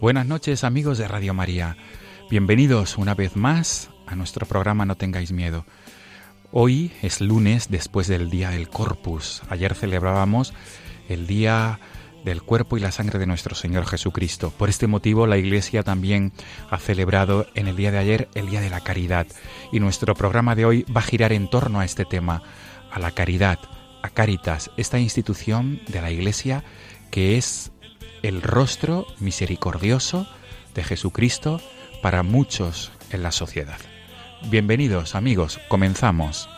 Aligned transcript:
Buenas 0.00 0.26
noches 0.26 0.62
amigos 0.62 0.96
de 0.98 1.08
Radio 1.08 1.34
María. 1.34 1.76
Bienvenidos 2.30 2.98
una 2.98 3.14
vez 3.14 3.34
más 3.34 3.90
a 4.06 4.14
nuestro 4.14 4.46
programa 4.46 4.86
No 4.86 4.94
tengáis 4.94 5.32
miedo. 5.32 5.66
Hoy 6.52 6.92
es 7.02 7.20
lunes 7.20 7.68
después 7.68 8.06
del 8.06 8.30
Día 8.30 8.50
del 8.50 8.68
Corpus. 8.68 9.42
Ayer 9.48 9.74
celebrábamos 9.74 10.54
el 11.08 11.26
Día 11.26 11.80
del 12.24 12.44
Cuerpo 12.44 12.76
y 12.76 12.80
la 12.80 12.92
Sangre 12.92 13.18
de 13.18 13.26
nuestro 13.26 13.56
Señor 13.56 13.86
Jesucristo. 13.86 14.52
Por 14.56 14.68
este 14.68 14.86
motivo 14.86 15.26
la 15.26 15.36
Iglesia 15.36 15.82
también 15.82 16.32
ha 16.70 16.78
celebrado 16.78 17.48
en 17.56 17.66
el 17.66 17.74
día 17.74 17.90
de 17.90 17.98
ayer 17.98 18.28
el 18.36 18.48
Día 18.48 18.60
de 18.60 18.70
la 18.70 18.84
Caridad. 18.84 19.26
Y 19.72 19.80
nuestro 19.80 20.14
programa 20.14 20.54
de 20.54 20.64
hoy 20.64 20.84
va 20.84 21.00
a 21.00 21.04
girar 21.04 21.32
en 21.32 21.50
torno 21.50 21.80
a 21.80 21.84
este 21.84 22.04
tema, 22.04 22.44
a 22.92 23.00
la 23.00 23.10
caridad, 23.10 23.58
a 24.04 24.10
Caritas, 24.10 24.70
esta 24.76 25.00
institución 25.00 25.80
de 25.88 26.00
la 26.00 26.12
Iglesia 26.12 26.62
que 27.10 27.36
es 27.36 27.72
el 28.22 28.42
rostro 28.42 29.06
misericordioso 29.18 30.26
de 30.74 30.84
Jesucristo 30.84 31.60
para 32.02 32.22
muchos 32.22 32.92
en 33.10 33.22
la 33.22 33.32
sociedad. 33.32 33.78
Bienvenidos 34.50 35.14
amigos, 35.14 35.60
comenzamos. 35.68 36.48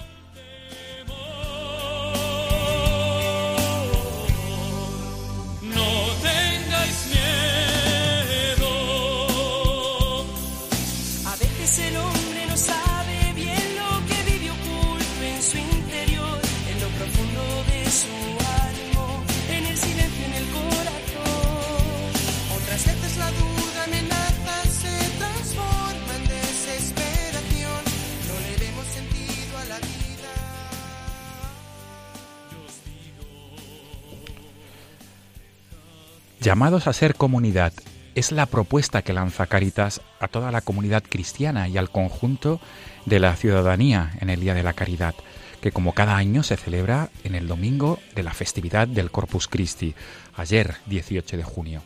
Llamados 36.61 36.89
a 36.89 36.93
ser 36.93 37.15
comunidad 37.15 37.73
es 38.15 38.33
la 38.33 38.45
propuesta 38.45 39.01
que 39.01 39.15
lanza 39.15 39.47
Caritas 39.47 40.03
a 40.21 40.29
toda 40.29 40.53
la 40.53 40.61
comunidad 40.61 41.03
cristiana 41.03 41.69
y 41.69 41.79
al 41.79 41.89
conjunto 41.89 42.61
de 43.07 43.19
la 43.19 43.35
ciudadanía 43.35 44.11
en 44.21 44.29
el 44.29 44.41
Día 44.41 44.53
de 44.53 44.63
la 44.63 44.75
Caridad, 44.75 45.15
que 45.63 45.73
como 45.73 45.95
cada 45.95 46.19
año 46.19 46.43
se 46.43 46.59
celebra 46.59 47.09
en 47.25 47.35
el 47.35 47.49
domingo 47.49 47.99
de 48.15 48.25
la 48.25 48.35
festividad 48.35 48.87
del 48.87 49.11
Corpus 49.11 49.49
Christi, 49.49 49.95
ayer 50.37 50.75
18 50.85 51.39
de 51.39 51.45
junio. 51.45 51.83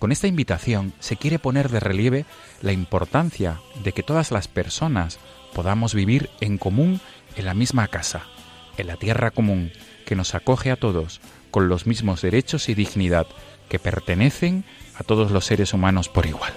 Con 0.00 0.10
esta 0.10 0.26
invitación 0.26 0.92
se 0.98 1.16
quiere 1.16 1.38
poner 1.38 1.68
de 1.68 1.78
relieve 1.78 2.24
la 2.62 2.72
importancia 2.72 3.60
de 3.84 3.92
que 3.92 4.02
todas 4.02 4.32
las 4.32 4.48
personas 4.48 5.20
podamos 5.54 5.94
vivir 5.94 6.30
en 6.40 6.58
común 6.58 7.00
en 7.36 7.44
la 7.44 7.54
misma 7.54 7.86
casa, 7.86 8.24
en 8.76 8.88
la 8.88 8.96
tierra 8.96 9.30
común, 9.30 9.70
que 10.04 10.16
nos 10.16 10.34
acoge 10.34 10.72
a 10.72 10.76
todos 10.76 11.20
con 11.52 11.68
los 11.68 11.86
mismos 11.86 12.22
derechos 12.22 12.68
y 12.68 12.74
dignidad 12.74 13.28
que 13.68 13.78
pertenecen 13.78 14.64
a 14.98 15.04
todos 15.04 15.30
los 15.30 15.44
seres 15.44 15.72
humanos 15.72 16.08
por 16.08 16.26
igual. 16.26 16.52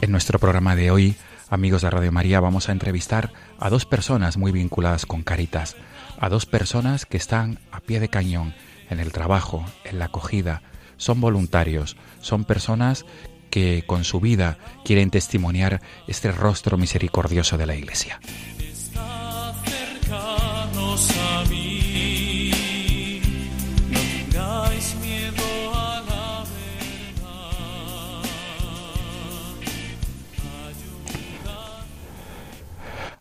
En 0.00 0.10
nuestro 0.10 0.40
programa 0.40 0.74
de 0.74 0.90
hoy, 0.90 1.14
amigos 1.48 1.82
de 1.82 1.90
Radio 1.90 2.10
María, 2.10 2.40
vamos 2.40 2.68
a 2.68 2.72
entrevistar 2.72 3.32
a 3.60 3.70
dos 3.70 3.86
personas 3.86 4.36
muy 4.36 4.50
vinculadas 4.50 5.06
con 5.06 5.22
Caritas, 5.22 5.76
a 6.18 6.28
dos 6.28 6.44
personas 6.44 7.06
que 7.06 7.16
están 7.16 7.60
a 7.70 7.78
pie 7.78 8.00
de 8.00 8.08
cañón 8.08 8.52
en 8.90 8.98
el 8.98 9.12
trabajo, 9.12 9.64
en 9.84 10.00
la 10.00 10.06
acogida, 10.06 10.62
son 10.96 11.20
voluntarios, 11.20 11.96
son 12.20 12.44
personas 12.44 13.06
que 13.52 13.84
con 13.86 14.02
su 14.02 14.18
vida 14.18 14.56
quieren 14.82 15.10
testimoniar 15.10 15.82
este 16.08 16.32
rostro 16.32 16.78
misericordioso 16.78 17.58
de 17.58 17.66
la 17.66 17.76
Iglesia. 17.76 18.18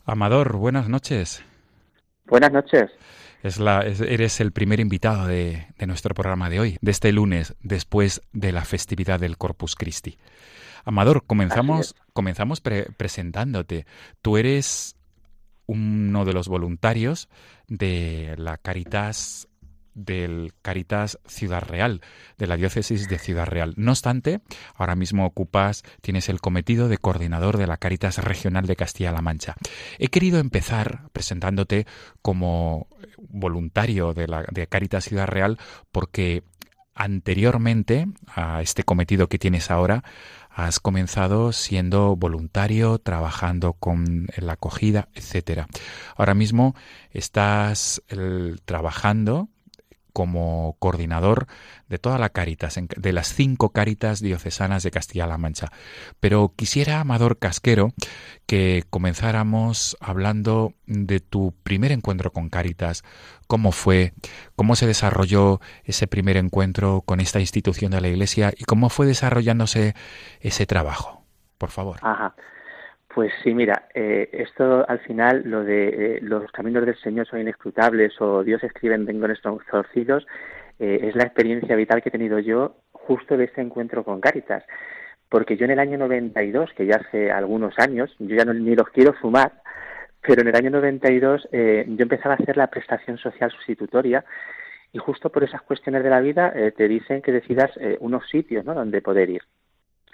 Amador, 0.05 0.55
buenas 0.55 0.87
noches. 0.87 1.43
Buenas 2.25 2.53
noches. 2.53 2.89
Es 3.43 3.59
la, 3.59 3.81
es- 3.81 4.01
eres 4.01 4.39
el 4.39 4.51
primer 4.51 4.79
invitado 4.79 5.27
de, 5.27 5.67
de 5.77 5.87
nuestro 5.87 6.13
programa 6.13 6.49
de 6.49 6.59
hoy, 6.59 6.77
de 6.81 6.91
este 6.91 7.11
lunes, 7.11 7.55
después 7.61 8.21
de 8.33 8.51
la 8.51 8.65
festividad 8.65 9.19
del 9.19 9.37
Corpus 9.37 9.75
Christi. 9.75 10.17
Amador, 10.85 11.23
comenzamos, 11.25 11.95
comenzamos 12.13 12.61
pre- 12.61 12.91
presentándote. 12.97 13.85
Tú 14.21 14.37
eres 14.37 14.95
uno 15.67 16.25
de 16.25 16.33
los 16.33 16.47
voluntarios 16.47 17.29
de 17.67 18.35
la 18.37 18.57
Caritas 18.57 19.47
del 19.93 20.53
Caritas 20.61 21.19
Ciudad 21.25 21.63
Real, 21.63 22.01
de 22.37 22.47
la 22.47 22.57
diócesis 22.57 23.07
de 23.09 23.19
Ciudad 23.19 23.45
Real. 23.45 23.73
No 23.77 23.91
obstante, 23.91 24.41
ahora 24.75 24.95
mismo 24.95 25.25
ocupas, 25.25 25.83
tienes 26.01 26.29
el 26.29 26.41
cometido 26.41 26.87
de 26.87 26.97
coordinador 26.97 27.57
de 27.57 27.67
la 27.67 27.77
Caritas 27.77 28.17
Regional 28.17 28.65
de 28.67 28.75
Castilla-La 28.75 29.21
Mancha. 29.21 29.55
He 29.99 30.07
querido 30.07 30.39
empezar 30.39 31.09
presentándote 31.13 31.85
como 32.21 32.87
voluntario 33.17 34.13
de 34.13 34.27
la 34.27 34.45
de 34.51 34.67
Caritas 34.67 35.05
Ciudad 35.05 35.27
Real 35.27 35.57
porque 35.91 36.43
anteriormente 36.93 38.07
a 38.27 38.61
este 38.61 38.83
cometido 38.83 39.27
que 39.27 39.39
tienes 39.39 39.71
ahora 39.71 40.03
has 40.49 40.79
comenzado 40.81 41.53
siendo 41.53 42.15
voluntario, 42.17 42.99
trabajando 42.99 43.73
con 43.73 44.27
la 44.35 44.53
acogida, 44.53 45.07
etcétera. 45.13 45.67
Ahora 46.17 46.33
mismo 46.33 46.75
estás 47.11 48.01
trabajando 48.65 49.47
como 50.13 50.75
coordinador 50.79 51.47
de 51.87 51.97
toda 51.99 52.17
la 52.17 52.29
Caritas, 52.29 52.79
de 52.97 53.13
las 53.13 53.33
cinco 53.33 53.69
Caritas 53.69 54.21
diocesanas 54.21 54.83
de 54.83 54.91
Castilla-La 54.91 55.37
Mancha. 55.37 55.71
Pero 56.19 56.53
quisiera, 56.55 56.99
Amador 56.99 57.37
Casquero, 57.37 57.93
que 58.45 58.83
comenzáramos 58.89 59.97
hablando 59.99 60.73
de 60.85 61.19
tu 61.19 61.53
primer 61.63 61.91
encuentro 61.91 62.31
con 62.31 62.49
Caritas. 62.49 63.03
¿Cómo 63.47 63.71
fue? 63.71 64.13
¿Cómo 64.55 64.75
se 64.75 64.87
desarrolló 64.87 65.59
ese 65.83 66.07
primer 66.07 66.37
encuentro 66.37 67.01
con 67.01 67.19
esta 67.19 67.39
institución 67.39 67.91
de 67.91 68.01
la 68.01 68.07
Iglesia? 68.07 68.53
¿Y 68.57 68.63
cómo 68.63 68.89
fue 68.89 69.05
desarrollándose 69.05 69.95
ese 70.39 70.65
trabajo? 70.65 71.25
Por 71.57 71.69
favor. 71.69 71.99
Ajá. 72.01 72.33
Pues 73.13 73.33
sí, 73.43 73.53
mira, 73.53 73.89
eh, 73.93 74.29
esto 74.31 74.87
al 74.87 74.99
final, 74.99 75.43
lo 75.45 75.65
de 75.65 76.15
eh, 76.15 76.19
los 76.21 76.49
caminos 76.51 76.85
del 76.85 76.95
Señor 76.95 77.27
son 77.27 77.41
inescrutables 77.41 78.13
o 78.21 78.41
Dios 78.41 78.63
escribe 78.63 78.95
en 78.95 79.05
rengones 79.05 79.41
torcidos, 79.41 80.25
eh, 80.79 80.99
es 81.03 81.15
la 81.15 81.23
experiencia 81.23 81.75
vital 81.75 82.01
que 82.01 82.07
he 82.07 82.11
tenido 82.11 82.39
yo 82.39 82.77
justo 82.93 83.35
de 83.35 83.45
este 83.45 83.59
encuentro 83.59 84.05
con 84.05 84.21
Cáritas. 84.21 84.63
Porque 85.27 85.57
yo 85.57 85.65
en 85.65 85.71
el 85.71 85.79
año 85.79 85.97
92, 85.97 86.71
que 86.73 86.85
ya 86.85 86.97
hace 86.97 87.31
algunos 87.31 87.77
años, 87.79 88.15
yo 88.19 88.35
ya 88.35 88.45
no, 88.45 88.53
ni 88.53 88.75
los 88.75 88.87
quiero 88.89 89.13
sumar, 89.19 89.61
pero 90.21 90.41
en 90.41 90.47
el 90.47 90.55
año 90.55 90.69
92 90.69 91.49
eh, 91.51 91.85
yo 91.89 92.03
empezaba 92.03 92.35
a 92.35 92.37
hacer 92.37 92.55
la 92.55 92.67
prestación 92.67 93.17
social 93.17 93.51
sustitutoria 93.51 94.23
y 94.93 94.99
justo 94.99 95.29
por 95.29 95.43
esas 95.43 95.61
cuestiones 95.63 96.03
de 96.03 96.09
la 96.09 96.21
vida 96.21 96.53
te 96.75 96.87
dicen 96.87 97.21
que 97.21 97.31
decidas 97.31 97.71
unos 98.01 98.27
sitios 98.29 98.65
¿no? 98.65 98.73
donde 98.73 99.01
poder 99.01 99.29
ir. 99.29 99.41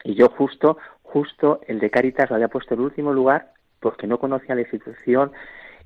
Y 0.04 0.16
yo 0.16 0.30
justo, 0.30 0.78
justo 1.08 1.62
el 1.68 1.80
de 1.80 1.90
Cáritas 1.90 2.30
lo 2.30 2.36
había 2.36 2.50
puesto 2.50 2.74
en 2.74 2.82
último 2.82 3.14
lugar 3.14 3.54
porque 3.80 4.08
no 4.08 4.20
conocía 4.20 4.56
la 4.56 4.62
institución 4.62 5.32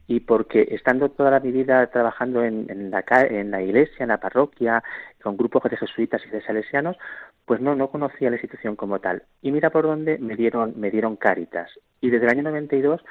y 0.08 0.22
porque 0.22 0.68
estando 0.72 1.10
toda 1.10 1.40
mi 1.40 1.52
vida 1.52 1.88
trabajando 1.88 2.44
en, 2.44 2.66
en, 2.70 2.92
la, 2.92 3.04
en 3.30 3.52
la 3.52 3.62
iglesia, 3.62 4.04
en 4.04 4.10
la 4.10 4.20
parroquia, 4.20 4.84
con 5.22 5.38
grupos 5.38 5.64
de 5.70 5.78
jesuitas 5.78 6.22
y 6.26 6.30
de 6.30 6.42
salesianos, 6.42 6.98
pues 7.46 7.62
no, 7.62 7.76
no 7.76 7.90
conocía 7.90 8.30
la 8.30 8.36
institución 8.36 8.76
como 8.76 9.00
tal. 9.00 9.24
Y 9.42 9.52
mira 9.52 9.70
por 9.70 9.84
dónde 9.84 10.18
me 10.18 10.36
dieron, 10.36 10.74
me 10.76 10.90
dieron 10.90 11.16
Cáritas. 11.16 11.70
Y 12.02 12.10
desde 12.10 12.26
el 12.26 12.32
año 12.32 12.44
92 12.44 13.02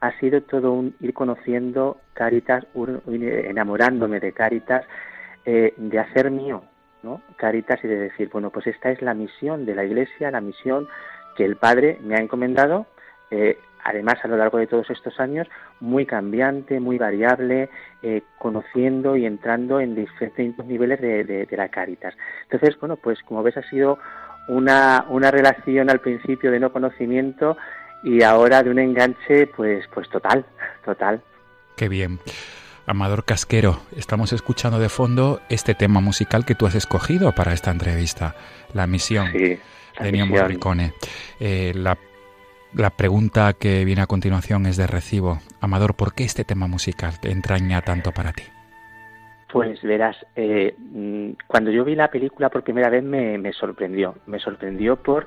ha 0.00 0.18
sido 0.18 0.42
todo 0.42 0.72
un 0.72 0.94
ir 1.00 1.12
conociendo 1.12 1.98
Cáritas, 2.14 2.64
enamorándome 3.06 4.20
de 4.20 4.32
Cáritas, 4.32 4.86
eh, 5.44 5.74
de 5.76 5.98
hacer 5.98 6.30
mío 6.30 6.62
¿no? 7.06 7.22
Cáritas 7.36 7.82
y 7.84 7.88
de 7.88 7.98
decir, 7.98 8.28
bueno, 8.32 8.50
pues 8.50 8.66
esta 8.66 8.90
es 8.90 9.00
la 9.00 9.14
misión 9.14 9.64
de 9.64 9.74
la 9.74 9.84
Iglesia, 9.84 10.30
la 10.30 10.40
misión 10.40 10.88
que 11.36 11.44
el 11.44 11.56
Padre 11.56 11.98
me 12.02 12.16
ha 12.16 12.20
encomendado, 12.20 12.86
eh, 13.30 13.58
además 13.84 14.16
a 14.22 14.28
lo 14.28 14.36
largo 14.36 14.58
de 14.58 14.66
todos 14.66 14.90
estos 14.90 15.20
años, 15.20 15.46
muy 15.80 16.06
cambiante, 16.06 16.80
muy 16.80 16.98
variable, 16.98 17.70
eh, 18.02 18.22
conociendo 18.38 19.16
y 19.16 19.26
entrando 19.26 19.80
en 19.80 19.94
diferentes 19.94 20.66
niveles 20.66 21.00
de, 21.00 21.24
de, 21.24 21.46
de, 21.46 21.56
la 21.56 21.68
Cáritas. 21.68 22.14
Entonces, 22.44 22.78
bueno, 22.80 22.96
pues 22.96 23.22
como 23.22 23.42
ves 23.42 23.56
ha 23.56 23.62
sido 23.68 23.98
una, 24.48 25.04
una 25.08 25.30
relación 25.30 25.90
al 25.90 26.00
principio 26.00 26.50
de 26.50 26.60
no 26.60 26.72
conocimiento 26.72 27.56
y 28.02 28.22
ahora 28.22 28.62
de 28.62 28.70
un 28.70 28.78
enganche, 28.78 29.46
pues, 29.48 29.86
pues 29.92 30.08
total, 30.08 30.44
total. 30.84 31.22
Qué 31.76 31.88
bien. 31.88 32.18
Amador 32.86 33.24
Casquero, 33.24 33.80
estamos 33.96 34.32
escuchando 34.32 34.78
de 34.78 34.88
fondo 34.88 35.40
este 35.48 35.74
tema 35.74 36.00
musical 36.00 36.44
que 36.44 36.54
tú 36.54 36.66
has 36.66 36.76
escogido 36.76 37.32
para 37.32 37.52
esta 37.52 37.72
entrevista, 37.72 38.36
La 38.74 38.86
Misión, 38.86 39.32
sí, 39.32 39.58
Ennio 40.00 40.26
Morricone. 40.26 40.92
Eh, 41.40 41.72
la, 41.74 41.96
la, 42.74 42.90
pregunta 42.90 43.52
que 43.54 43.84
viene 43.84 44.02
a 44.02 44.06
continuación 44.06 44.66
es 44.66 44.76
de 44.76 44.86
recibo. 44.86 45.38
Amador, 45.60 45.94
¿por 45.94 46.14
qué 46.14 46.24
este 46.24 46.44
tema 46.44 46.66
musical 46.66 47.20
te 47.20 47.30
entraña 47.30 47.82
tanto 47.82 48.12
para 48.12 48.32
ti? 48.32 48.44
Pues 49.52 49.80
verás, 49.82 50.16
eh, 50.34 50.74
cuando 51.46 51.70
yo 51.70 51.84
vi 51.84 51.94
la 51.94 52.08
película 52.08 52.50
por 52.50 52.62
primera 52.62 52.90
vez 52.90 53.02
me, 53.02 53.38
me 53.38 53.52
sorprendió. 53.52 54.16
Me 54.26 54.38
sorprendió 54.38 54.96
por 54.96 55.26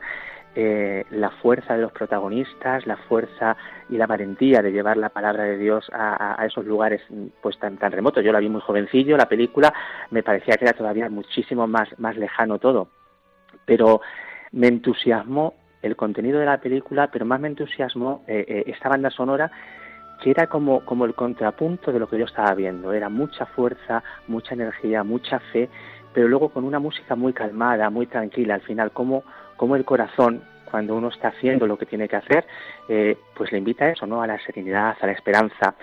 eh, 0.56 1.06
la 1.12 1.30
fuerza 1.30 1.76
de 1.76 1.84
los 1.84 1.92
protagonistas, 1.92 2.86
la 2.88 2.98
fuerza 2.98 3.56
y 3.88 3.98
la 3.98 4.08
valentía 4.08 4.62
de 4.62 4.72
llevar 4.72 4.98
la 4.98 5.10
palabra 5.10 5.44
de 5.44 5.58
Dios 5.58 5.90
a, 5.94 6.42
a, 6.42 6.46
esos 6.46 6.66
lugares 6.66 7.02
pues 7.42 7.58
tan, 7.60 7.78
tan 7.78 7.92
remotos. 7.92 8.24
Yo 8.24 8.32
la 8.32 8.40
vi 8.40 8.50
muy 8.50 8.60
jovencillo, 8.60 9.16
la 9.16 9.30
película 9.30 9.72
me 10.10 10.24
parecía 10.24 10.58
que 10.58 10.66
era 10.66 10.74
todavía 10.74 11.08
muchísimo 11.08 11.68
más, 11.68 11.88
más 12.00 12.18
lejano 12.18 12.58
todo, 12.58 12.90
pero 13.66 14.02
me 14.52 14.68
entusiasmó 14.68 15.54
el 15.82 15.96
contenido 15.96 16.40
de 16.40 16.46
la 16.46 16.60
película, 16.60 17.10
pero 17.12 17.26
más 17.26 17.40
me 17.40 17.48
entusiasmó 17.48 18.24
eh, 18.28 18.46
eh, 18.48 18.64
esta 18.68 18.90
banda 18.90 19.10
sonora 19.10 19.52
que 20.22 20.32
era 20.32 20.48
como, 20.48 20.84
como 20.86 21.06
el 21.06 21.16
contrapunto 21.16 21.92
de 21.92 22.00
lo 22.00 22.10
que 22.10 22.20
yo 22.20 22.26
estaba 22.26 22.54
viendo. 22.54 22.92
Era 22.92 23.10
mucha 23.10 23.46
fuerza, 23.46 24.04
mucha 24.28 24.54
energía, 24.54 25.04
mucha 25.04 25.40
fe, 25.40 25.70
pero 26.14 26.28
luego 26.28 26.50
con 26.50 26.66
una 26.66 26.80
música 26.80 27.16
muy 27.16 27.34
calmada, 27.34 27.90
muy 27.90 28.06
tranquila. 28.06 28.56
Al 28.56 28.62
final, 28.62 28.92
como 28.92 29.24
cómo 29.56 29.76
el 29.76 29.86
corazón, 29.86 30.42
cuando 30.70 30.96
uno 30.96 31.08
está 31.08 31.30
haciendo 31.30 31.68
lo 31.68 31.78
que 31.78 31.86
tiene 31.86 32.08
que 32.08 32.18
hacer, 32.18 32.46
eh, 32.90 33.18
pues 33.36 33.52
le 33.52 33.60
invita 33.60 33.86
a 33.86 33.90
eso, 33.90 34.06
¿no? 34.06 34.22
A 34.22 34.28
la 34.28 34.40
serenidad, 34.40 34.98
a 35.00 35.06
la 35.06 35.14
esperanza. 35.14 35.76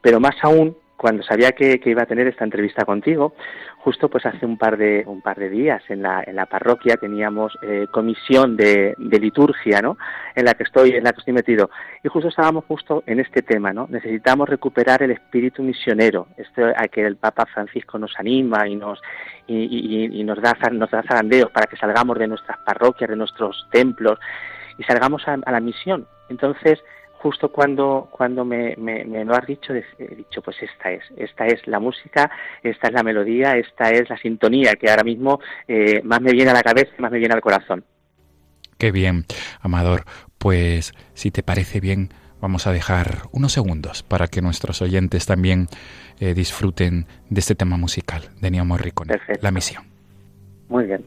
Pero 0.00 0.20
más 0.20 0.36
aún, 0.42 0.76
cuando 1.02 1.24
sabía 1.24 1.50
que, 1.50 1.80
que, 1.80 1.90
iba 1.90 2.04
a 2.04 2.06
tener 2.06 2.28
esta 2.28 2.44
entrevista 2.44 2.84
contigo, 2.84 3.34
justo 3.78 4.08
pues 4.08 4.24
hace 4.24 4.46
un 4.46 4.56
par 4.56 4.76
de 4.76 5.02
un 5.04 5.20
par 5.20 5.36
de 5.36 5.50
días 5.50 5.82
en 5.88 6.00
la, 6.00 6.22
en 6.24 6.36
la 6.36 6.46
parroquia 6.46 6.96
teníamos 6.96 7.58
eh, 7.60 7.88
comisión 7.90 8.56
de, 8.56 8.94
de, 8.96 9.18
liturgia, 9.18 9.82
¿no? 9.82 9.98
En 10.36 10.44
la 10.44 10.54
que 10.54 10.62
estoy 10.62 10.90
en 10.90 11.02
la 11.02 11.12
que 11.12 11.18
estoy 11.18 11.34
metido 11.34 11.70
y 12.04 12.08
justo 12.08 12.28
estábamos 12.28 12.66
justo 12.66 13.02
en 13.08 13.18
este 13.18 13.42
tema, 13.42 13.72
¿no? 13.72 13.88
Necesitamos 13.90 14.48
recuperar 14.48 15.02
el 15.02 15.10
espíritu 15.10 15.64
misionero, 15.64 16.28
esto 16.36 16.62
a 16.76 16.86
que 16.86 17.04
el 17.04 17.16
Papa 17.16 17.46
Francisco 17.46 17.98
nos 17.98 18.16
anima 18.16 18.68
y 18.68 18.76
nos 18.76 19.02
y, 19.48 20.20
y, 20.20 20.22
nos 20.22 20.40
da 20.40 20.56
nos 20.70 20.88
da 20.92 21.02
zarandeos 21.02 21.50
para 21.50 21.66
que 21.66 21.76
salgamos 21.76 22.16
de 22.16 22.28
nuestras 22.28 22.58
parroquias, 22.58 23.10
de 23.10 23.16
nuestros 23.16 23.66
templos 23.72 24.20
y 24.78 24.84
salgamos 24.84 25.26
a, 25.26 25.36
a 25.44 25.50
la 25.50 25.58
misión. 25.58 26.06
Entonces 26.28 26.78
justo 27.22 27.52
cuando, 27.52 28.08
cuando 28.10 28.44
me, 28.44 28.74
me, 28.76 29.04
me, 29.04 29.24
lo 29.24 29.34
has 29.34 29.46
dicho, 29.46 29.72
he 29.72 29.84
dicho, 30.16 30.42
pues 30.42 30.56
esta 30.60 30.90
es, 30.90 31.04
esta 31.16 31.46
es 31.46 31.64
la 31.68 31.78
música, 31.78 32.30
esta 32.62 32.88
es 32.88 32.92
la 32.92 33.04
melodía, 33.04 33.52
esta 33.52 33.90
es 33.90 34.10
la 34.10 34.18
sintonía 34.18 34.74
que 34.74 34.90
ahora 34.90 35.04
mismo 35.04 35.40
eh, 35.68 36.02
más 36.02 36.20
me 36.20 36.32
viene 36.32 36.50
a 36.50 36.54
la 36.54 36.62
cabeza, 36.62 36.90
más 36.98 37.12
me 37.12 37.18
viene 37.18 37.34
al 37.34 37.40
corazón. 37.40 37.84
Qué 38.76 38.90
bien, 38.90 39.24
Amador. 39.60 40.02
Pues 40.38 40.92
si 41.14 41.30
te 41.30 41.44
parece 41.44 41.78
bien, 41.78 42.08
vamos 42.40 42.66
a 42.66 42.72
dejar 42.72 43.28
unos 43.30 43.52
segundos 43.52 44.02
para 44.02 44.26
que 44.26 44.42
nuestros 44.42 44.82
oyentes 44.82 45.24
también 45.24 45.68
eh, 46.18 46.34
disfruten 46.34 47.06
de 47.30 47.38
este 47.38 47.54
tema 47.54 47.76
musical 47.76 48.22
de 48.40 48.50
Neo 48.50 48.64
Morricone, 48.64 49.12
Perfecto. 49.12 49.40
La 49.42 49.52
Misión. 49.52 49.84
Muy 50.68 50.86
bien. 50.86 51.04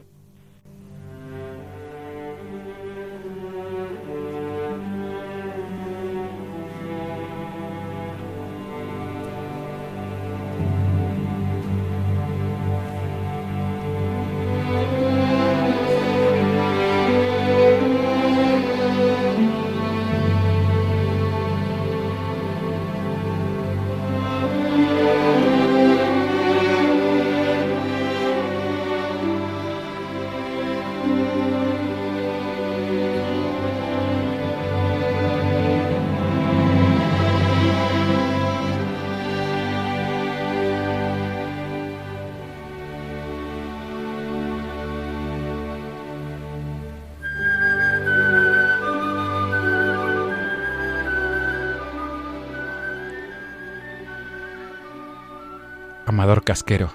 Amador 56.26 56.42
Casquero, 56.42 56.90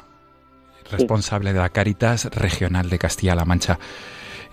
responsable 0.91 1.53
de 1.53 1.59
la 1.59 1.69
Caritas 1.69 2.25
Regional 2.25 2.89
de 2.89 2.99
Castilla-La 2.99 3.45
Mancha. 3.45 3.79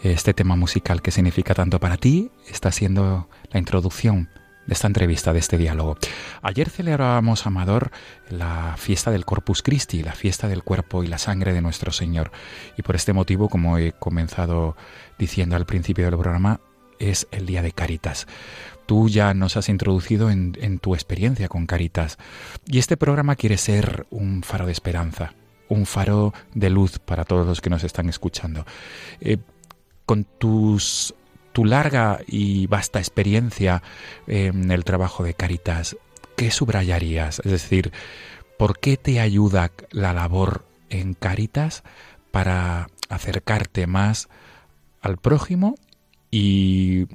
Este 0.04 0.34
tema 0.34 0.54
musical 0.54 1.02
que 1.02 1.10
significa 1.10 1.52
tanto 1.52 1.80
para 1.80 1.96
ti 1.96 2.30
está 2.46 2.70
siendo 2.70 3.28
la 3.50 3.58
introducción 3.58 4.30
de 4.68 4.74
esta 4.74 4.86
entrevista, 4.86 5.32
de 5.32 5.40
este 5.40 5.58
diálogo. 5.58 5.96
Ayer 6.42 6.70
celebrábamos, 6.70 7.44
Amador, 7.44 7.90
la 8.30 8.76
fiesta 8.78 9.10
del 9.10 9.24
Corpus 9.24 9.62
Christi, 9.62 10.04
la 10.04 10.12
fiesta 10.12 10.46
del 10.46 10.62
cuerpo 10.62 11.02
y 11.02 11.08
la 11.08 11.18
sangre 11.18 11.52
de 11.52 11.60
nuestro 11.60 11.90
Señor. 11.90 12.30
Y 12.76 12.82
por 12.82 12.94
este 12.94 13.12
motivo, 13.12 13.48
como 13.48 13.78
he 13.78 13.94
comenzado 13.98 14.76
diciendo 15.18 15.56
al 15.56 15.66
principio 15.66 16.04
del 16.04 16.16
programa, 16.16 16.60
es 17.00 17.26
el 17.32 17.46
día 17.46 17.62
de 17.62 17.72
Caritas. 17.72 18.28
Tú 18.88 19.10
ya 19.10 19.34
nos 19.34 19.58
has 19.58 19.68
introducido 19.68 20.30
en, 20.30 20.78
tu 20.78 20.94
experiencia 20.94 21.46
con 21.46 21.66
Caritas 21.66 22.16
y 22.64 22.78
este 22.78 22.96
programa 22.96 23.36
quiere 23.36 23.58
ser 23.58 24.06
un 24.08 24.42
faro 24.42 24.64
de 24.64 24.72
esperanza, 24.72 25.34
un 25.68 25.84
faro 25.84 26.32
de 26.54 26.70
luz 26.70 26.98
para 26.98 27.26
todos 27.26 27.46
los 27.46 27.60
que 27.60 27.68
nos 27.68 27.84
están 27.84 28.08
escuchando. 28.08 28.64
Eh, 29.20 29.36
con 30.06 30.24
tus, 30.24 31.14
tu 31.52 31.66
larga 31.66 32.20
y 32.26 32.66
vasta 32.66 32.98
experiencia 32.98 33.82
en 34.26 34.70
el 34.70 34.84
trabajo 34.84 35.22
de 35.22 35.34
Caritas, 35.34 35.98
¿qué 36.34 36.50
subrayarías? 36.50 37.40
Es 37.40 37.50
decir, 37.52 37.92
¿por 38.56 38.78
qué 38.78 38.96
te 38.96 39.20
ayuda 39.20 39.70
la 39.90 40.14
labor 40.14 40.64
en 40.88 41.12
Caritas 41.12 41.82
para 42.30 42.86
acercarte 43.10 43.86
más 43.86 44.30
al 45.02 45.18
prójimo 45.18 45.74
y 46.30 47.06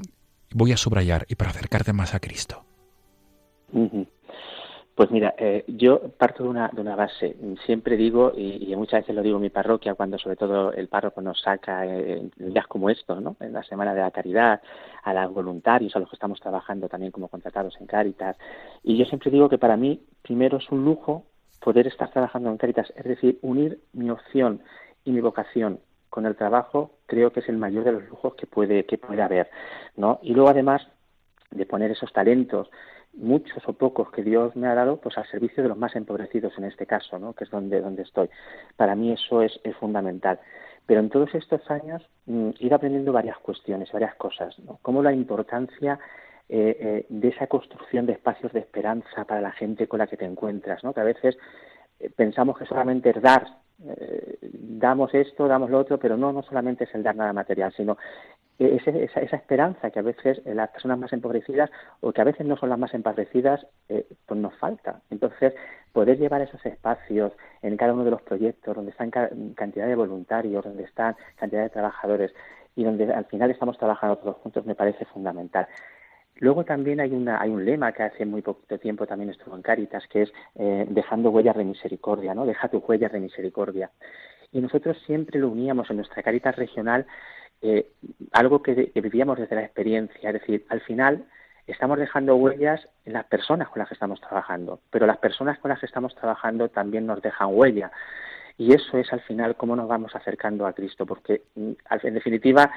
voy 0.53 0.72
a 0.72 0.77
subrayar 0.77 1.25
y 1.27 1.36
para 1.36 1.51
acercarte 1.51 1.93
más 1.93 2.13
a 2.13 2.19
Cristo? 2.19 2.63
Pues 4.95 5.10
mira, 5.10 5.33
eh, 5.39 5.63
yo 5.67 6.10
parto 6.17 6.43
de 6.43 6.50
una, 6.50 6.69
de 6.72 6.79
una 6.79 6.95
base. 6.95 7.36
Siempre 7.65 7.98
digo, 7.98 8.31
y, 8.38 8.75
muchas 8.75 9.01
veces 9.01 9.15
lo 9.15 9.24
digo 9.24 9.38
en 9.38 9.41
mi 9.41 9.50
parroquia, 9.50 9.95
cuando 9.95 10.19
sobre 10.19 10.36
todo 10.36 10.72
el 10.72 10.88
párroco 10.88 11.19
nos 11.19 11.41
saca 11.41 11.88
eh, 11.88 12.29
días 12.38 12.67
como 12.67 12.91
estos, 12.91 13.19
¿no? 13.19 13.36
en 13.39 13.53
la 13.53 13.63
Semana 13.63 13.95
de 13.95 14.01
la 14.01 14.12
Caridad, 14.12 14.62
a 15.03 15.13
los 15.13 15.33
voluntarios, 15.33 15.95
a 15.95 16.00
los 16.00 16.10
que 16.10 16.15
estamos 16.15 16.39
trabajando 16.39 16.88
también 16.89 17.12
como 17.12 17.27
contratados 17.27 17.75
en 17.79 17.88
Cáritas. 17.88 18.38
Y 18.83 18.95
yo 18.95 19.05
siempre 19.05 19.31
digo 19.31 19.50
que 19.50 19.57
para 19.57 19.77
mí, 19.77 20.00
primero 20.22 20.57
es 20.57 20.69
un 20.69 20.86
lujo 20.86 21.25
poder 21.60 21.88
estar 21.88 22.12
trabajando 22.12 22.51
en 22.51 22.57
Cáritas, 22.57 22.93
es 22.95 23.03
decir, 23.03 23.39
unir 23.41 23.79
mi 23.93 24.12
opción 24.12 24.62
y 25.05 25.12
mi 25.12 25.22
vocación 25.22 25.79
con 26.13 26.27
el 26.27 26.36
trabajo, 26.36 26.91
creo 27.08 27.34
que 27.34 27.39
es 27.39 27.50
el 27.50 27.58
mayor 27.58 27.86
de 27.86 27.93
los 27.93 28.08
lujos 28.08 28.36
que 28.36 28.46
puede, 28.46 28.86
que 28.86 29.00
puede 29.00 29.24
haber. 29.24 29.50
¿no? 29.98 30.20
Y 30.22 30.36
luego 30.36 30.50
además 30.51 30.88
de 31.50 31.65
poner 31.65 31.89
esos 31.89 32.13
talentos 32.13 32.70
muchos 33.13 33.67
o 33.67 33.74
pocos 33.74 34.12
que 34.12 34.22
Dios 34.22 34.55
me 34.55 34.67
ha 34.67 34.75
dado, 34.75 34.98
pues 34.98 35.17
al 35.17 35.25
servicio 35.27 35.63
de 35.63 35.70
los 35.70 35.77
más 35.77 35.96
empobrecidos 35.96 36.55
en 36.60 36.65
este 36.65 36.86
caso, 36.86 37.17
¿no? 37.17 37.34
que 37.34 37.46
es 37.46 37.50
donde, 37.50 37.82
donde 37.82 38.03
estoy. 38.03 38.29
Para 38.77 38.93
mí 38.93 39.12
eso 39.12 39.41
es, 39.41 39.60
es 39.63 39.75
fundamental. 39.77 40.39
Pero 40.86 41.00
en 41.00 41.10
todos 41.10 41.34
estos 41.34 41.67
años 41.72 42.08
mm, 42.27 42.50
ido 42.60 42.75
aprendiendo 42.75 43.12
varias 43.12 43.39
cuestiones, 43.39 43.91
varias 43.91 44.13
cosas, 44.13 44.60
¿no? 44.60 44.77
como 44.84 45.01
la 45.01 45.13
importancia 45.13 45.98
eh, 46.48 46.77
eh, 46.79 47.05
de 47.10 47.27
esa 47.29 47.48
construcción 47.48 48.05
de 48.05 48.13
espacios 48.13 48.53
de 48.53 48.60
esperanza 48.60 49.25
para 49.25 49.41
la 49.41 49.51
gente 49.51 49.88
con 49.88 49.98
la 49.98 50.05
que 50.05 50.17
te 50.17 50.25
encuentras, 50.25 50.84
¿no? 50.84 50.93
que 50.93 51.01
a 51.01 51.05
veces 51.05 51.39
eh, 52.00 52.12
pensamos 52.15 52.55
que 52.60 52.67
solamente 52.67 53.10
es 53.10 53.20
dar, 53.20 53.62
eh, 53.87 54.37
damos 54.41 55.13
esto, 55.13 55.47
damos 55.47 55.69
lo 55.69 55.79
otro, 55.79 55.97
pero 55.99 56.17
no, 56.17 56.31
no 56.31 56.43
solamente 56.43 56.85
es 56.85 56.95
el 56.95 57.03
dar 57.03 57.15
nada 57.15 57.33
material, 57.33 57.73
sino 57.75 57.97
ese- 58.59 59.03
esa, 59.03 59.19
esperanza 59.21 59.89
que 59.91 59.99
a 59.99 60.03
veces 60.03 60.41
eh, 60.45 60.53
las 60.55 60.69
personas 60.69 60.97
más 60.99 61.11
empobrecidas 61.13 61.69
o 62.01 62.13
que 62.13 62.21
a 62.21 62.23
veces 62.23 62.45
no 62.45 62.55
son 62.57 62.69
las 62.69 62.79
más 62.79 62.93
empobrecidas, 62.93 63.65
eh, 63.89 64.05
pues 64.25 64.39
nos 64.39 64.55
falta. 64.57 65.01
Entonces, 65.09 65.53
poder 65.91 66.17
llevar 66.17 66.41
esos 66.41 66.63
espacios 66.65 67.33
en 67.61 67.75
cada 67.77 67.93
uno 67.93 68.03
de 68.05 68.11
los 68.11 68.21
proyectos, 68.21 68.75
donde 68.75 68.91
están 68.91 69.11
ca- 69.11 69.29
cantidad 69.55 69.87
de 69.87 69.95
voluntarios, 69.95 70.63
donde 70.63 70.83
están 70.83 71.15
cantidad 71.35 71.63
de 71.63 71.69
trabajadores 71.69 72.33
y 72.75 72.83
donde 72.83 73.11
al 73.13 73.25
final 73.25 73.51
estamos 73.51 73.77
trabajando 73.77 74.17
todos 74.17 74.37
juntos, 74.37 74.65
me 74.65 74.75
parece 74.75 75.05
fundamental. 75.05 75.67
Luego 76.37 76.63
también 76.63 76.99
hay, 76.99 77.11
una, 77.11 77.41
un 77.45 77.63
lema 77.63 77.91
que 77.91 78.03
hace 78.03 78.25
muy 78.25 78.41
poquito 78.41 78.77
tiempo 78.79 79.05
también 79.05 79.29
estuvo 79.29 79.55
en 79.55 79.61
Cáritas, 79.61 80.05
que 80.07 80.23
es 80.23 80.33
eh, 80.55 80.85
dejando 80.89 81.29
huellas 81.29 81.55
de 81.55 81.63
misericordia, 81.63 82.33
¿no? 82.33 82.45
Deja 82.45 82.69
tus 82.69 82.83
huellas 82.87 83.11
de 83.11 83.19
misericordia. 83.19 83.91
Y 84.51 84.59
nosotros 84.61 84.97
siempre 85.05 85.39
lo 85.39 85.49
uníamos 85.49 85.89
en 85.89 85.97
nuestra 85.97 86.23
Cáritas 86.23 86.55
regional, 86.55 87.05
eh, 87.61 87.87
algo 88.31 88.61
que, 88.61 88.91
que 88.91 89.01
vivíamos 89.01 89.37
desde 89.37 89.55
la 89.55 89.63
experiencia, 89.63 90.29
es 90.29 90.33
decir, 90.33 90.65
al 90.69 90.81
final 90.81 91.25
estamos 91.67 91.97
dejando 91.97 92.35
huellas 92.35 92.85
en 93.05 93.13
las 93.13 93.25
personas 93.25 93.69
con 93.69 93.79
las 93.79 93.87
que 93.87 93.93
estamos 93.93 94.19
trabajando, 94.19 94.81
pero 94.89 95.05
las 95.05 95.17
personas 95.17 95.59
con 95.59 95.69
las 95.69 95.79
que 95.79 95.85
estamos 95.85 96.13
trabajando 96.15 96.69
también 96.69 97.05
nos 97.05 97.21
dejan 97.21 97.49
huella. 97.51 97.91
Y 98.57 98.73
eso 98.73 98.97
es 98.97 99.11
al 99.11 99.21
final 99.21 99.55
cómo 99.55 99.75
nos 99.75 99.87
vamos 99.87 100.15
acercando 100.15 100.67
a 100.67 100.73
Cristo, 100.73 101.05
porque 101.05 101.43
mm, 101.55 101.71
en 102.03 102.13
definitiva 102.13 102.71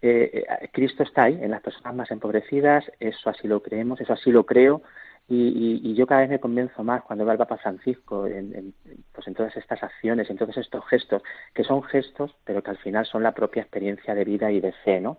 eh, 0.00 0.44
eh, 0.60 0.68
Cristo 0.72 1.02
está 1.02 1.24
ahí, 1.24 1.38
en 1.40 1.50
las 1.50 1.62
personas 1.62 1.94
más 1.94 2.10
empobrecidas, 2.10 2.84
eso 3.00 3.30
así 3.30 3.48
lo 3.48 3.62
creemos, 3.62 4.00
eso 4.00 4.12
así 4.12 4.30
lo 4.30 4.46
creo, 4.46 4.82
y, 5.30 5.94
yo 5.94 6.06
cada 6.06 6.22
vez 6.22 6.30
me 6.30 6.40
convenzo 6.40 6.82
más 6.84 7.02
cuando 7.02 7.24
veo 7.24 7.32
al 7.32 7.38
Papa 7.38 7.58
Francisco 7.58 8.26
en, 8.26 8.72
pues 9.12 9.26
en 9.26 9.34
todas 9.34 9.54
estas 9.56 9.82
acciones, 9.82 10.30
en 10.30 10.38
todos 10.38 10.56
estos 10.56 10.86
gestos, 10.86 11.22
que 11.52 11.64
son 11.64 11.82
gestos, 11.82 12.34
pero 12.44 12.62
que 12.62 12.70
al 12.70 12.78
final 12.78 13.04
son 13.04 13.22
la 13.22 13.32
propia 13.32 13.62
experiencia 13.62 14.14
de 14.14 14.24
vida 14.24 14.50
y 14.50 14.60
de 14.60 14.72
fe, 14.72 15.00
¿no? 15.00 15.18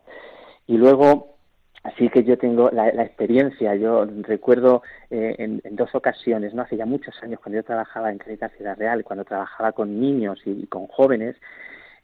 Y 0.65 0.77
luego, 0.77 1.35
así 1.83 2.09
que 2.09 2.23
yo 2.23 2.39
tengo 2.39 2.71
la, 2.71 2.87
experiencia, 2.87 3.75
yo 3.75 4.05
recuerdo 4.23 4.81
eh, 5.11 5.35
en, 5.37 5.75
dos 5.75 5.93
ocasiones, 5.93 6.55
¿no? 6.55 6.63
Hace 6.63 6.77
ya 6.77 6.87
muchos 6.87 7.21
años, 7.21 7.39
cuando 7.39 7.57
yo 7.57 7.63
trabajaba 7.63 8.11
en 8.11 8.17
Caritas 8.17 8.51
Ciudad 8.57 8.77
Real, 8.77 9.03
cuando 9.03 9.25
trabajaba 9.25 9.73
con 9.73 9.99
niños 9.99 10.41
y, 10.45 10.51
y 10.51 10.65
con 10.65 10.87
jóvenes, 10.87 11.35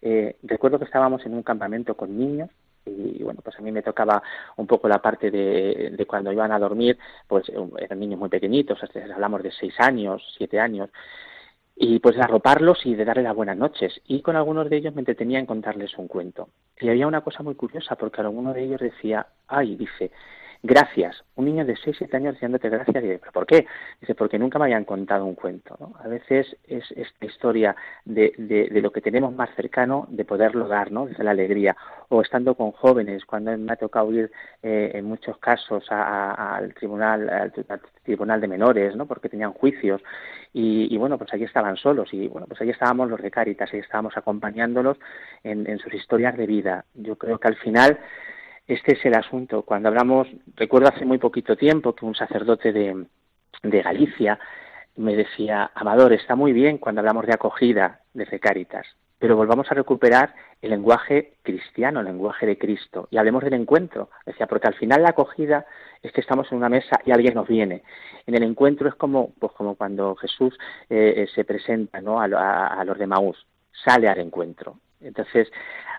eh, 0.03 0.35
recuerdo 0.43 0.77
que 0.77 0.85
estábamos 0.85 1.25
en 1.25 1.33
un 1.33 1.41
campamento 1.41 1.97
con 1.97 2.15
niños 2.15 2.51
y 2.85 3.23
bueno, 3.23 3.41
pues 3.43 3.57
a 3.57 3.61
mí 3.61 3.71
me 3.71 3.81
tocaba 3.81 4.21
un 4.57 4.67
poco 4.67 4.87
la 4.87 5.01
parte 5.01 5.31
de, 5.31 5.91
de 5.95 6.05
cuando 6.05 6.31
iban 6.31 6.51
a 6.51 6.59
dormir, 6.59 6.97
pues 7.27 7.49
eh, 7.49 7.55
eran 7.79 7.99
niños 7.99 8.19
muy 8.19 8.29
pequeñitos, 8.29 8.79
hablamos 9.13 9.43
de 9.43 9.51
seis 9.51 9.73
años, 9.79 10.23
siete 10.37 10.59
años, 10.59 10.89
y 11.75 11.99
pues 11.99 12.15
de 12.15 12.21
arroparlos 12.21 12.85
y 12.85 12.95
de 12.95 13.03
darle 13.03 13.23
las 13.23 13.35
buenas 13.35 13.57
noches. 13.57 14.01
Y 14.05 14.21
con 14.21 14.35
algunos 14.35 14.69
de 14.69 14.77
ellos 14.77 14.95
me 14.95 15.01
entretenía 15.01 15.39
en 15.39 15.45
contarles 15.45 15.97
un 15.97 16.07
cuento. 16.07 16.49
Y 16.79 16.89
había 16.89 17.07
una 17.07 17.21
cosa 17.21 17.43
muy 17.43 17.55
curiosa, 17.55 17.95
porque 17.95 18.21
alguno 18.21 18.53
de 18.53 18.63
ellos 18.63 18.79
decía, 18.79 19.27
ay, 19.47 19.75
dice, 19.75 20.11
gracias. 20.63 21.23
Un 21.35 21.45
niño 21.45 21.65
de 21.65 21.75
6, 21.75 21.95
7 21.97 22.17
años 22.17 22.35
diciéndote 22.35 22.69
gracias, 22.69 23.03
y 23.03 23.07
dice, 23.07 23.19
¿pero 23.19 23.31
por 23.31 23.45
qué? 23.45 23.65
Dice, 23.99 24.15
porque 24.15 24.39
nunca 24.39 24.57
me 24.59 24.65
habían 24.65 24.85
contado 24.85 25.25
un 25.25 25.35
cuento. 25.35 25.75
¿no? 25.79 25.93
A 26.03 26.07
veces 26.07 26.55
es 26.67 26.89
esta 26.91 27.25
historia 27.25 27.75
de, 28.05 28.33
de, 28.37 28.69
de, 28.69 28.81
lo 28.81 28.91
que 28.91 29.01
tenemos 29.01 29.33
más 29.33 29.49
cercano, 29.55 30.07
de 30.09 30.25
poderlo 30.25 30.67
dar, 30.67 30.91
¿no? 30.91 31.05
desde 31.05 31.23
la 31.23 31.31
alegría. 31.31 31.75
O 32.09 32.21
estando 32.21 32.55
con 32.55 32.71
jóvenes, 32.71 33.25
cuando 33.25 33.57
me 33.57 33.73
ha 33.73 33.75
tocado 33.75 34.11
ir 34.13 34.31
eh, 34.63 34.91
en 34.93 35.05
muchos 35.05 35.37
casos 35.39 35.85
a, 35.89 36.55
al, 36.55 36.73
tribunal, 36.73 37.29
al, 37.29 37.53
al, 37.67 37.81
tribunal 38.03 38.39
de 38.39 38.47
menores, 38.47 38.95
¿no? 38.95 39.05
porque 39.05 39.29
tenían 39.29 39.53
juicios. 39.53 40.01
Y, 40.53 40.93
y, 40.93 40.97
bueno, 40.97 41.17
pues 41.17 41.33
allí 41.33 41.43
estaban 41.43 41.75
solos 41.75 42.13
y 42.13 42.29
bueno, 42.29 42.47
pues 42.47 42.61
allí 42.61 42.71
estábamos 42.71 43.09
los 43.09 43.21
de 43.21 43.29
Cáritas, 43.29 43.73
y 43.73 43.77
estábamos 43.77 44.15
acompañándolos 44.15 44.97
en 45.43 45.77
sus 45.79 45.93
historias 45.93 46.37
de 46.37 46.45
vida. 46.45 46.85
Yo 46.93 47.17
creo 47.17 47.39
que 47.39 47.47
al 47.47 47.55
final 47.55 47.99
este 48.67 48.93
es 48.93 49.05
el 49.05 49.15
asunto. 49.15 49.61
Cuando 49.63 49.89
hablamos, 49.89 50.27
recuerdo 50.55 50.89
hace 50.89 51.05
muy 51.05 51.17
poquito 51.17 51.55
tiempo 51.55 51.93
que 51.93 52.05
un 52.05 52.15
sacerdote 52.15 52.71
de, 52.73 53.05
de 53.63 53.81
Galicia 53.81 54.39
me 54.97 55.15
decía, 55.15 55.71
Amador, 55.75 56.13
está 56.13 56.35
muy 56.35 56.53
bien 56.53 56.77
cuando 56.77 57.01
hablamos 57.01 57.25
de 57.25 57.33
acogida 57.33 58.01
desde 58.13 58.39
Cáritas, 58.39 58.87
pero 59.19 59.35
volvamos 59.35 59.69
a 59.69 59.75
recuperar 59.75 60.33
el 60.61 60.71
lenguaje 60.71 61.33
cristiano, 61.43 61.99
el 61.99 62.05
lenguaje 62.05 62.45
de 62.45 62.57
Cristo, 62.57 63.07
y 63.11 63.17
hablemos 63.17 63.43
del 63.43 63.53
encuentro. 63.53 64.09
Decía, 64.25 64.47
porque 64.47 64.67
al 64.67 64.73
final 64.75 65.03
la 65.03 65.09
acogida 65.09 65.65
es 66.01 66.11
que 66.11 66.21
estamos 66.21 66.51
en 66.51 66.57
una 66.57 66.69
mesa 66.69 66.99
y 67.05 67.11
alguien 67.11 67.33
nos 67.33 67.47
viene. 67.47 67.83
En 68.25 68.35
el 68.35 68.43
encuentro 68.43 68.87
es 68.87 68.95
como, 68.95 69.33
pues 69.39 69.51
como 69.53 69.75
cuando 69.75 70.15
Jesús 70.15 70.57
eh, 70.89 71.27
se 71.33 71.43
presenta 71.43 72.01
¿no? 72.01 72.19
a, 72.19 72.25
a, 72.25 72.67
a 72.67 72.85
los 72.85 72.97
de 72.97 73.07
Maús, 73.07 73.45
sale 73.71 74.07
al 74.07 74.19
encuentro. 74.19 74.77
Entonces, 75.01 75.51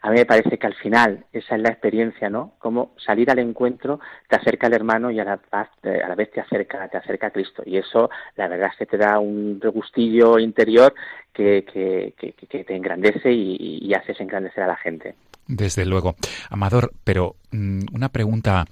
a 0.02 0.10
mí 0.10 0.16
me 0.18 0.26
parece 0.26 0.58
que 0.58 0.66
al 0.66 0.74
final 0.74 1.24
esa 1.32 1.56
es 1.56 1.62
la 1.62 1.70
experiencia, 1.70 2.30
¿no? 2.30 2.54
Como 2.58 2.92
salir 2.96 3.30
al 3.30 3.38
encuentro 3.38 4.00
te 4.28 4.36
acerca 4.36 4.66
al 4.66 4.74
hermano 4.74 5.10
y 5.10 5.20
a 5.20 5.24
la, 5.24 5.36
paz, 5.36 5.68
a 5.82 6.08
la 6.08 6.14
vez 6.14 6.30
te 6.30 6.40
acerca, 6.40 6.88
te 6.88 6.96
acerca 6.96 7.28
a 7.28 7.30
Cristo. 7.30 7.62
Y 7.66 7.76
eso, 7.76 8.10
la 8.36 8.48
verdad 8.48 8.70
es 8.72 8.78
que 8.78 8.86
te 8.86 8.96
da 8.96 9.18
un 9.18 9.60
regustillo 9.60 10.38
interior 10.38 10.94
que, 11.32 11.64
que, 11.64 12.14
que, 12.16 12.32
que 12.32 12.64
te 12.64 12.76
engrandece 12.76 13.32
y, 13.32 13.78
y, 13.82 13.94
haces 13.94 14.20
engrandecer 14.20 14.64
a 14.64 14.68
la 14.68 14.76
gente. 14.76 15.14
Desde 15.46 15.84
luego. 15.84 16.16
Amador, 16.50 16.92
pero 17.04 17.36
mmm, 17.52 17.82
una 17.92 18.08
pregunta 18.08 18.64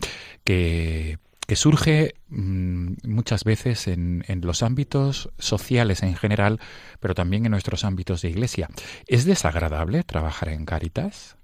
que 0.45 1.19
que 1.46 1.56
surge 1.56 2.14
mmm, 2.28 2.94
muchas 3.04 3.44
veces 3.44 3.88
en, 3.88 4.22
los 4.42 4.62
ámbitos 4.62 5.30
sociales 5.38 6.02
en 6.02 6.14
general, 6.14 6.58
pero 7.00 7.14
también 7.14 7.44
en 7.44 7.50
nuestros 7.50 7.84
ámbitos 7.84 8.22
de 8.22 8.30
iglesia. 8.30 8.68
¿Es 9.06 9.24
desagradable 9.24 10.02
trabajar 10.02 10.48
en 10.48 10.64
Cáritas? 10.64 11.36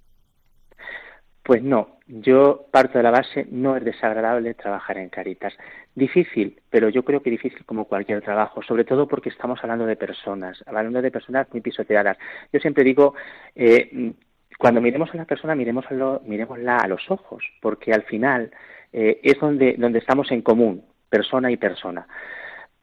Pues 1.43 1.63
no, 1.63 1.99
yo 2.07 2.67
parto 2.71 2.99
de 2.99 3.05
la 3.05 3.11
base, 3.11 3.47
no 3.51 3.77
es 3.77 3.85
desagradable 3.85 4.55
trabajar 4.55 4.99
en 4.99 5.09
Caritas. 5.09 5.55
Difícil, 5.95 6.61
pero 6.71 6.89
yo 6.89 7.05
creo 7.05 7.23
que 7.23 7.31
difícil 7.31 7.65
como 7.65 7.87
cualquier 7.87 8.23
trabajo, 8.23 8.63
sobre 8.63 8.85
todo 8.85 9.09
porque 9.09 9.31
estamos 9.31 9.59
hablando 9.63 9.87
de 9.87 9.97
personas, 9.97 10.63
hablando 10.67 11.03
de 11.03 11.11
personas 11.11 11.49
muy 11.51 11.61
pisoteadas. 11.61 12.19
Yo 12.53 12.61
siempre 12.61 12.85
digo, 12.85 13.15
eh, 13.55 14.13
cuando 14.61 14.83
miremos 14.83 15.09
a 15.15 15.17
la 15.17 15.25
persona, 15.25 15.55
miremos 15.55 15.87
a 15.91 15.95
lo, 15.95 16.21
miremosla 16.27 16.77
a 16.77 16.87
los 16.87 17.11
ojos, 17.11 17.43
porque 17.63 17.93
al 17.93 18.03
final 18.03 18.53
eh, 18.93 19.21
es 19.23 19.39
donde, 19.41 19.75
donde 19.79 19.99
estamos 19.99 20.31
en 20.31 20.43
común, 20.43 20.85
persona 21.09 21.51
y 21.51 21.57
persona. 21.57 22.07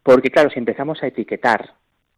Porque 0.04 0.30
claro, 0.30 0.50
si 0.50 0.60
empezamos 0.60 1.04
a 1.04 1.08
etiquetar 1.08 1.74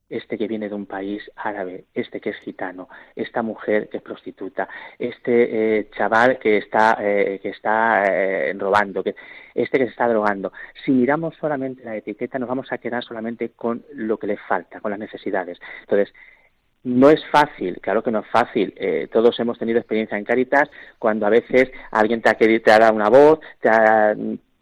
este 0.10 0.38
que 0.38 0.48
viene 0.48 0.70
de 0.70 0.76
un 0.76 0.86
país 0.86 1.24
árabe, 1.36 1.86
este 1.94 2.20
que 2.20 2.32
es 2.32 2.38
gitano, 2.38 2.90
esta 3.16 3.42
mujer 3.44 3.90
que 3.90 3.98
es 3.98 4.04
prostituta, 4.04 4.68
este 4.98 5.80
eh, 5.80 5.90
chaval 5.92 6.40
que 6.40 6.58
está, 6.58 6.98
eh, 7.00 7.40
que 7.42 7.50
está 7.50 8.04
eh, 8.06 8.54
robando, 8.58 9.04
que, 9.04 9.16
este 9.54 9.78
que 9.78 9.86
se 9.86 9.92
está 9.92 10.08
drogando. 10.08 10.52
Si 10.84 10.92
miramos 10.92 11.36
solamente 11.40 11.84
la 11.84 11.96
etiqueta, 11.96 12.40
nos 12.40 12.50
vamos 12.50 12.72
a 12.72 12.80
quedar 12.80 13.04
solamente 13.04 13.50
con 13.50 13.86
lo 13.94 14.18
que 14.18 14.28
le 14.28 14.38
falta, 14.38 14.82
con 14.82 14.92
las 14.92 15.00
necesidades. 15.00 15.60
Entonces, 15.82 16.14
no 16.84 17.10
es 17.10 17.24
fácil, 17.28 17.80
claro 17.82 18.02
que 18.04 18.12
no 18.12 18.20
es 18.20 18.28
fácil. 18.28 18.74
Eh, 18.78 19.08
todos 19.12 19.40
hemos 19.40 19.58
tenido 19.60 19.80
experiencia 19.80 20.18
en 20.18 20.24
Caritas 20.24 20.70
cuando 20.98 21.26
a 21.26 21.30
veces 21.30 21.72
alguien 21.92 22.22
te 22.22 22.30
ha, 22.30 22.38
te 22.38 22.72
ha 22.72 22.80
dado 22.80 22.94
una 22.94 23.10
voz, 23.10 23.40
te 23.60 23.70
ha 23.70 24.16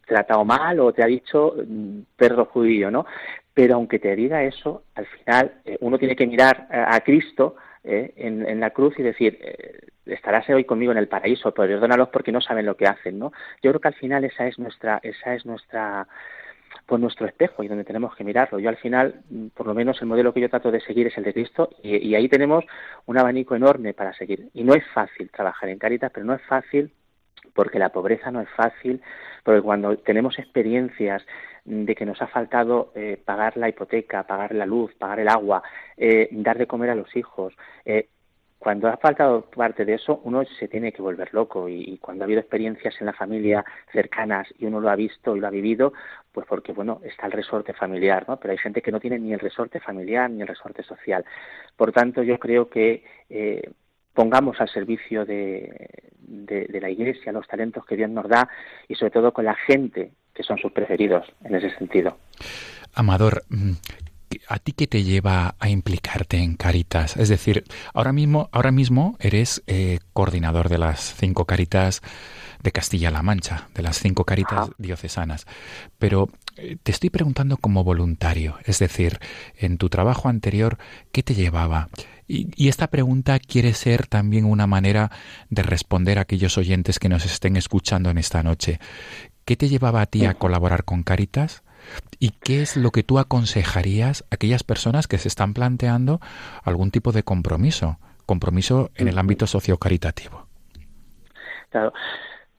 tratado 0.06 0.46
mal 0.46 0.80
o 0.80 0.94
te 0.94 1.04
ha 1.04 1.08
dicho 1.08 1.56
perro 2.16 2.46
judío, 2.46 2.90
¿no? 2.90 3.06
Pero 3.54 3.76
aunque 3.76 4.00
te 4.00 4.16
diga 4.16 4.44
eso, 4.44 4.84
al 4.96 5.06
final 5.06 5.54
eh, 5.66 5.78
uno 5.82 5.98
tiene 5.98 6.16
que 6.16 6.28
mirar 6.28 6.68
a, 6.72 6.96
a 6.96 7.02
Cristo 7.02 7.56
¿eh? 7.84 8.14
en, 8.16 8.48
en, 8.48 8.60
la 8.60 8.70
cruz 8.70 8.98
y 9.00 9.04
decir, 9.04 9.38
eh, 9.42 9.80
estarás 10.06 10.48
hoy 10.50 10.66
conmigo 10.66 10.92
en 10.92 10.98
el 10.98 11.08
paraíso, 11.08 11.54
pero 11.54 11.68
perdónalos 11.68 12.10
porque 12.10 12.32
no 12.32 12.42
saben 12.42 12.66
lo 12.66 12.78
que 12.78 12.86
hacen, 12.86 13.18
¿no? 13.18 13.32
Yo 13.62 13.72
creo 13.72 13.82
que 13.82 13.88
al 13.88 13.96
final 13.96 14.24
esa 14.24 14.48
es 14.48 14.60
nuestra, 14.60 15.00
esa 15.04 15.34
es 15.34 15.46
nuestra 15.46 16.08
por 16.86 17.00
nuestro 17.00 17.26
espejo 17.26 17.64
y 17.64 17.68
donde 17.68 17.84
tenemos 17.84 18.16
que 18.16 18.24
mirarlo. 18.24 18.60
Yo 18.60 18.70
al 18.70 18.78
final, 18.78 19.22
por 19.54 19.68
lo 19.68 19.74
menos 19.74 20.02
el 20.02 20.08
modelo 20.08 20.34
que 20.34 20.42
yo 20.42 20.50
trato 20.50 20.72
de 20.72 20.82
seguir 20.82 21.08
es 21.08 21.18
el 21.18 21.24
de 21.24 21.34
Cristo 21.34 21.70
y, 21.82 21.98
y, 21.98 22.16
ahí 22.16 22.30
tenemos 22.30 22.66
un 23.06 23.18
abanico 23.18 23.56
enorme 23.56 23.94
para 23.94 24.14
seguir. 24.14 24.50
Y 24.54 24.64
no 24.64 24.74
es 24.74 24.86
fácil 24.94 25.30
trabajar 25.30 25.70
en 25.70 25.80
Caritas, 25.80 26.12
pero 26.14 26.26
no 26.26 26.34
es 26.34 26.42
fácil 26.44 26.92
porque 27.58 27.80
la 27.80 27.90
pobreza 27.90 28.30
no 28.30 28.40
es 28.40 28.50
fácil, 28.52 29.02
porque 29.44 29.62
cuando 29.62 29.98
tenemos 29.98 30.38
experiencias 30.38 31.26
de 31.66 31.96
que 31.96 32.06
nos 32.06 32.22
ha 32.22 32.28
faltado 32.28 32.92
eh, 32.96 33.20
pagar 33.26 33.58
la 33.58 33.68
hipoteca, 33.68 34.28
pagar 34.28 34.54
la 34.54 34.66
luz, 34.66 34.94
pagar 34.96 35.20
el 35.20 35.28
agua, 35.28 35.64
eh, 35.98 36.30
dar 36.32 36.60
de 36.60 36.68
comer 36.68 36.92
a 36.92 36.96
los 36.96 37.14
hijos, 37.16 37.54
eh, 37.84 38.10
cuando 38.60 38.88
ha 38.88 38.98
faltado 38.98 39.42
parte 39.42 39.86
de 39.86 39.94
eso, 39.94 40.20
uno 40.24 40.44
se 40.60 40.68
tiene 40.68 40.92
que 40.92 41.02
volver 41.02 41.34
loco 41.34 41.70
y, 41.70 41.98
cuando 42.00 42.24
ha 42.24 42.26
habido 42.26 42.42
experiencias 42.42 42.96
en 43.00 43.06
la 43.06 43.14
familia 43.14 43.64
cercanas 43.92 44.48
y 44.58 44.66
uno 44.66 44.80
lo 44.80 44.90
ha 44.90 44.96
visto 44.96 45.36
y 45.36 45.40
lo 45.40 45.48
ha 45.48 45.52
vivido, 45.52 45.94
pues 46.32 46.48
porque, 46.48 46.74
bueno, 46.74 47.00
está 47.04 47.28
el 47.28 47.34
resorte 47.34 47.74
familiar, 47.74 48.26
¿no? 48.28 48.38
Pero 48.38 48.52
hay 48.52 48.58
gente 48.58 48.82
que 48.82 48.92
no 48.92 49.00
tiene 49.00 49.20
ni 49.20 49.34
el 49.34 49.40
resorte 49.40 49.80
familiar 49.80 50.30
ni 50.30 50.42
el 50.42 50.48
resorte 50.48 50.84
social. 50.84 51.24
Por 51.76 51.92
tanto, 51.92 52.24
yo 52.24 52.40
creo 52.40 52.68
que 52.68 53.04
eh, 53.30 53.70
pongamos 54.14 54.60
al 54.60 54.70
servicio 54.70 55.24
de, 55.26 55.90
de, 56.20 56.82
la 56.82 56.90
Iglesia 56.90 57.32
los 57.32 57.48
talentos 57.48 57.86
que 57.86 57.96
Dios 57.96 58.10
nos 58.10 58.28
da 58.28 58.50
y 58.88 58.96
sobre 58.96 59.12
todo 59.12 59.32
con 59.32 59.46
la 59.46 59.56
gente 59.56 60.12
que 60.34 60.44
son 60.44 60.58
sus 60.58 60.72
preferidos 60.72 61.26
en 61.44 61.56
ese 61.56 61.76
sentido. 61.78 62.18
Amador, 62.94 63.44
¿a 64.48 64.60
ti 64.60 64.72
qué 64.72 64.88
te 64.88 65.04
lleva 65.04 65.56
a 65.60 65.70
implicarte 65.70 66.38
en 66.38 66.56
Caritas? 66.56 67.18
Es 67.18 67.30
decir, 67.30 67.66
ahora 67.94 68.14
mismo, 68.14 68.50
ahora 68.52 68.72
mismo 68.72 69.18
eres 69.20 69.64
eh, 69.68 70.00
coordinador 70.14 70.70
de 70.70 70.78
las 70.78 71.16
cinco 71.16 71.46
Caritas 71.46 72.02
de 72.64 72.72
Castilla-La 72.72 73.22
Mancha, 73.22 73.70
de 73.76 73.84
las 73.84 74.00
cinco 74.00 74.24
Caritas 74.24 74.60
Ajá. 74.60 74.70
diocesanas. 74.78 75.46
Pero 76.00 76.30
eh, 76.56 76.78
te 76.82 76.92
estoy 76.92 77.10
preguntando 77.10 77.58
como 77.58 77.84
voluntario, 77.84 78.58
es 78.66 78.80
decir, 78.80 79.20
en 79.58 79.78
tu 79.78 79.90
trabajo 79.90 80.30
anterior, 80.30 80.78
¿qué 81.12 81.24
te 81.24 81.36
llevaba? 81.36 81.90
Y, 82.28 82.50
y, 82.58 82.68
esta 82.68 82.88
pregunta 82.88 83.40
quiere 83.40 83.74
ser 83.74 84.08
también 84.08 84.44
una 84.44 84.68
manera 84.68 85.12
de 85.50 85.64
responder 85.64 86.18
a 86.18 86.24
aquellos 86.24 86.58
oyentes 86.58 87.00
que 87.00 87.08
nos 87.08 87.26
estén 87.26 87.56
escuchando 87.56 88.10
en 88.10 88.18
esta 88.18 88.44
noche. 88.44 88.80
¿Qué 89.46 89.56
te 89.56 89.70
llevaba 89.70 90.02
a 90.02 90.08
ti 90.08 90.26
a 90.26 90.34
colaborar 90.34 90.84
con 90.84 91.04
Caritas? 91.04 91.64
¿Y 92.20 92.32
qué 92.42 92.62
es 92.62 92.78
lo 92.78 92.92
que 92.92 93.04
tú 93.04 93.20
aconsejarías 93.20 94.24
a 94.24 94.36
aquellas 94.36 94.64
personas 94.64 95.08
que 95.08 95.18
se 95.18 95.28
están 95.28 95.54
planteando 95.54 96.20
algún 96.64 96.92
tipo 96.92 97.12
de 97.12 97.24
compromiso, 97.24 97.98
compromiso 98.26 98.90
en 98.96 99.08
el 99.08 99.18
ámbito 99.18 99.48
sociocaritativo? 99.48 100.48
Claro. 101.70 101.94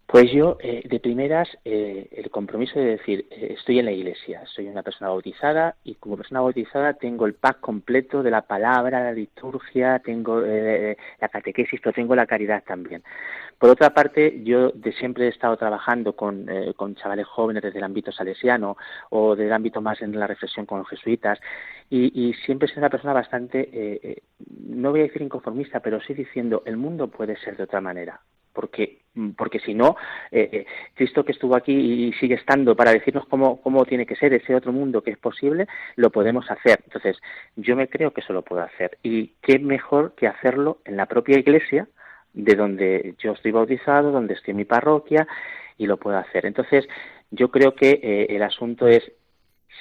Pues 0.08 0.32
yo, 0.32 0.56
eh, 0.60 0.84
de 0.88 1.00
primeras, 1.00 1.46
eh, 1.66 2.08
el 2.12 2.30
compromiso 2.30 2.78
de 2.78 2.96
decir, 2.96 3.26
eh, 3.30 3.56
estoy 3.58 3.78
en 3.78 3.84
la 3.84 3.92
iglesia, 3.92 4.42
soy 4.46 4.66
una 4.66 4.82
persona 4.82 5.10
bautizada 5.10 5.76
y 5.84 5.96
como 5.96 6.16
persona 6.16 6.40
bautizada 6.40 6.94
tengo 6.94 7.26
el 7.26 7.34
pack 7.34 7.60
completo 7.60 8.22
de 8.22 8.30
la 8.30 8.40
palabra, 8.40 9.04
la 9.04 9.12
liturgia, 9.12 9.98
tengo 9.98 10.42
eh, 10.46 10.96
la 11.20 11.28
catequesis, 11.28 11.78
pero 11.82 11.92
tengo 11.92 12.16
la 12.16 12.26
caridad 12.26 12.64
también. 12.66 13.02
Por 13.58 13.70
otra 13.70 13.90
parte, 13.90 14.42
yo 14.44 14.70
de 14.70 14.92
siempre 14.92 15.26
he 15.26 15.28
estado 15.28 15.56
trabajando 15.56 16.14
con, 16.14 16.48
eh, 16.48 16.74
con 16.76 16.94
chavales 16.94 17.26
jóvenes 17.26 17.62
desde 17.62 17.78
el 17.78 17.84
ámbito 17.84 18.12
salesiano 18.12 18.76
o 19.10 19.34
del 19.34 19.52
ámbito 19.52 19.80
más 19.80 20.00
en 20.00 20.18
la 20.18 20.26
reflexión 20.26 20.64
con 20.64 20.78
los 20.78 20.88
jesuitas 20.88 21.40
y, 21.90 22.34
siempre 22.44 22.66
he 22.66 22.68
sido 22.68 22.80
una 22.80 22.90
persona 22.90 23.12
bastante, 23.14 23.68
eh, 23.72 24.22
no 24.68 24.90
voy 24.90 25.00
a 25.00 25.04
decir 25.04 25.22
inconformista, 25.22 25.80
pero 25.80 26.00
sí 26.00 26.14
diciendo, 26.14 26.62
el 26.66 26.76
mundo 26.76 27.08
puede 27.08 27.36
ser 27.36 27.56
de 27.56 27.64
otra 27.64 27.80
manera 27.80 28.20
porque 28.58 29.02
porque 29.36 29.60
si 29.60 29.72
no 29.72 29.96
eh, 30.32 30.48
eh, 30.52 30.66
Cristo 30.94 31.24
que 31.24 31.30
estuvo 31.30 31.54
aquí 31.54 31.72
y 31.72 32.12
sigue 32.14 32.34
estando 32.34 32.74
para 32.74 32.92
decirnos 32.92 33.24
cómo 33.26 33.60
cómo 33.60 33.84
tiene 33.84 34.04
que 34.04 34.16
ser 34.16 34.32
ese 34.34 34.52
otro 34.52 34.72
mundo 34.72 35.00
que 35.00 35.12
es 35.12 35.18
posible 35.18 35.68
lo 35.94 36.10
podemos 36.10 36.50
hacer. 36.50 36.80
Entonces 36.84 37.18
yo 37.54 37.76
me 37.76 37.88
creo 37.88 38.12
que 38.12 38.20
eso 38.20 38.32
lo 38.32 38.42
puedo 38.42 38.62
hacer. 38.62 38.98
Y 39.04 39.34
qué 39.42 39.60
mejor 39.60 40.14
que 40.16 40.26
hacerlo 40.26 40.78
en 40.84 40.96
la 40.96 41.06
propia 41.06 41.38
iglesia 41.38 41.86
de 42.32 42.54
donde 42.54 43.14
yo 43.18 43.32
estoy 43.32 43.52
bautizado 43.52 44.10
donde 44.10 44.34
estoy 44.34 44.52
en 44.52 44.58
mi 44.58 44.64
parroquia 44.64 45.26
y 45.76 45.86
lo 45.86 45.96
puedo 45.96 46.18
hacer. 46.18 46.46
Entonces 46.46 46.86
yo 47.30 47.50
creo 47.50 47.74
que 47.74 48.00
eh, 48.02 48.26
el 48.30 48.42
asunto 48.42 48.86
es 48.86 49.10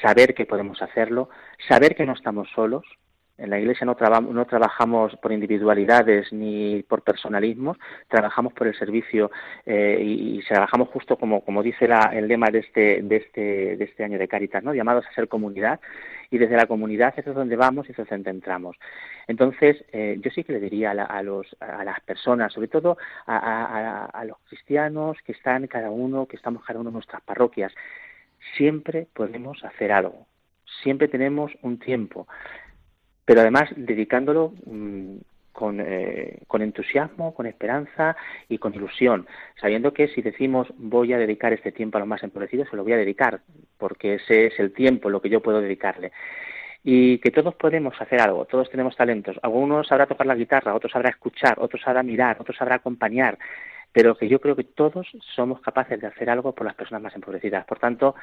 saber 0.02 0.34
que 0.34 0.46
podemos 0.46 0.82
hacerlo 0.82 1.30
saber 1.68 1.96
que 1.96 2.06
no 2.06 2.14
estamos 2.14 2.50
solos. 2.54 2.86
En 3.38 3.52
la 3.52 3.60
Iglesia 3.60 3.86
no, 3.86 3.96
traba, 3.96 4.20
no, 4.20 4.46
trabajamos 4.46 5.16
por 5.18 5.32
individualidades 5.32 6.34
ni 6.34 6.82
por 6.82 7.04
personalismos, 7.04 7.78
trabajamos 8.08 8.52
por 8.54 8.66
el 8.66 8.76
servicio 8.76 9.30
eh, 9.64 10.00
y, 10.02 10.40
y, 10.40 10.42
trabajamos 10.42 10.90
justo 10.90 11.18
como, 11.18 11.42
como 11.42 11.62
dice 11.62 11.88
la, 11.88 12.10
el 12.14 12.28
lema 12.28 12.50
de 12.50 12.60
este, 12.60 13.04
de, 13.04 13.16
este, 13.18 13.78
de 13.78 13.84
este 13.84 14.04
año 14.04 14.18
de 14.18 14.28
Caritas, 14.28 14.64
¿no? 14.64 14.74
llamados 14.74 15.06
a 15.06 15.14
ser 15.14 15.28
comunidad 15.28 15.80
y 16.30 16.38
desde 16.38 16.56
la 16.56 16.66
comunidad 16.66 17.14
eso 17.18 17.30
es 17.30 17.36
donde 17.36 17.56
vamos 17.56 17.88
y 17.88 17.92
eso 17.92 18.04
es 18.04 18.10
donde 18.10 18.30
entramos. 18.30 18.78
Entonces, 19.28 19.84
eh, 19.92 20.18
yo 20.22 20.32
sí 20.32 20.44
que 20.44 20.54
le 20.54 20.60
diría 20.60 20.92
a, 20.92 20.94
la, 20.94 21.04
a, 21.04 21.22
los, 21.24 21.48
a 21.60 21.84
las 21.84 22.00
personas, 22.02 22.54
sobre 22.54 22.68
todo 22.68 22.98
a, 23.26 24.24
los 24.26 24.38
cristianos 24.48 25.18
que 25.26 25.34
están 25.34 25.68
cada 25.68 25.90
uno, 25.90 26.26
que 26.26 26.36
estamos 26.36 26.64
cada 26.64 26.80
uno 26.80 26.90
en 26.90 26.94
nuestras 26.94 27.22
parroquias, 27.24 27.74
siempre 28.58 29.08
podemos 29.14 29.64
hacer 29.64 29.92
algo, 29.92 30.26
siempre 30.84 31.08
tenemos 31.08 31.52
un 31.62 31.80
tiempo 31.80 32.28
pero 33.28 33.42
además 33.42 33.70
dedicándolo 33.76 34.54
mmm, 34.66 35.18
con, 35.52 35.82
eh, 35.82 36.44
con, 36.48 36.62
entusiasmo, 36.62 37.34
con 37.34 37.46
esperanza 37.46 38.16
y 38.48 38.58
con 38.58 38.74
ilusión, 38.74 39.28
sabiendo 39.60 39.94
que 39.94 40.08
si 40.08 40.22
decimos 40.22 40.68
voy 40.78 41.12
a 41.12 41.18
dedicar 41.18 41.52
este 41.52 41.74
tiempo 41.74 41.98
a 41.98 42.00
los 42.00 42.08
más 42.08 42.24
empobrecidos, 42.24 42.70
se 42.70 42.78
lo 42.78 42.84
voy 42.84 42.94
a 42.94 42.98
dedicar, 42.98 43.42
porque 43.78 44.16
ese 44.16 44.48
es 44.48 44.60
el 44.60 44.74
tiempo 44.74 45.10
lo 45.10 45.22
que 45.22 45.30
yo 45.30 45.42
puedo 45.42 45.62
dedicarle. 45.62 46.12
Y 46.84 47.18
que 47.20 47.32
todos 47.32 47.56
podemos 47.56 48.00
hacer 48.00 48.22
algo, 48.22 48.46
todos 48.46 48.70
tenemos 48.70 48.96
talentos. 48.96 49.38
Algunos 49.42 49.88
sabrá 49.88 50.06
tocar 50.06 50.28
la 50.28 50.36
guitarra, 50.36 50.74
otros 50.74 50.92
sabrá 50.92 51.10
escuchar, 51.10 51.58
otros 51.60 51.82
sabrá 51.82 52.04
mirar, 52.04 52.38
otros 52.40 52.58
sabrá 52.58 52.76
acompañar, 52.76 53.38
pero 53.92 54.16
que 54.16 54.28
yo 54.30 54.40
creo 54.40 54.56
que 54.56 54.64
todos 54.64 55.08
somos 55.36 55.60
capaces 55.62 56.00
de 56.00 56.08
hacer 56.08 56.30
algo 56.30 56.54
por 56.54 56.66
las 56.66 56.76
personas 56.76 57.02
más 57.02 57.16
empobrecidas. 57.16 57.66
Por 57.66 57.80
tanto, 57.80 58.16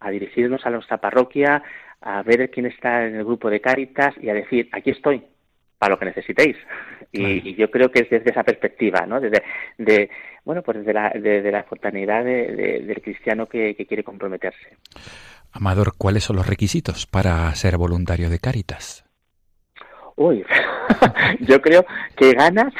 a 0.00 0.10
dirigirnos 0.10 0.64
a 0.66 0.70
nuestra 0.70 0.98
parroquia, 0.98 1.62
a 2.00 2.22
ver 2.22 2.50
quién 2.50 2.66
está 2.66 3.06
en 3.06 3.16
el 3.16 3.24
grupo 3.24 3.50
de 3.50 3.60
Cáritas 3.60 4.14
y 4.20 4.28
a 4.28 4.34
decir, 4.34 4.68
aquí 4.72 4.90
estoy, 4.90 5.22
para 5.78 5.94
lo 5.94 5.98
que 5.98 6.06
necesitéis. 6.06 6.56
Y, 7.12 7.54
yo 7.54 7.70
creo 7.70 7.90
que 7.90 8.00
es 8.00 8.10
desde 8.10 8.30
esa 8.30 8.42
perspectiva, 8.42 9.06
¿no? 9.06 9.20
Desde, 9.20 9.42
de, 9.78 10.10
bueno, 10.44 10.62
pues 10.62 10.78
desde 10.78 10.92
la, 10.92 11.10
desde 11.10 11.50
la 11.50 11.60
espontaneidad 11.60 12.24
de, 12.24 12.52
de, 12.54 12.80
del 12.80 13.02
cristiano 13.02 13.46
que, 13.46 13.74
que 13.74 13.86
quiere 13.86 14.04
comprometerse. 14.04 14.76
Amador, 15.52 15.94
¿cuáles 15.96 16.24
son 16.24 16.36
los 16.36 16.46
requisitos 16.46 17.06
para 17.06 17.54
ser 17.54 17.78
voluntario 17.78 18.28
de 18.28 18.38
Cáritas? 18.38 19.04
Uy, 20.16 20.44
yo 21.40 21.60
creo 21.60 21.84
que 22.16 22.32
ganas, 22.32 22.72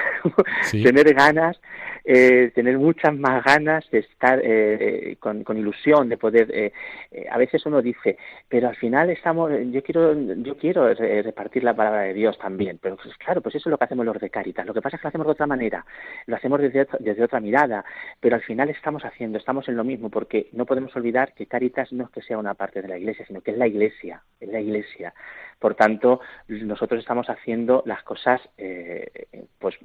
¿Sí? 0.62 0.82
tener 0.82 1.12
ganas, 1.14 1.61
eh, 2.09 2.53
tener 2.55 2.79
muchas 2.79 3.12
más 3.19 3.45
ganas 3.45 3.85
de 3.90 3.99
estar 3.99 4.40
eh, 4.42 5.16
con, 5.19 5.42
con, 5.42 5.59
ilusión, 5.59 6.09
de 6.09 6.16
poder. 6.16 6.49
Eh, 6.55 6.73
eh, 7.11 7.27
a 7.29 7.37
veces 7.37 7.66
uno 7.66 7.83
dice, 7.83 8.16
pero 8.49 8.69
al 8.69 8.77
final 8.77 9.11
estamos. 9.11 9.51
Yo 9.73 9.83
quiero, 9.83 10.14
yo 10.14 10.57
quiero 10.57 10.95
repartir 10.95 11.64
la 11.64 11.75
palabra 11.75 12.03
de 12.03 12.14
Dios 12.14 12.38
también, 12.38 12.79
pero 12.81 12.97
pues, 12.97 13.16
claro, 13.16 13.40
pues 13.40 13.57
eso 13.57 13.69
es 13.69 13.71
lo 13.73 13.79
que 13.79 13.85
hacemos 13.85 14.07
los 14.07 14.21
de 14.21 14.31
Caritas. 14.31 14.64
Lo 14.64 14.73
que 14.73 14.81
pasa 14.81 14.97
es 14.97 15.01
que 15.01 15.07
lo 15.07 15.09
hacemos 15.09 15.27
de 15.27 15.33
otra 15.33 15.47
manera, 15.49 15.85
lo 16.27 16.37
hacemos 16.37 16.61
desde, 16.61 16.87
desde 17.01 17.25
otra 17.25 17.40
mirada, 17.40 17.85
pero 18.21 18.37
al 18.37 18.42
final 18.42 18.71
estamos 18.71 19.05
haciendo, 19.05 19.38
estamos 19.38 19.69
en 19.69 19.77
lo 19.77 19.83
mismo, 19.83 20.09
porque 20.09 20.49
no 20.53 20.64
podemos 20.64 20.95
olvidar 20.95 21.35
que 21.35 21.47
Caritas 21.47 21.92
no 21.92 22.05
es 22.05 22.11
que 22.11 22.23
sea 22.23 22.38
una 22.38 22.55
parte 22.55 22.83
de 22.83 22.88
la 22.88 22.99
Iglesia, 22.99 23.27
sino 23.27 23.40
que 23.40 23.51
es 23.51 23.59
la 23.59 23.66
Iglesia, 23.66 24.23
es 24.38 24.49
la 24.49 24.61
Iglesia. 24.61 25.12
Por 25.59 25.75
tanto, 25.75 26.21
nosotros 26.49 27.01
estamos 27.01 27.29
haciendo 27.31 27.83
las 27.87 28.03
cosas, 28.03 28.40
eh, 28.59 29.27
pues 29.59 29.77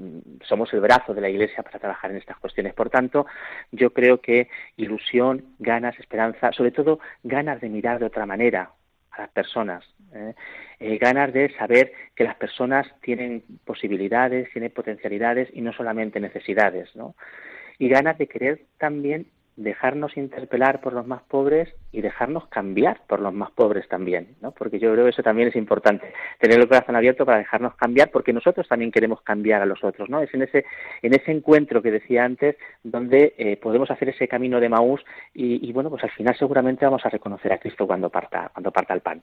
somos 0.44 0.72
el 0.74 0.82
brazo 0.82 1.14
de 1.14 1.22
la 1.22 1.30
Iglesia 1.30 1.64
para 1.64 1.80
trabajar 1.80 2.12
en 2.12 2.18
estas 2.18 2.38
cuestiones. 2.38 2.74
Por 2.74 2.90
tanto, 2.90 3.26
yo 3.72 3.92
creo 3.92 4.20
que 4.20 4.50
ilusión, 4.76 5.56
ganas, 5.60 5.98
esperanza, 6.00 6.52
sobre 6.52 6.72
todo 6.72 7.00
ganas 7.24 7.62
de 7.62 7.70
mirar 7.70 8.00
de 8.00 8.06
otra 8.06 8.26
manera 8.26 8.72
a 9.12 9.22
las 9.22 9.30
personas, 9.30 9.84
¿eh? 10.14 10.34
Eh, 10.80 10.98
ganas 10.98 11.32
de 11.32 11.54
saber 11.58 11.94
que 12.16 12.24
las 12.24 12.36
personas 12.36 12.88
tienen 13.02 13.44
posibilidades, 13.66 14.52
tienen 14.52 14.72
potencialidades 14.72 15.48
y 15.54 15.62
no 15.62 15.74
solamente 15.74 16.20
necesidades, 16.20 16.96
¿no? 16.96 17.16
Y 17.78 17.88
ganas 17.88 18.18
de 18.18 18.28
querer 18.28 18.64
también 18.78 19.28
dejarnos 19.58 20.16
interpelar 20.18 20.82
por 20.82 20.94
los 20.94 21.06
más 21.06 21.22
pobres 21.24 21.70
y 21.92 22.02
dejarnos 22.02 22.48
cambiar 22.48 23.02
por 23.08 23.20
los 23.20 23.34
más 23.34 23.52
pobres 23.52 23.88
también, 23.88 24.36
¿no? 24.42 24.52
Porque 24.52 24.80
yo 24.80 24.92
creo 24.94 25.06
que 25.06 25.12
eso 25.12 25.24
también 25.24 25.50
es 25.50 25.56
importante, 25.56 26.14
tener 26.40 26.60
el 26.60 26.68
corazón 26.68 26.96
abierto 26.96 27.26
para 27.26 27.40
dejarnos 27.40 27.76
cambiar, 27.76 28.12
porque 28.12 28.34
nosotros 28.34 28.68
también 28.68 28.92
queremos 28.92 29.22
cambiar 29.22 29.62
a 29.62 29.66
los 29.66 29.84
otros, 29.84 30.10
¿no? 30.10 30.22
Es 30.22 30.34
en 30.34 30.44
ese, 30.44 30.66
en 31.02 31.14
ese 31.14 31.32
encuentro 31.32 31.82
que 31.82 31.92
decía 31.92 32.24
antes, 32.24 32.56
donde 32.84 33.34
eh, 33.38 33.58
podemos 33.58 33.92
hacer 33.92 34.10
ese 34.10 34.28
camino 34.28 34.60
de 34.60 34.70
Maús 34.70 35.02
y, 35.34 35.68
y, 35.68 35.74
bueno, 35.74 35.90
pues 35.90 36.04
al 36.04 36.12
final 36.12 36.36
seguramente 36.38 36.86
vamos 36.86 37.06
a 37.06 37.10
reconocer 37.10 37.52
a 37.54 37.60
Cristo 37.60 37.86
cuando 37.86 38.10
parta, 38.10 38.50
cuando 38.54 38.72
parta 38.72 38.94
el 38.94 39.02
pan. 39.02 39.22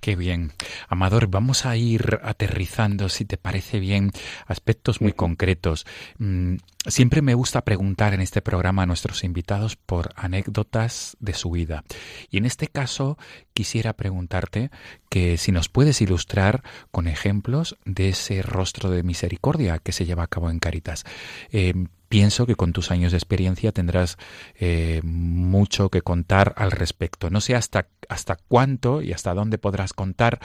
Qué 0.00 0.16
bien. 0.16 0.52
Amador, 0.88 1.26
vamos 1.26 1.66
a 1.66 1.76
ir 1.76 2.20
aterrizando, 2.22 3.10
si 3.10 3.26
te 3.26 3.36
parece 3.36 3.80
bien, 3.80 4.12
aspectos 4.46 5.02
muy 5.02 5.12
concretos. 5.12 5.84
Mm, 6.16 6.56
siempre 6.86 7.20
me 7.20 7.34
gusta 7.34 7.62
preguntar 7.64 8.14
en 8.14 8.22
este 8.22 8.40
programa 8.40 8.84
a 8.84 8.86
nuestros 8.86 9.24
invitados 9.24 9.76
por 9.76 10.10
anécdotas 10.16 11.18
de 11.20 11.34
su 11.34 11.50
vida. 11.50 11.84
Y 12.30 12.38
en 12.38 12.46
este 12.46 12.66
caso 12.68 13.18
quisiera 13.52 13.92
preguntarte 13.92 14.70
que 15.10 15.36
si 15.36 15.52
nos 15.52 15.68
puedes 15.68 16.00
ilustrar 16.00 16.62
con 16.90 17.06
ejemplos 17.06 17.76
de 17.84 18.08
ese 18.08 18.40
rostro 18.40 18.90
de 18.90 19.02
misericordia 19.02 19.78
que 19.78 19.92
se 19.92 20.06
lleva 20.06 20.22
a 20.22 20.28
cabo 20.28 20.48
en 20.48 20.60
Caritas. 20.60 21.04
Eh, 21.52 21.74
pienso 22.10 22.44
que 22.44 22.56
con 22.56 22.72
tus 22.72 22.90
años 22.90 23.12
de 23.12 23.18
experiencia 23.18 23.70
tendrás 23.70 24.18
eh, 24.56 25.00
mucho 25.04 25.90
que 25.90 26.02
contar 26.02 26.52
al 26.56 26.72
respecto. 26.72 27.30
No 27.30 27.40
sé 27.40 27.54
hasta, 27.54 27.86
hasta 28.08 28.36
cuánto 28.48 29.00
y 29.00 29.12
hasta 29.12 29.32
dónde 29.32 29.58
podrás 29.58 29.92
contar, 29.92 30.40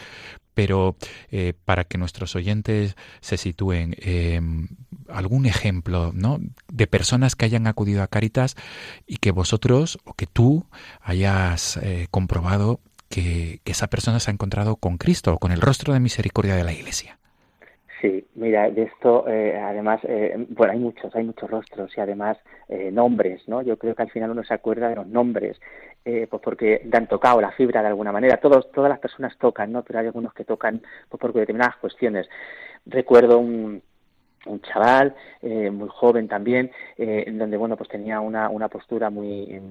pero 0.53 0.95
eh, 1.31 1.53
para 1.65 1.83
que 1.83 1.97
nuestros 1.97 2.35
oyentes 2.35 2.95
se 3.19 3.37
sitúen, 3.37 3.95
eh, 3.97 4.39
algún 5.09 5.47
ejemplo 5.47 6.11
¿no? 6.13 6.39
de 6.71 6.85
personas 6.85 7.35
que 7.35 7.45
hayan 7.45 7.65
acudido 7.65 8.03
a 8.03 8.07
Caritas 8.07 8.55
y 9.07 9.17
que 9.17 9.31
vosotros 9.31 9.97
o 10.05 10.13
que 10.13 10.27
tú 10.27 10.67
hayas 11.01 11.79
comprobado 12.11 12.79
que, 13.09 13.59
que 13.63 13.71
esa 13.71 13.87
persona 13.87 14.19
se 14.19 14.29
ha 14.29 14.33
encontrado 14.33 14.75
con 14.75 14.99
Cristo 14.99 15.33
o 15.33 15.39
con 15.39 15.51
el 15.51 15.61
rostro 15.61 15.93
de 15.93 15.99
misericordia 15.99 16.55
de 16.55 16.63
la 16.63 16.73
Iglesia. 16.73 17.17
Sí, 18.01 18.27
mira, 18.35 18.69
de 18.69 18.83
esto 18.83 19.27
eh, 19.27 19.57
además, 19.57 20.01
eh, 20.03 20.35
bueno, 20.49 20.73
hay 20.73 20.79
muchos, 20.79 21.15
hay 21.15 21.23
muchos 21.23 21.49
rostros 21.49 21.95
y 21.97 22.01
además 22.01 22.37
eh, 22.67 22.91
nombres, 22.91 23.47
¿no? 23.47 23.61
Yo 23.61 23.77
creo 23.77 23.95
que 23.95 24.01
al 24.01 24.11
final 24.11 24.31
uno 24.31 24.43
se 24.43 24.53
acuerda 24.53 24.89
de 24.89 24.95
los 24.95 25.07
nombres, 25.07 25.59
pues 26.03 26.41
porque 26.43 26.87
han 26.93 27.07
tocado 27.07 27.41
la 27.41 27.51
fibra 27.53 27.81
de 27.81 27.87
alguna 27.87 28.11
manera. 28.11 28.37
Todos, 28.37 28.71
todas 28.71 28.89
las 28.89 28.99
personas 28.99 29.35
tocan, 29.39 29.71
¿no? 29.71 29.83
Pero 29.83 29.99
hay 29.99 30.05
algunos 30.05 30.33
que 30.33 30.43
tocan 30.45 30.81
pues, 31.09 31.19
por 31.19 31.33
determinadas 31.33 31.77
cuestiones. 31.77 32.29
Recuerdo 32.85 33.39
un, 33.39 33.81
un 34.45 34.61
chaval 34.61 35.15
eh, 35.41 35.69
muy 35.69 35.89
joven 35.89 36.27
también 36.27 36.71
eh, 36.97 37.23
en 37.27 37.37
donde 37.37 37.57
bueno 37.57 37.77
pues 37.77 37.89
tenía 37.89 38.19
una, 38.19 38.49
una 38.49 38.67
postura 38.67 39.09
muy 39.09 39.61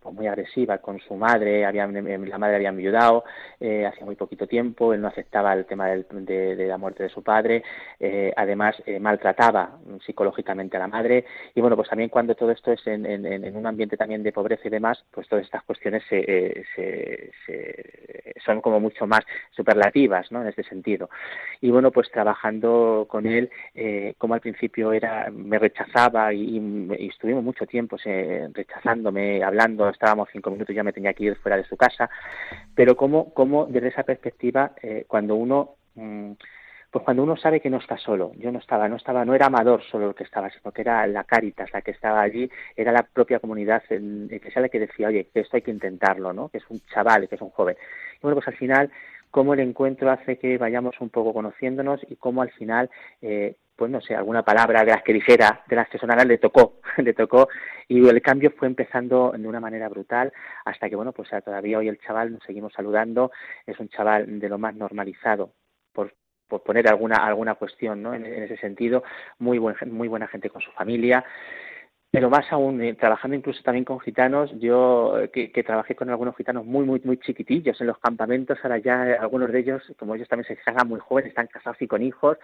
pues 0.00 0.14
muy 0.14 0.26
agresiva 0.26 0.78
con 0.78 0.98
su 1.00 1.14
madre 1.14 1.64
había, 1.64 1.86
la 1.86 2.38
madre 2.38 2.56
había 2.56 2.68
enviudado 2.68 3.24
eh, 3.58 3.86
hacía 3.86 4.04
muy 4.04 4.16
poquito 4.16 4.46
tiempo 4.46 4.92
él 4.94 5.00
no 5.00 5.08
aceptaba 5.08 5.52
el 5.52 5.66
tema 5.66 5.88
del, 5.88 6.06
de, 6.10 6.66
la 6.66 6.78
muerte 6.78 7.02
de 7.04 7.08
su 7.08 7.22
padre 7.22 7.62
eh, 7.98 8.32
además 8.36 8.76
eh, 8.86 8.98
maltrataba 9.00 9.78
psicológicamente 10.04 10.76
a 10.76 10.80
la 10.80 10.88
madre 10.88 11.24
y 11.54 11.60
bueno 11.60 11.76
pues 11.76 11.88
también 11.88 12.10
cuando 12.10 12.34
todo 12.34 12.50
esto 12.50 12.72
es 12.72 12.86
en, 12.86 13.06
en, 13.06 13.56
un 13.56 13.66
ambiente 13.66 13.96
también 13.96 14.22
de 14.22 14.32
pobreza 14.32 14.62
y 14.66 14.70
demás 14.70 15.04
pues 15.10 15.28
todas 15.28 15.44
estas 15.44 15.62
cuestiones 15.64 16.02
se, 16.08 16.64
se, 16.74 17.30
se, 17.46 18.34
son 18.44 18.60
como 18.60 18.80
mucho 18.80 19.06
más 19.06 19.20
superlativas 19.50 20.30
¿no? 20.30 20.42
en 20.42 20.48
este 20.48 20.62
sentido 20.62 21.10
y 21.60 21.70
bueno 21.70 21.90
pues 21.90 22.10
trabajando 22.10 23.06
con 23.08 23.26
él 23.26 23.50
eh, 23.74 24.09
como 24.18 24.34
al 24.34 24.40
principio 24.40 24.92
era 24.92 25.30
me 25.30 25.58
rechazaba 25.58 26.32
y, 26.32 26.58
y 26.98 27.08
estuvimos 27.08 27.44
mucho 27.44 27.66
tiempo 27.66 27.98
se, 27.98 28.48
rechazándome, 28.52 29.42
hablando, 29.42 29.88
estábamos 29.88 30.28
cinco 30.32 30.50
minutos 30.50 30.74
ya 30.74 30.84
me 30.84 30.92
tenía 30.92 31.12
que 31.12 31.24
ir 31.24 31.36
fuera 31.36 31.56
de 31.56 31.64
su 31.64 31.76
casa, 31.76 32.08
pero 32.74 32.96
como, 32.96 33.32
como 33.34 33.66
desde 33.66 33.88
esa 33.88 34.02
perspectiva, 34.02 34.72
eh, 34.82 35.04
cuando 35.08 35.34
uno 35.34 35.76
mmm, 35.94 36.32
pues 36.90 37.04
cuando 37.04 37.22
uno 37.22 37.36
sabe 37.36 37.60
que 37.60 37.70
no 37.70 37.78
está 37.78 37.96
solo, 37.98 38.32
yo 38.36 38.50
no 38.50 38.58
estaba, 38.58 38.88
no 38.88 38.96
estaba, 38.96 39.24
no 39.24 39.34
era 39.34 39.46
Amador 39.46 39.82
solo 39.84 40.08
el 40.08 40.14
que 40.14 40.24
estaba, 40.24 40.50
sino 40.50 40.72
que 40.72 40.82
era 40.82 41.06
la 41.06 41.22
Caritas 41.22 41.70
la 41.72 41.82
que 41.82 41.92
estaba 41.92 42.20
allí, 42.20 42.50
era 42.74 42.90
la 42.90 43.04
propia 43.04 43.38
comunidad 43.38 43.82
sale 43.88 44.70
que 44.70 44.80
decía, 44.80 45.08
oye, 45.08 45.28
que 45.32 45.40
esto 45.40 45.56
hay 45.56 45.62
que 45.62 45.70
intentarlo, 45.70 46.32
¿no? 46.32 46.48
Que 46.48 46.58
es 46.58 46.64
un 46.68 46.80
chaval, 46.92 47.28
que 47.28 47.36
es 47.36 47.40
un 47.40 47.50
joven. 47.50 47.76
Y 48.16 48.22
bueno, 48.22 48.34
pues 48.36 48.48
al 48.48 48.56
final, 48.56 48.90
cómo 49.30 49.54
el 49.54 49.60
encuentro 49.60 50.10
hace 50.10 50.38
que 50.38 50.58
vayamos 50.58 51.00
un 51.00 51.10
poco 51.10 51.32
conociéndonos 51.32 52.00
y 52.08 52.16
cómo 52.16 52.42
al 52.42 52.50
final 52.50 52.90
eh, 53.22 53.54
pues 53.80 53.90
no 53.90 54.02
sé, 54.02 54.14
alguna 54.14 54.42
palabra 54.42 54.84
de 54.84 54.90
las 54.90 55.02
que 55.02 55.14
dijera, 55.14 55.64
de 55.66 55.74
las 55.74 55.88
que 55.88 55.96
sonaran, 55.96 56.28
le 56.28 56.36
tocó, 56.36 56.80
le 56.98 57.14
tocó, 57.14 57.48
y 57.88 58.06
el 58.06 58.20
cambio 58.20 58.50
fue 58.50 58.68
empezando 58.68 59.32
de 59.34 59.48
una 59.48 59.58
manera 59.58 59.88
brutal, 59.88 60.34
hasta 60.66 60.90
que, 60.90 60.96
bueno, 60.96 61.12
pues 61.12 61.30
todavía 61.42 61.78
hoy 61.78 61.88
el 61.88 61.98
chaval 61.98 62.30
nos 62.30 62.42
seguimos 62.42 62.74
saludando, 62.74 63.32
es 63.64 63.80
un 63.80 63.88
chaval 63.88 64.38
de 64.38 64.50
lo 64.50 64.58
más 64.58 64.74
normalizado, 64.74 65.54
por, 65.94 66.12
por 66.46 66.62
poner 66.62 66.88
alguna, 66.88 67.24
alguna 67.24 67.54
cuestión, 67.54 68.02
¿no? 68.02 68.12
En, 68.12 68.26
en 68.26 68.42
ese 68.42 68.58
sentido, 68.58 69.02
muy, 69.38 69.56
buen, 69.56 69.74
muy 69.86 70.08
buena 70.08 70.28
gente 70.28 70.50
con 70.50 70.60
su 70.60 70.70
familia, 70.72 71.24
pero 72.10 72.28
más 72.28 72.50
aún, 72.50 72.82
eh, 72.82 72.94
trabajando 72.94 73.36
incluso 73.36 73.62
también 73.62 73.84
con 73.84 74.00
gitanos, 74.00 74.50
yo 74.58 75.20
eh, 75.20 75.30
que, 75.30 75.52
que, 75.52 75.62
trabajé 75.62 75.94
con 75.94 76.10
algunos 76.10 76.36
gitanos 76.36 76.66
muy, 76.66 76.84
muy, 76.84 77.00
muy 77.04 77.18
chiquitillos 77.18 77.80
en 77.80 77.86
los 77.86 77.98
campamentos, 77.98 78.58
ahora 78.62 78.78
ya 78.78 79.08
eh, 79.08 79.16
algunos 79.16 79.52
de 79.52 79.60
ellos, 79.60 79.82
como 79.96 80.16
ellos 80.16 80.28
también 80.28 80.48
se 80.48 80.60
sacan 80.64 80.88
muy 80.88 80.98
jóvenes, 80.98 81.28
están 81.28 81.46
casados 81.46 81.80
y 81.80 81.86
con 81.86 82.02
hijos, 82.02 82.36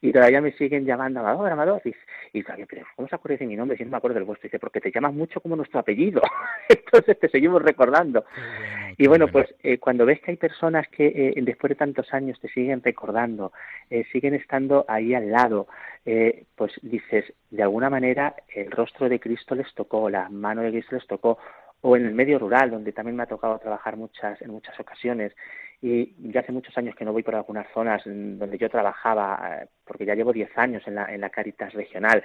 y 0.00 0.10
todavía 0.12 0.40
me 0.40 0.52
siguen 0.52 0.84
llamando 0.84 1.20
Amador, 1.20 1.52
Amador, 1.52 1.82
y, 1.84 1.94
y 2.32 2.42
todavía, 2.42 2.66
pero 2.68 2.84
¿cómo 2.96 3.06
se 3.06 3.14
acuerda 3.14 3.38
de 3.38 3.46
mi 3.46 3.54
nombre? 3.54 3.76
Si 3.76 3.84
no 3.84 3.90
me 3.90 3.96
acuerdo 3.96 4.16
del 4.16 4.24
vuestro, 4.24 4.48
dice, 4.48 4.58
porque 4.58 4.80
te 4.80 4.90
llamas 4.90 5.14
mucho 5.14 5.40
como 5.40 5.54
nuestro 5.54 5.78
apellido, 5.78 6.20
entonces 6.68 7.16
te 7.18 7.28
seguimos 7.28 7.62
recordando. 7.62 8.24
Bueno, 8.34 8.94
y 8.98 9.06
bueno, 9.06 9.28
pues 9.28 9.54
eh, 9.62 9.78
cuando 9.78 10.04
ves 10.04 10.20
que 10.20 10.32
hay 10.32 10.36
personas 10.36 10.88
que 10.88 11.06
eh, 11.06 11.34
después 11.42 11.70
de 11.70 11.76
tantos 11.76 12.12
años 12.12 12.38
te 12.40 12.48
siguen 12.48 12.82
recordando, 12.82 13.52
eh, 13.88 14.04
siguen 14.12 14.34
estando 14.34 14.84
ahí 14.88 15.14
al 15.14 15.30
lado, 15.30 15.68
eh, 16.04 16.46
pues 16.56 16.72
dices, 16.82 17.32
de 17.50 17.62
alguna 17.62 17.88
manera 17.88 18.34
el 18.54 18.70
rostro 18.70 19.08
de 19.08 19.11
Cristo 19.20 19.54
les 19.54 19.72
tocó, 19.74 20.08
la 20.10 20.28
mano 20.28 20.62
de 20.62 20.70
Cristo 20.70 20.96
les 20.96 21.06
tocó, 21.06 21.38
o 21.80 21.96
en 21.96 22.06
el 22.06 22.14
medio 22.14 22.38
rural, 22.38 22.70
donde 22.70 22.92
también 22.92 23.16
me 23.16 23.24
ha 23.24 23.26
tocado 23.26 23.58
trabajar 23.58 23.96
muchas, 23.96 24.40
en 24.40 24.50
muchas 24.50 24.78
ocasiones. 24.78 25.34
Y 25.80 26.14
ya 26.30 26.40
hace 26.40 26.52
muchos 26.52 26.76
años 26.78 26.94
que 26.94 27.04
no 27.04 27.12
voy 27.12 27.24
por 27.24 27.34
algunas 27.34 27.66
zonas 27.72 28.02
donde 28.04 28.56
yo 28.56 28.70
trabajaba, 28.70 29.66
porque 29.84 30.06
ya 30.06 30.14
llevo 30.14 30.32
10 30.32 30.56
años 30.56 30.82
en 30.86 30.94
la, 30.94 31.12
en 31.12 31.20
la 31.20 31.30
Caritas 31.30 31.72
regional, 31.72 32.22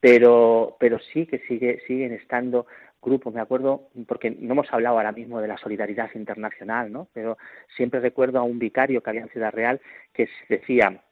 pero, 0.00 0.76
pero 0.80 0.98
sí 0.98 1.26
que 1.26 1.38
sigue, 1.40 1.80
siguen 1.86 2.12
estando 2.14 2.66
grupos, 3.02 3.32
me 3.32 3.40
acuerdo, 3.40 3.88
porque 4.06 4.30
no 4.30 4.52
hemos 4.52 4.72
hablado 4.72 4.96
ahora 4.96 5.12
mismo 5.12 5.40
de 5.40 5.48
la 5.48 5.56
solidaridad 5.56 6.10
internacional, 6.14 6.90
¿no? 6.90 7.08
Pero 7.12 7.38
siempre 7.76 8.00
recuerdo 8.00 8.38
a 8.38 8.42
un 8.42 8.58
vicario 8.58 9.02
que 9.02 9.10
había 9.10 9.22
en 9.22 9.30
Ciudad 9.30 9.52
Real 9.52 9.80
que 10.12 10.28
decía, 10.48 11.02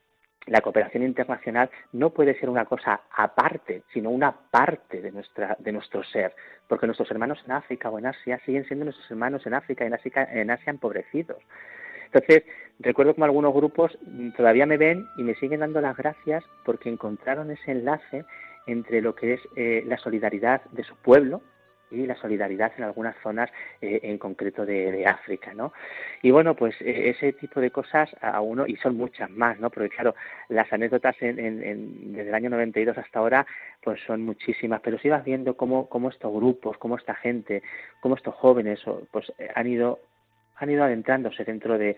la 0.48 0.60
cooperación 0.60 1.02
internacional 1.02 1.70
no 1.92 2.10
puede 2.10 2.38
ser 2.38 2.48
una 2.50 2.64
cosa 2.64 3.00
aparte, 3.16 3.82
sino 3.92 4.10
una 4.10 4.32
parte 4.32 5.00
de, 5.00 5.12
nuestra, 5.12 5.56
de 5.58 5.72
nuestro 5.72 6.02
ser, 6.04 6.34
porque 6.66 6.86
nuestros 6.86 7.10
hermanos 7.10 7.38
en 7.44 7.52
África 7.52 7.90
o 7.90 7.98
en 7.98 8.06
Asia 8.06 8.40
siguen 8.44 8.64
siendo 8.66 8.84
nuestros 8.84 9.10
hermanos 9.10 9.46
en 9.46 9.54
África 9.54 9.84
y 9.84 9.88
en 9.88 10.50
Asia, 10.50 10.70
empobrecidos. 10.70 11.38
Entonces, 12.06 12.44
recuerdo 12.78 13.14
como 13.14 13.26
algunos 13.26 13.52
grupos 13.52 13.98
todavía 14.36 14.64
me 14.64 14.78
ven 14.78 15.06
y 15.18 15.22
me 15.22 15.34
siguen 15.34 15.60
dando 15.60 15.80
las 15.80 15.96
gracias 15.96 16.42
porque 16.64 16.88
encontraron 16.88 17.50
ese 17.50 17.72
enlace 17.72 18.24
entre 18.66 19.02
lo 19.02 19.14
que 19.14 19.34
es 19.34 19.40
eh, 19.56 19.82
la 19.86 19.98
solidaridad 19.98 20.62
de 20.72 20.84
su 20.84 20.96
pueblo, 20.96 21.42
y 21.90 22.06
la 22.06 22.16
solidaridad 22.16 22.72
en 22.76 22.84
algunas 22.84 23.16
zonas 23.22 23.50
eh, 23.80 24.00
en 24.02 24.18
concreto 24.18 24.64
de, 24.66 24.92
de, 24.92 25.06
África, 25.06 25.54
¿no? 25.54 25.72
Y 26.22 26.30
bueno, 26.30 26.54
pues 26.54 26.74
eh, 26.80 27.10
ese 27.10 27.32
tipo 27.32 27.60
de 27.60 27.70
cosas 27.70 28.10
a 28.20 28.40
uno, 28.40 28.66
y 28.66 28.76
son 28.76 28.96
muchas 28.96 29.30
más, 29.30 29.58
¿no? 29.58 29.70
Porque 29.70 29.88
claro, 29.88 30.14
las 30.48 30.72
anécdotas 30.72 31.16
en, 31.20 31.38
en, 31.38 31.62
en, 31.62 32.12
desde 32.12 32.28
el 32.28 32.34
año 32.34 32.50
92 32.50 32.98
hasta 32.98 33.18
ahora, 33.18 33.46
pues 33.82 34.00
son 34.06 34.22
muchísimas, 34.22 34.80
pero 34.80 34.98
si 34.98 35.08
vas 35.08 35.24
viendo 35.24 35.56
cómo, 35.56 35.88
cómo 35.88 36.10
estos 36.10 36.32
grupos, 36.32 36.76
cómo 36.78 36.96
esta 36.96 37.14
gente, 37.14 37.62
cómo 38.00 38.14
estos 38.16 38.34
jóvenes, 38.34 38.80
pues 39.10 39.32
han 39.54 39.66
ido, 39.66 40.00
han 40.56 40.70
ido 40.70 40.84
adentrándose 40.84 41.44
dentro 41.44 41.78
de, 41.78 41.96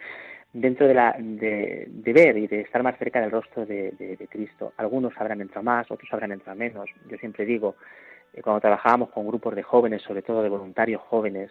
dentro 0.53 0.87
de, 0.87 0.94
la, 0.94 1.16
de, 1.18 1.88
ver 2.12 2.37
y 2.37 2.46
de 2.46 2.62
estar 2.62 2.83
más 2.83 2.98
cerca 2.98 3.20
del 3.20 3.31
rostro 3.31 3.66
de, 3.66 3.92
de, 3.92 4.16
de 4.16 4.29
Cristo. 4.29 4.72
Algunos 4.76 5.12
habrán 5.16 5.40
entrado 5.40 5.62
más, 5.62 5.90
otros 5.90 6.12
habrán 6.12 6.33
entrado 6.33 6.59
menos. 6.59 6.88
Yo 7.09 7.16
siempre 7.18 7.44
digo, 7.44 7.76
eh, 7.76 8.10
cuando 8.42 8.60
trabajábamos 8.60 9.10
con 9.10 9.26
grupos 9.26 9.54
de 9.54 9.62
jóvenes, 9.62 10.02
sobre 10.02 10.22
todo 10.22 10.42
de 10.42 10.48
voluntarios 10.48 11.02
jóvenes, 11.02 11.50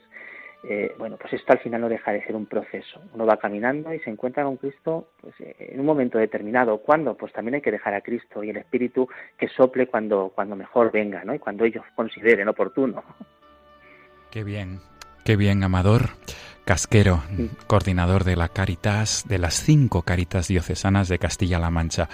eh, 0.63 0.93
bueno, 0.97 1.15
pues 1.17 1.33
esto 1.33 1.53
al 1.53 1.59
final 1.59 1.81
no 1.81 1.89
deja 1.89 2.11
de 2.11 2.23
ser 2.25 2.35
un 2.35 2.45
proceso. 2.45 3.01
Uno 3.13 3.25
va 3.25 3.37
caminando 3.37 3.93
y 3.93 3.99
se 3.99 4.09
encuentra 4.09 4.43
con 4.43 4.57
Cristo 4.57 5.07
pues, 5.21 5.33
eh, 5.39 5.55
en 5.59 5.79
un 5.79 5.85
momento 5.85 6.17
determinado. 6.17 6.79
¿Cuándo? 6.79 7.15
Pues 7.15 7.31
también 7.31 7.55
hay 7.55 7.61
que 7.61 7.71
dejar 7.71 7.93
a 7.93 8.01
Cristo 8.01 8.43
y 8.43 8.49
el 8.49 8.57
Espíritu 8.57 9.07
que 9.37 9.47
sople 9.47 9.87
cuando, 9.87 10.31
cuando 10.35 10.55
mejor 10.55 10.91
venga, 10.91 11.23
¿no? 11.23 11.33
Y 11.33 11.39
cuando 11.39 11.63
ellos 11.63 11.85
consideren 11.95 12.49
oportuno. 12.49 13.03
Qué 14.31 14.43
bien, 14.43 14.79
qué 15.23 15.37
bien, 15.37 15.63
Amador. 15.63 16.09
Casquero, 16.65 17.23
sí. 17.35 17.49
coordinador 17.65 18.25
de 18.25 18.35
la 18.35 18.49
Caritas, 18.49 19.25
de 19.27 19.39
las 19.39 19.55
cinco 19.55 20.03
Caritas 20.03 20.49
diocesanas 20.49 21.07
de 21.07 21.17
Castilla-La 21.17 21.71
Mancha. 21.71 22.09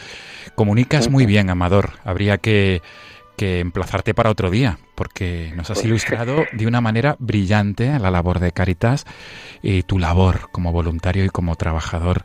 Comunicas 0.53 1.09
muy 1.09 1.25
bien, 1.25 1.49
Amador. 1.49 1.89
Habría 2.05 2.37
que 2.37 2.81
que 3.35 3.59
emplazarte 3.59 4.13
para 4.13 4.29
otro 4.29 4.49
día, 4.49 4.77
porque 4.95 5.51
nos 5.55 5.69
has 5.69 5.83
ilustrado 5.83 6.45
de 6.51 6.67
una 6.67 6.81
manera 6.81 7.15
brillante 7.19 7.97
la 7.99 8.11
labor 8.11 8.39
de 8.39 8.51
Caritas 8.51 9.05
y 9.61 9.83
tu 9.83 9.99
labor 9.99 10.49
como 10.51 10.71
voluntario 10.71 11.25
y 11.25 11.29
como 11.29 11.55
trabajador 11.55 12.23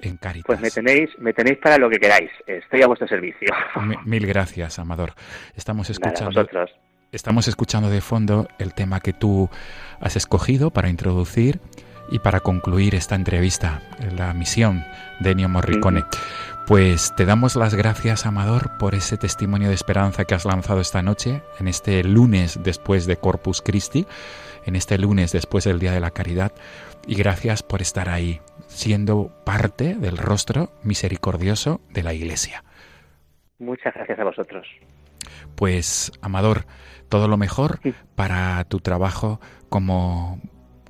en 0.00 0.16
Caritas. 0.16 0.46
Pues 0.46 0.60
me 0.60 0.70
tenéis, 0.70 1.10
me 1.18 1.32
tenéis 1.32 1.58
para 1.58 1.78
lo 1.78 1.88
que 1.88 1.98
queráis. 1.98 2.30
Estoy 2.46 2.82
a 2.82 2.86
vuestro 2.86 3.08
servicio. 3.08 3.48
Mil 4.04 4.26
gracias, 4.26 4.78
Amador. 4.78 5.14
Estamos 5.56 5.88
escuchando. 5.90 6.42
Nada, 6.52 6.66
estamos 7.12 7.48
escuchando 7.48 7.88
de 7.88 8.00
fondo 8.00 8.48
el 8.58 8.74
tema 8.74 9.00
que 9.00 9.12
tú 9.12 9.48
has 10.00 10.16
escogido 10.16 10.70
para 10.70 10.88
introducir 10.88 11.60
y 12.10 12.18
para 12.18 12.40
concluir 12.40 12.94
esta 12.94 13.14
entrevista, 13.14 13.80
la 14.16 14.34
misión 14.34 14.84
de 15.20 15.30
Ennio 15.30 15.48
Morricone. 15.48 16.04
Pues 16.66 17.12
te 17.16 17.26
damos 17.26 17.56
las 17.56 17.74
gracias, 17.74 18.24
Amador, 18.24 18.78
por 18.78 18.94
ese 18.94 19.18
testimonio 19.18 19.68
de 19.68 19.74
esperanza 19.74 20.24
que 20.24 20.34
has 20.34 20.44
lanzado 20.44 20.80
esta 20.80 21.02
noche, 21.02 21.42
en 21.58 21.66
este 21.66 22.04
lunes 22.04 22.60
después 22.62 23.04
de 23.06 23.16
Corpus 23.16 23.60
Christi, 23.62 24.06
en 24.64 24.76
este 24.76 24.96
lunes 24.96 25.32
después 25.32 25.64
del 25.64 25.80
Día 25.80 25.92
de 25.92 26.00
la 26.00 26.12
Caridad, 26.12 26.52
y 27.06 27.16
gracias 27.16 27.64
por 27.64 27.82
estar 27.82 28.08
ahí, 28.08 28.40
siendo 28.68 29.32
parte 29.44 29.96
del 29.96 30.16
rostro 30.16 30.70
misericordioso 30.84 31.80
de 31.90 32.04
la 32.04 32.14
Iglesia. 32.14 32.62
Muchas 33.58 33.92
gracias 33.94 34.20
a 34.20 34.24
vosotros. 34.24 34.66
Pues, 35.56 36.12
Amador, 36.22 36.64
todo 37.08 37.26
lo 37.26 37.36
mejor 37.36 37.80
para 38.14 38.62
tu 38.64 38.78
trabajo 38.78 39.40
como, 39.68 40.40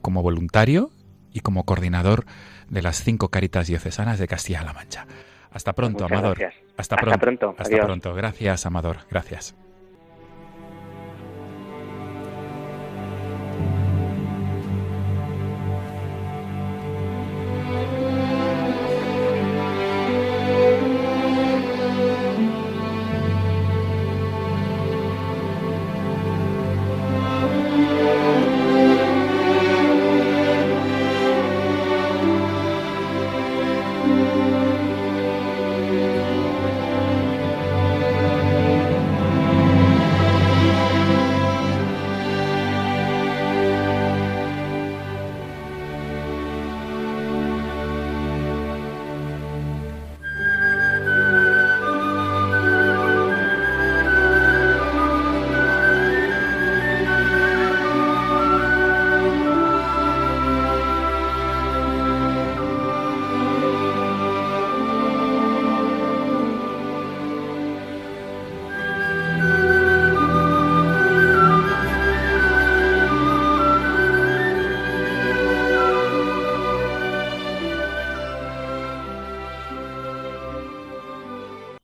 como 0.03 0.23
voluntario 0.23 0.91
y 1.33 1.41
como 1.41 1.65
coordinador 1.65 2.27
de 2.69 2.83
las 2.83 3.03
cinco 3.03 3.31
caritas 3.31 3.69
diocesanas 3.69 4.19
de 4.19 4.29
Castilla-La 4.29 4.75
Mancha. 4.75 5.07
Hasta 5.53 5.73
pronto, 5.73 6.05
Muchas 6.05 6.19
Amador. 6.19 6.39
gracias. 6.39 6.65
Hasta, 6.77 6.95
Hasta 6.97 6.97
pronto. 6.97 7.19
pronto. 7.21 7.55
Hasta 7.59 7.75
Adiós. 7.75 7.87
pronto. 7.87 8.15
Gracias, 8.15 8.67
Amador. 8.67 8.97
Gracias. 9.11 9.55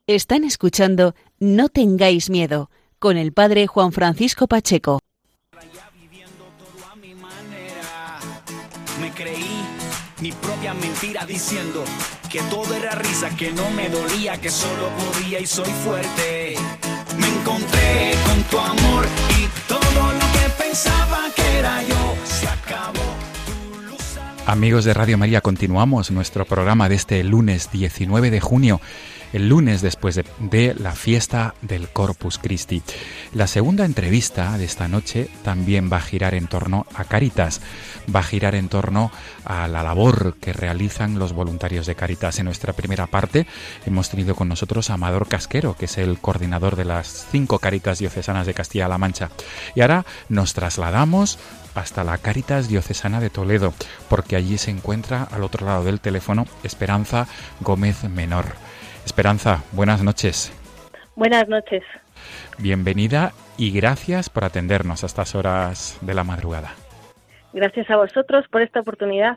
Están 0.08 0.42
escuchando 0.44 1.14
No 1.38 1.68
tengáis 1.68 2.30
miedo 2.30 2.70
con 2.98 3.18
el 3.18 3.34
padre 3.34 3.66
Juan 3.66 3.92
Francisco 3.92 4.46
Pacheco. 4.46 5.00
Me 9.02 9.10
creí 9.10 9.66
mi 10.22 10.32
propia 10.32 10.72
mentira 10.72 11.26
diciendo 11.26 11.84
que 12.30 12.40
todo 12.44 12.74
era 12.74 12.92
risa, 12.92 13.28
que 13.36 13.52
no 13.52 13.68
me 13.72 13.90
dolía, 13.90 14.40
que 14.40 14.48
solo 14.48 14.88
podía 14.96 15.40
y 15.40 15.46
soy 15.46 15.70
fuerte. 15.84 16.54
Me 17.18 17.28
encontré 17.28 18.14
con 18.26 18.42
tu 18.44 18.58
amor 18.58 19.04
y 19.38 19.68
todo 19.68 20.12
lo 20.14 20.26
que 20.32 20.62
pensaba 20.64 21.26
que 21.36 21.58
era 21.58 21.82
yo 21.82 22.16
se 22.24 22.48
acabó. 22.48 23.04
Tu 23.44 23.80
luz 23.82 24.18
Amigos 24.46 24.86
de 24.86 24.94
Radio 24.94 25.18
María, 25.18 25.42
continuamos 25.42 26.10
nuestro 26.10 26.46
programa 26.46 26.88
de 26.88 26.94
este 26.94 27.22
lunes 27.24 27.70
19 27.70 28.30
de 28.30 28.40
junio, 28.40 28.80
el 29.32 29.48
lunes 29.48 29.82
después 29.82 30.14
de, 30.14 30.74
la 30.78 30.92
fiesta 30.92 31.54
del 31.62 31.88
Corpus 31.88 32.38
Christi. 32.38 32.82
La 33.32 33.46
segunda 33.46 33.84
entrevista 33.84 34.56
de 34.58 34.64
esta 34.64 34.88
noche 34.88 35.28
también 35.42 35.90
va 35.92 35.98
a 35.98 36.02
girar 36.02 36.34
en 36.34 36.46
torno 36.46 36.86
a 36.94 37.04
Caritas, 37.04 37.60
va 38.14 38.20
a 38.20 38.24
girar 38.24 38.54
en 38.54 38.68
torno 38.68 39.10
a 39.44 39.68
la 39.68 39.82
labor 39.82 40.36
que 40.40 40.52
realizan 40.52 41.18
los 41.18 41.32
voluntarios 41.32 41.86
de 41.86 41.94
Caritas. 41.94 42.38
En 42.38 42.46
nuestra 42.46 42.72
primera 42.72 43.06
parte 43.06 43.46
hemos 43.86 44.10
tenido 44.10 44.34
con 44.34 44.48
nosotros 44.48 44.90
a 44.90 44.94
Amador 44.94 45.28
Casquero, 45.28 45.76
que 45.76 45.86
es 45.86 45.98
el 45.98 46.18
coordinador 46.18 46.76
de 46.76 46.84
las 46.84 47.26
cinco 47.30 47.58
Caritas 47.58 47.98
diocesanas 47.98 48.46
de 48.46 48.54
Castilla-La 48.54 48.98
Mancha. 48.98 49.30
Y 49.74 49.80
ahora 49.82 50.04
nos 50.28 50.54
trasladamos 50.54 51.38
hasta 51.74 52.04
la 52.04 52.18
Caritas 52.18 52.68
Diocesana 52.68 53.20
de 53.20 53.30
Toledo, 53.30 53.72
porque 54.08 54.36
allí 54.36 54.58
se 54.58 54.70
encuentra 54.70 55.22
al 55.30 55.44
otro 55.44 55.66
lado 55.66 55.84
del 55.84 56.00
teléfono 56.00 56.46
Esperanza 56.64 57.26
Gómez 57.60 58.04
Menor. 58.04 58.67
Esperanza, 59.08 59.64
buenas 59.72 60.02
noches. 60.02 60.52
Buenas 61.16 61.48
noches. 61.48 61.82
Bienvenida 62.58 63.32
y 63.56 63.70
gracias 63.70 64.28
por 64.28 64.44
atendernos 64.44 65.02
a 65.02 65.06
estas 65.06 65.34
horas 65.34 65.96
de 66.02 66.12
la 66.12 66.24
madrugada. 66.24 66.74
Gracias 67.54 67.88
a 67.88 67.96
vosotros 67.96 68.44
por 68.52 68.60
esta 68.60 68.80
oportunidad. 68.80 69.34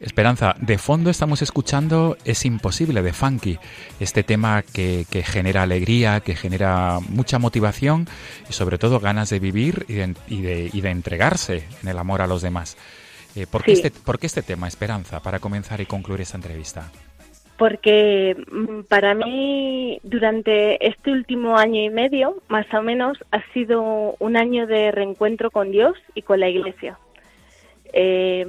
Esperanza, 0.00 0.56
de 0.58 0.76
fondo 0.76 1.08
estamos 1.08 1.40
escuchando 1.40 2.16
Es 2.24 2.44
imposible 2.44 3.00
de 3.02 3.12
Funky, 3.12 3.60
este 4.00 4.24
tema 4.24 4.62
que, 4.62 5.06
que 5.08 5.22
genera 5.22 5.62
alegría, 5.62 6.18
que 6.18 6.34
genera 6.34 6.98
mucha 7.10 7.38
motivación 7.38 8.08
y 8.48 8.52
sobre 8.52 8.76
todo 8.76 8.98
ganas 8.98 9.30
de 9.30 9.38
vivir 9.38 9.86
y 9.86 9.94
de, 9.94 10.14
y 10.26 10.42
de, 10.42 10.68
y 10.72 10.80
de 10.80 10.90
entregarse 10.90 11.62
en 11.80 11.88
el 11.88 11.96
amor 11.96 12.22
a 12.22 12.26
los 12.26 12.42
demás. 12.42 12.76
Eh, 13.36 13.46
¿por, 13.46 13.62
qué 13.62 13.76
Sí. 13.76 13.82
este, 13.86 14.00
¿Por 14.00 14.18
qué 14.18 14.26
este 14.26 14.42
tema, 14.42 14.66
Esperanza, 14.66 15.20
para 15.20 15.38
comenzar 15.38 15.80
y 15.80 15.86
concluir 15.86 16.22
esta 16.22 16.36
entrevista? 16.36 16.90
Porque 17.60 18.42
mm, 18.50 18.84
para 18.88 19.14
mí, 19.14 20.00
durante 20.02 20.86
este 20.86 21.12
último 21.12 21.58
año 21.58 21.82
y 21.82 21.90
medio, 21.90 22.42
más 22.48 22.64
o 22.72 22.80
menos, 22.80 23.18
ha 23.32 23.42
sido 23.52 24.16
un 24.18 24.38
año 24.38 24.66
de 24.66 24.90
reencuentro 24.90 25.50
con 25.50 25.70
Dios 25.70 25.92
y 26.14 26.22
con 26.22 26.40
la 26.40 26.48
Iglesia. 26.48 26.98
Eh, 27.92 28.46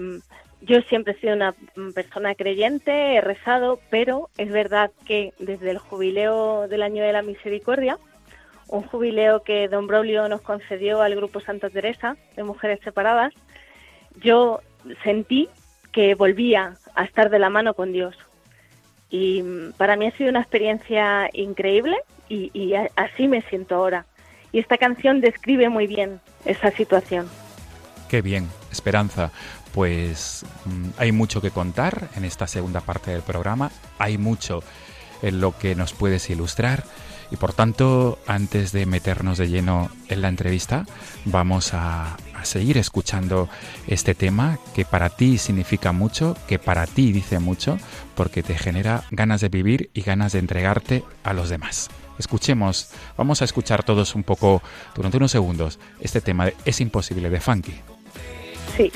yo 0.62 0.80
siempre 0.84 1.12
he 1.12 1.19
sido 1.19 1.36
una 1.36 1.54
mm, 1.76 1.91
persona 1.91 2.36
creyente, 2.36 3.17
he 3.17 3.19
rezado, 3.19 3.82
pero 3.89 4.30
es 4.38 4.50
verdad 4.50 4.91
que 5.06 5.34
desde 5.39 5.71
el 5.71 5.78
jubileo 5.78 6.69
del 6.69 6.82
año 6.82 7.04
de 7.04 7.12
la 7.12 7.21
misericordia, 7.21 7.97
un 8.69 8.84
jubileo 8.84 9.43
que 9.43 9.67
don 9.67 9.88
Braulio 9.88 10.30
nos 10.30 10.39
concedió 10.39 11.02
al 11.02 11.17
Grupo 11.17 11.41
Santa 11.41 11.69
Teresa 11.69 12.15
de 12.38 12.43
Mujeres 12.43 12.80
Separadas, 12.82 13.34
yo 14.21 14.62
sentí 15.04 15.50
que 15.91 16.15
volvía 16.15 16.76
a 16.95 17.04
estar 17.04 17.30
de 17.30 17.39
la 17.39 17.50
mano 17.50 17.74
con 17.74 17.91
Dios. 17.91 18.15
Y 19.12 19.43
mm, 19.43 19.74
para 19.74 19.95
mí 19.95 20.08
ha 20.08 20.17
sido 20.17 20.30
una 20.30 20.39
experiencia 20.39 21.30
increíble 21.34 21.97
y, 22.30 22.74
así 22.95 23.28
me 23.28 23.41
siento 23.43 23.76
ahora. 23.76 24.06
Y 24.54 24.60
esta 24.60 24.78
canción 24.78 25.21
describe 25.21 25.69
muy 25.69 25.86
bien 25.86 26.21
esa 26.45 26.71
situación. 26.71 27.28
Qué 28.10 28.21
bien, 28.21 28.47
Esperanza. 28.71 29.32
Pues 29.74 30.45
mm, 30.65 30.89
hay 30.97 31.12
mucho 31.12 31.41
que 31.41 31.52
contar 31.52 32.10
en 32.15 32.26
esta 32.26 32.47
segunda 32.47 32.82
parte 32.82 33.12
del 33.12 33.21
programa, 33.21 33.71
hay 34.00 34.17
mucho 34.17 34.63
en 35.21 35.39
lo 35.39 35.58
que 35.58 35.76
nos 35.76 35.93
puedes 35.93 36.30
ilustrar 36.30 36.84
y 37.32 37.38
por 37.38 37.54
tanto, 37.54 38.19
antes 38.28 38.74
de 38.74 38.86
meternos 38.86 39.38
de 39.38 39.47
lleno 39.47 39.89
en 40.10 40.21
la 40.21 40.28
entrevista, 40.28 40.86
vamos 41.24 41.74
a, 41.74 42.17
seguir 42.45 42.77
escuchando 42.77 43.49
este 43.88 44.15
tema 44.15 44.60
que 44.73 44.86
para 44.86 45.10
ti 45.10 45.38
significa 45.38 45.91
mucho, 45.91 46.36
que 46.47 46.60
para 46.60 46.88
ti 46.88 47.12
dice 47.12 47.39
mucho, 47.39 47.77
porque 48.15 48.43
te 48.43 48.58
genera 48.58 49.04
ganas 49.12 49.41
de 49.41 49.49
vivir 49.49 49.89
y 49.93 50.01
ganas 50.01 50.34
de 50.34 50.39
entregarte 50.39 51.04
a 51.23 51.34
los 51.34 51.49
demás. 51.49 51.89
Escuchemos, 52.17 52.89
vamos 53.17 53.41
a 53.41 53.45
escuchar 53.45 53.84
todos 53.84 54.15
un 54.15 54.23
poco 54.23 54.62
durante 54.95 55.17
unos 55.17 55.32
segundos 55.32 55.80
este 55.99 56.21
tema 56.21 56.45
de 56.45 56.56
Es 56.65 56.80
imposible 56.82 57.30
de 57.30 57.39
Funky. 57.39 57.73
Sí. 58.77 58.91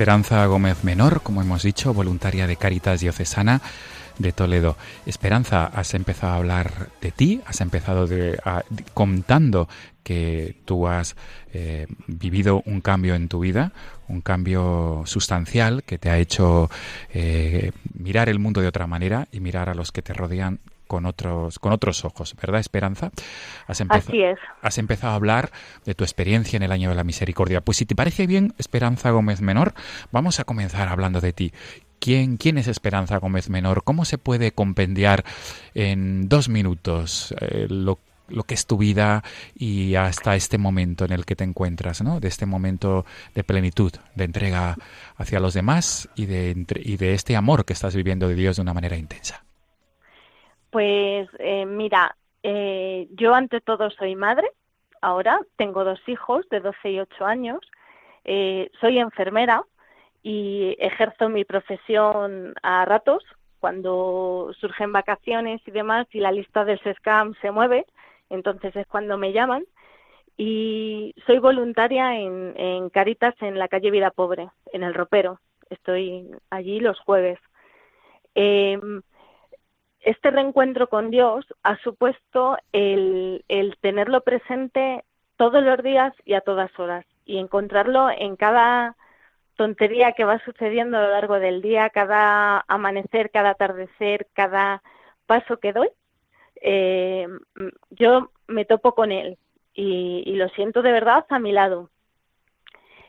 Esperanza 0.00 0.46
Gómez 0.46 0.82
Menor, 0.82 1.20
como 1.20 1.42
hemos 1.42 1.62
dicho, 1.62 1.92
voluntaria 1.92 2.46
de 2.46 2.56
Caritas 2.56 3.00
Diocesana 3.00 3.60
de 4.18 4.32
Toledo. 4.32 4.78
Esperanza, 5.04 5.66
has 5.66 5.92
empezado 5.92 6.32
a 6.32 6.36
hablar 6.36 6.88
de 7.02 7.10
ti, 7.10 7.42
has 7.44 7.60
empezado 7.60 8.06
de, 8.06 8.40
a- 8.42 8.62
contando 8.94 9.68
que 10.02 10.56
tú 10.64 10.88
has 10.88 11.16
eh, 11.52 11.86
vivido 12.06 12.62
un 12.64 12.80
cambio 12.80 13.14
en 13.14 13.28
tu 13.28 13.40
vida, 13.40 13.72
un 14.08 14.22
cambio 14.22 15.02
sustancial 15.04 15.82
que 15.82 15.98
te 15.98 16.08
ha 16.08 16.16
hecho 16.16 16.70
eh, 17.12 17.72
mirar 17.92 18.30
el 18.30 18.38
mundo 18.38 18.62
de 18.62 18.68
otra 18.68 18.86
manera 18.86 19.28
y 19.32 19.40
mirar 19.40 19.68
a 19.68 19.74
los 19.74 19.92
que 19.92 20.00
te 20.00 20.14
rodean 20.14 20.60
con 20.90 21.06
otros, 21.06 21.60
con 21.60 21.70
otros 21.72 22.04
ojos, 22.04 22.34
¿verdad, 22.34 22.58
Esperanza? 22.58 23.12
Has 23.68 23.80
Así 23.88 24.22
es. 24.24 24.36
has 24.60 24.76
empezado 24.78 25.12
a 25.12 25.14
hablar 25.14 25.52
de 25.84 25.94
tu 25.94 26.02
experiencia 26.02 26.56
en 26.56 26.64
el 26.64 26.72
año 26.72 26.88
de 26.88 26.96
la 26.96 27.04
misericordia. 27.04 27.60
Pues 27.60 27.76
si 27.78 27.86
te 27.86 27.94
parece 27.94 28.26
bien, 28.26 28.54
Esperanza 28.58 29.10
Gómez 29.10 29.40
Menor, 29.40 29.72
vamos 30.10 30.40
a 30.40 30.44
comenzar 30.44 30.88
hablando 30.88 31.20
de 31.20 31.32
ti. 31.32 31.52
¿Quién, 32.00 32.38
quién 32.38 32.58
es 32.58 32.66
Esperanza 32.66 33.18
Gómez 33.18 33.48
Menor? 33.50 33.84
¿Cómo 33.84 34.04
se 34.04 34.18
puede 34.18 34.50
compendiar 34.50 35.24
en 35.74 36.28
dos 36.28 36.48
minutos 36.48 37.32
eh, 37.40 37.68
lo, 37.70 38.00
lo 38.26 38.42
que 38.42 38.54
es 38.54 38.66
tu 38.66 38.76
vida 38.76 39.22
y 39.54 39.94
hasta 39.94 40.34
este 40.34 40.58
momento 40.58 41.04
en 41.04 41.12
el 41.12 41.24
que 41.24 41.36
te 41.36 41.44
encuentras, 41.44 42.02
¿no? 42.02 42.18
De 42.18 42.26
este 42.26 42.46
momento 42.46 43.06
de 43.36 43.44
plenitud, 43.44 43.92
de 44.16 44.24
entrega 44.24 44.76
hacia 45.18 45.38
los 45.38 45.54
demás 45.54 46.08
y 46.16 46.26
de, 46.26 46.50
entre- 46.50 46.82
y 46.84 46.96
de 46.96 47.14
este 47.14 47.36
amor 47.36 47.64
que 47.64 47.74
estás 47.74 47.94
viviendo 47.94 48.26
de 48.26 48.34
Dios 48.34 48.56
de 48.56 48.62
una 48.62 48.74
manera 48.74 48.96
intensa. 48.96 49.44
Pues 50.70 51.28
eh, 51.38 51.66
mira, 51.66 52.16
eh, 52.42 53.08
yo 53.12 53.34
ante 53.34 53.60
todo 53.60 53.90
soy 53.90 54.14
madre, 54.14 54.48
ahora 55.02 55.40
tengo 55.56 55.84
dos 55.84 56.00
hijos 56.08 56.48
de 56.48 56.60
12 56.60 56.90
y 56.90 57.00
8 57.00 57.26
años, 57.26 57.60
eh, 58.24 58.70
soy 58.80 58.98
enfermera 58.98 59.64
y 60.22 60.76
ejerzo 60.78 61.28
mi 61.28 61.44
profesión 61.44 62.54
a 62.62 62.84
ratos 62.84 63.24
cuando 63.58 64.52
surgen 64.58 64.92
vacaciones 64.92 65.60
y 65.66 65.70
demás 65.70 66.06
y 66.12 66.20
la 66.20 66.32
lista 66.32 66.64
del 66.64 66.80
SESCAM 66.80 67.34
se 67.40 67.50
mueve, 67.50 67.86
entonces 68.30 68.74
es 68.76 68.86
cuando 68.86 69.18
me 69.18 69.32
llaman 69.32 69.64
y 70.36 71.14
soy 71.26 71.38
voluntaria 71.38 72.18
en, 72.18 72.88
Caritas 72.90 73.34
en 73.40 73.58
la 73.58 73.68
calle 73.68 73.90
Vida 73.90 74.10
Pobre, 74.10 74.48
en 74.72 74.82
el 74.82 74.94
Ropero. 74.94 75.38
Estoy 75.68 76.30
allí 76.48 76.80
los 76.80 76.98
jueves. 77.00 77.38
Em, 78.34 79.02
este 80.00 80.30
reencuentro 80.30 80.88
con 80.88 81.10
Dios 81.10 81.46
ha 81.62 81.76
supuesto 81.78 82.56
el, 82.72 83.44
tenerlo 83.80 84.22
presente 84.22 85.04
todos 85.36 85.62
los 85.62 85.82
días 85.82 86.14
y 86.24 86.34
a 86.34 86.40
todas 86.40 86.70
horas 86.78 87.04
y 87.24 87.38
encontrarlo 87.38 88.10
en 88.10 88.36
cada 88.36 88.96
tontería 89.56 90.12
que 90.12 90.24
va 90.24 90.42
sucediendo 90.44 90.96
a 90.96 91.02
lo 91.02 91.10
largo 91.10 91.38
del 91.38 91.62
día, 91.62 91.90
cada 91.90 92.64
amanecer, 92.66 93.30
cada 93.30 93.50
atardecer, 93.50 94.26
cada 94.32 94.82
paso 95.26 95.58
que 95.58 95.72
doy. 95.72 95.90
Eh, 96.62 97.28
yo 97.90 98.30
me 98.46 98.64
topo 98.64 98.94
con 98.94 99.12
él 99.12 99.38
y, 99.74 100.22
y 100.26 100.36
lo 100.36 100.48
siento 100.50 100.82
de 100.82 100.92
verdad 100.92 101.26
a 101.28 101.38
mi 101.38 101.52
lado. 101.52 101.90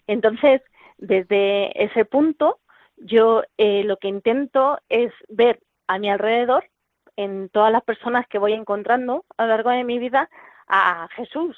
Entonces, 0.08 0.62
desde 0.97 1.84
ese 1.84 2.06
punto, 2.06 2.60
yo 2.97 3.43
eh, 3.58 3.84
lo 3.84 3.97
que 3.97 4.08
intento 4.08 4.80
es 4.89 5.12
ver 5.30 5.60
a 5.88 5.97
mi 5.97 6.10
alrededor, 6.10 6.65
en 7.21 7.49
todas 7.49 7.71
las 7.71 7.84
personas 7.84 8.27
que 8.27 8.39
voy 8.39 8.53
encontrando 8.53 9.25
a 9.38 9.43
lo 9.43 9.49
largo 9.49 9.69
de 9.69 9.84
mi 9.84 9.99
vida, 9.99 10.29
a 10.67 11.07
Jesús. 11.15 11.57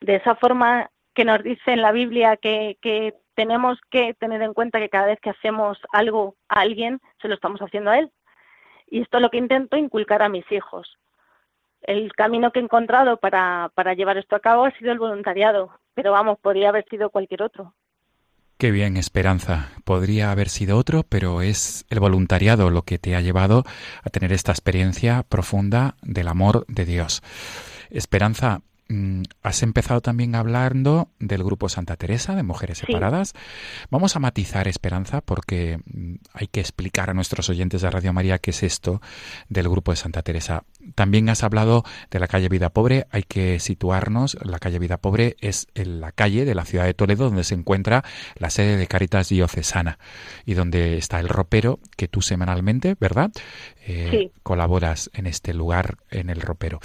De 0.00 0.16
esa 0.16 0.34
forma 0.36 0.90
que 1.14 1.24
nos 1.24 1.42
dice 1.42 1.72
en 1.72 1.82
la 1.82 1.92
Biblia 1.92 2.36
que, 2.36 2.78
que 2.80 3.14
tenemos 3.34 3.78
que 3.90 4.14
tener 4.14 4.42
en 4.42 4.54
cuenta 4.54 4.78
que 4.78 4.88
cada 4.88 5.06
vez 5.06 5.20
que 5.20 5.30
hacemos 5.30 5.78
algo 5.92 6.36
a 6.48 6.60
alguien, 6.60 7.00
se 7.20 7.28
lo 7.28 7.34
estamos 7.34 7.60
haciendo 7.60 7.90
a 7.90 7.98
Él. 7.98 8.10
Y 8.88 9.02
esto 9.02 9.18
es 9.18 9.22
lo 9.22 9.30
que 9.30 9.38
intento 9.38 9.76
inculcar 9.76 10.22
a 10.22 10.28
mis 10.28 10.50
hijos. 10.50 10.96
El 11.82 12.12
camino 12.14 12.50
que 12.50 12.58
he 12.58 12.62
encontrado 12.62 13.18
para, 13.18 13.70
para 13.74 13.94
llevar 13.94 14.18
esto 14.18 14.34
a 14.34 14.40
cabo 14.40 14.64
ha 14.64 14.72
sido 14.72 14.90
el 14.90 14.98
voluntariado, 14.98 15.78
pero 15.94 16.12
vamos, 16.12 16.38
podría 16.38 16.70
haber 16.70 16.84
sido 16.88 17.10
cualquier 17.10 17.42
otro. 17.42 17.74
Qué 18.58 18.72
bien, 18.72 18.96
Esperanza. 18.96 19.70
Podría 19.84 20.32
haber 20.32 20.48
sido 20.48 20.78
otro, 20.78 21.04
pero 21.04 21.42
es 21.42 21.86
el 21.90 22.00
voluntariado 22.00 22.70
lo 22.70 22.82
que 22.82 22.98
te 22.98 23.14
ha 23.14 23.20
llevado 23.20 23.64
a 24.02 24.10
tener 24.10 24.32
esta 24.32 24.50
experiencia 24.50 25.22
profunda 25.22 25.94
del 26.02 26.26
amor 26.26 26.64
de 26.66 26.84
Dios. 26.84 27.22
Esperanza, 27.88 28.62
has 29.42 29.62
empezado 29.62 30.00
también 30.00 30.34
hablando 30.34 31.10
del 31.18 31.44
grupo 31.44 31.68
Santa 31.68 31.96
Teresa 31.96 32.34
de 32.34 32.42
Mujeres 32.42 32.78
Sí. 32.78 32.86
Separadas. 32.86 33.34
Vamos 33.90 34.16
a 34.16 34.18
matizar, 34.18 34.66
Esperanza, 34.66 35.20
porque 35.20 35.78
mm, 35.84 36.14
hay 36.32 36.46
que 36.46 36.60
explicar 36.60 37.10
a 37.10 37.14
nuestros 37.14 37.50
oyentes 37.50 37.82
de 37.82 37.90
Radio 37.90 38.12
María 38.14 38.38
qué 38.38 38.50
es 38.50 38.62
esto 38.62 39.02
del 39.48 39.68
grupo 39.68 39.92
de 39.92 39.96
Santa 39.96 40.22
Teresa. 40.22 40.64
También 40.94 41.28
has 41.28 41.42
hablado 41.44 41.84
de 42.10 42.18
la 42.18 42.28
calle 42.28 42.48
Vida 42.48 42.70
Pobre. 42.70 43.06
Hay 43.10 43.24
que 43.24 43.60
situarnos. 43.60 44.38
La 44.42 44.58
calle 44.58 44.78
Vida 44.78 44.96
Pobre 44.96 45.36
es 45.40 45.66
en 45.74 46.00
la 46.00 46.12
calle 46.12 46.44
de 46.46 46.54
la 46.54 46.64
ciudad 46.64 46.84
de 46.86 46.94
Toledo 46.94 47.24
donde 47.26 47.44
se 47.44 47.54
encuentra 47.54 48.04
la 48.36 48.48
sede 48.48 48.76
de 48.78 48.86
Caritas 48.86 49.28
Diocesana 49.28 49.98
y 50.46 50.54
donde 50.54 50.96
está 50.96 51.20
el 51.20 51.28
ropero 51.28 51.78
que 51.96 52.08
tú 52.08 52.22
semanalmente, 52.22 52.96
¿verdad? 52.98 53.30
Eh, 53.86 54.08
Sí. 54.10 54.30
Colaboras 54.42 55.10
en 55.12 55.26
este 55.26 55.52
lugar, 55.52 55.98
en 56.10 56.30
el 56.30 56.40
ropero. 56.40 56.80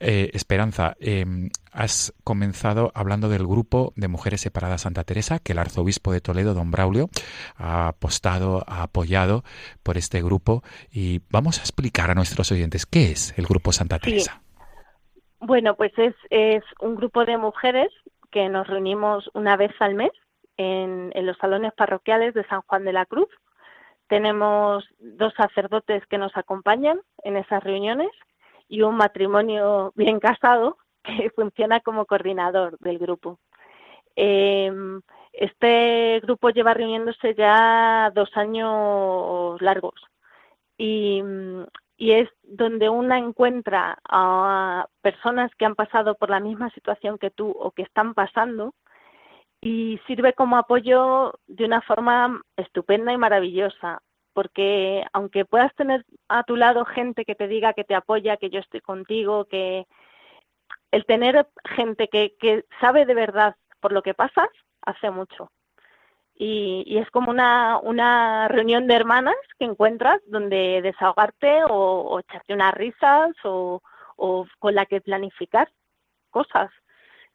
Eh, 0.00 0.30
Esperanza, 0.32 0.96
eh, 1.00 1.24
has 1.72 2.14
comenzado 2.22 2.92
hablando 2.94 3.28
del 3.28 3.46
grupo 3.46 3.92
de 3.96 4.06
Mujeres 4.06 4.40
Separadas 4.42 4.82
Santa 4.82 5.02
Teresa, 5.04 5.40
que 5.40 5.52
el 5.52 5.58
arzobispo 5.58 6.12
de 6.12 6.20
Toledo, 6.20 6.54
don 6.54 6.70
Braulio, 6.70 7.08
ha 7.56 7.88
apostado, 7.88 8.64
ha 8.68 8.82
apoyado 8.82 9.42
por 9.82 9.96
este 9.96 10.22
grupo. 10.22 10.62
Y 10.92 11.20
vamos 11.30 11.58
a 11.58 11.62
explicar 11.62 12.10
a 12.10 12.14
nuestros 12.14 12.52
oyentes 12.52 12.86
qué 12.86 13.10
es 13.10 13.36
el 13.38 13.46
grupo 13.46 13.72
Santa 13.72 13.96
Sí. 13.96 14.10
Teresa. 14.10 14.40
Bueno, 15.40 15.74
pues 15.74 15.92
es, 15.98 16.14
es 16.30 16.64
un 16.80 16.96
grupo 16.96 17.24
de 17.24 17.36
mujeres 17.36 17.88
que 18.30 18.48
nos 18.48 18.66
reunimos 18.66 19.28
una 19.34 19.56
vez 19.56 19.72
al 19.80 19.94
mes 19.94 20.10
en, 20.56 21.10
en 21.14 21.26
los 21.26 21.36
salones 21.38 21.72
parroquiales 21.74 22.34
de 22.34 22.44
San 22.46 22.62
Juan 22.62 22.84
de 22.84 22.92
la 22.92 23.06
Cruz. 23.06 23.28
Tenemos 24.08 24.84
dos 24.98 25.32
sacerdotes 25.36 26.04
que 26.06 26.18
nos 26.18 26.36
acompañan 26.36 27.00
en 27.22 27.36
esas 27.36 27.62
reuniones 27.62 28.10
y 28.68 28.82
un 28.82 28.96
matrimonio 28.96 29.92
bien 29.96 30.20
casado 30.20 30.78
que 31.02 31.30
funciona 31.30 31.80
como 31.80 32.06
coordinador 32.06 32.78
del 32.80 32.98
grupo. 32.98 33.38
Eh, 34.16 34.72
este 35.32 36.20
grupo 36.20 36.50
lleva 36.50 36.74
reuniéndose 36.74 37.34
ya 37.34 38.10
dos 38.14 38.36
años 38.36 39.60
largos 39.62 39.94
y, 40.76 41.22
y 41.96 42.12
es 42.12 42.28
donde 42.42 42.88
una 42.88 43.18
encuentra 43.18 43.98
a 44.08 44.88
personas 45.02 45.54
que 45.54 45.64
han 45.64 45.76
pasado 45.76 46.16
por 46.16 46.30
la 46.30 46.40
misma 46.40 46.70
situación 46.70 47.18
que 47.18 47.30
tú 47.30 47.50
o 47.50 47.70
que 47.70 47.82
están 47.82 48.14
pasando 48.14 48.74
y 49.60 50.00
sirve 50.06 50.32
como 50.32 50.56
apoyo 50.56 51.38
de 51.46 51.64
una 51.64 51.82
forma 51.82 52.40
estupenda 52.56 53.12
y 53.12 53.16
maravillosa, 53.16 54.02
porque 54.38 55.04
aunque 55.12 55.44
puedas 55.44 55.74
tener 55.74 56.06
a 56.28 56.44
tu 56.44 56.54
lado 56.54 56.84
gente 56.84 57.24
que 57.24 57.34
te 57.34 57.48
diga 57.48 57.72
que 57.72 57.82
te 57.82 57.96
apoya, 57.96 58.36
que 58.36 58.50
yo 58.50 58.60
estoy 58.60 58.80
contigo, 58.80 59.46
que 59.46 59.84
el 60.92 61.04
tener 61.06 61.48
gente 61.64 62.06
que, 62.06 62.36
que 62.38 62.64
sabe 62.80 63.04
de 63.04 63.14
verdad 63.14 63.56
por 63.80 63.90
lo 63.90 64.00
que 64.00 64.14
pasas, 64.14 64.48
hace 64.82 65.10
mucho. 65.10 65.50
Y, 66.36 66.84
y 66.86 66.98
es 66.98 67.10
como 67.10 67.32
una, 67.32 67.80
una 67.82 68.46
reunión 68.46 68.86
de 68.86 68.94
hermanas 68.94 69.34
que 69.58 69.64
encuentras 69.64 70.20
donde 70.28 70.82
desahogarte 70.82 71.62
o, 71.68 72.20
echarte 72.20 72.54
unas 72.54 72.74
risas 72.74 73.30
o, 73.42 73.82
o 74.14 74.46
con 74.60 74.76
la 74.76 74.86
que 74.86 75.00
planificar 75.00 75.68
cosas. 76.30 76.70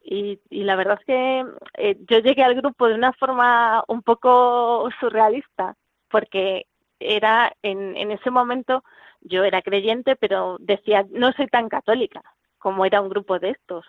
Y, 0.01 0.39
y 0.49 0.63
la 0.63 0.77
verdad 0.77 0.99
es 1.01 1.05
que 1.05 1.45
eh, 1.79 1.97
yo 2.07 2.19
llegué 2.19 2.45
al 2.45 2.55
grupo 2.55 2.87
de 2.87 2.95
una 2.95 3.11
forma 3.11 3.83
un 3.89 4.03
poco 4.03 4.89
surrealista, 5.01 5.75
porque 6.09 6.67
era 7.03 7.53
en, 7.61 7.95
en 7.97 8.11
ese 8.11 8.31
momento 8.31 8.83
yo 9.21 9.43
era 9.43 9.61
creyente, 9.61 10.15
pero 10.15 10.57
decía, 10.59 11.05
no 11.11 11.31
soy 11.33 11.47
tan 11.47 11.69
católica 11.69 12.21
como 12.57 12.85
era 12.85 13.01
un 13.01 13.09
grupo 13.09 13.39
de 13.39 13.51
estos. 13.51 13.85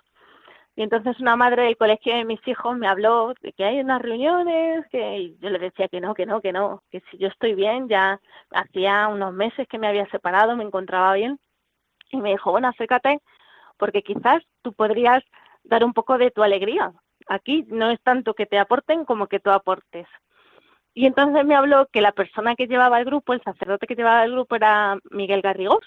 Y 0.76 0.82
entonces 0.82 1.20
una 1.20 1.36
madre 1.36 1.62
del 1.62 1.76
colegio 1.76 2.16
de 2.16 2.24
mis 2.24 2.46
hijos 2.48 2.76
me 2.76 2.88
habló 2.88 3.32
de 3.40 3.52
que 3.52 3.64
hay 3.64 3.78
unas 3.78 4.02
reuniones, 4.02 4.84
que 4.90 5.34
yo 5.40 5.50
le 5.50 5.60
decía 5.60 5.88
que 5.88 6.00
no, 6.00 6.14
que 6.14 6.26
no, 6.26 6.40
que 6.40 6.52
no, 6.52 6.82
que 6.90 7.00
si 7.10 7.18
yo 7.18 7.28
estoy 7.28 7.54
bien, 7.54 7.88
ya 7.88 8.20
hacía 8.50 9.06
unos 9.06 9.32
meses 9.32 9.68
que 9.68 9.78
me 9.78 9.86
había 9.86 10.06
separado, 10.10 10.56
me 10.56 10.64
encontraba 10.64 11.14
bien. 11.14 11.38
Y 12.10 12.16
me 12.16 12.30
dijo, 12.30 12.50
bueno, 12.50 12.68
acércate, 12.68 13.20
porque 13.78 14.02
quizás 14.02 14.42
tú 14.62 14.72
podrías 14.72 15.22
dar 15.62 15.84
un 15.84 15.92
poco 15.92 16.18
de 16.18 16.32
tu 16.32 16.42
alegría. 16.42 16.92
Aquí 17.28 17.64
no 17.68 17.90
es 17.90 18.00
tanto 18.02 18.34
que 18.34 18.46
te 18.46 18.58
aporten 18.58 19.04
como 19.04 19.28
que 19.28 19.38
tú 19.38 19.50
aportes. 19.50 20.08
Y 20.94 21.06
entonces 21.06 21.44
me 21.44 21.56
habló 21.56 21.86
que 21.86 22.00
la 22.00 22.12
persona 22.12 22.54
que 22.54 22.68
llevaba 22.68 23.00
el 23.00 23.04
grupo, 23.04 23.32
el 23.32 23.42
sacerdote 23.42 23.86
que 23.86 23.96
llevaba 23.96 24.24
el 24.24 24.32
grupo 24.32 24.54
era 24.54 24.96
Miguel 25.10 25.42
Garrigós. 25.42 25.84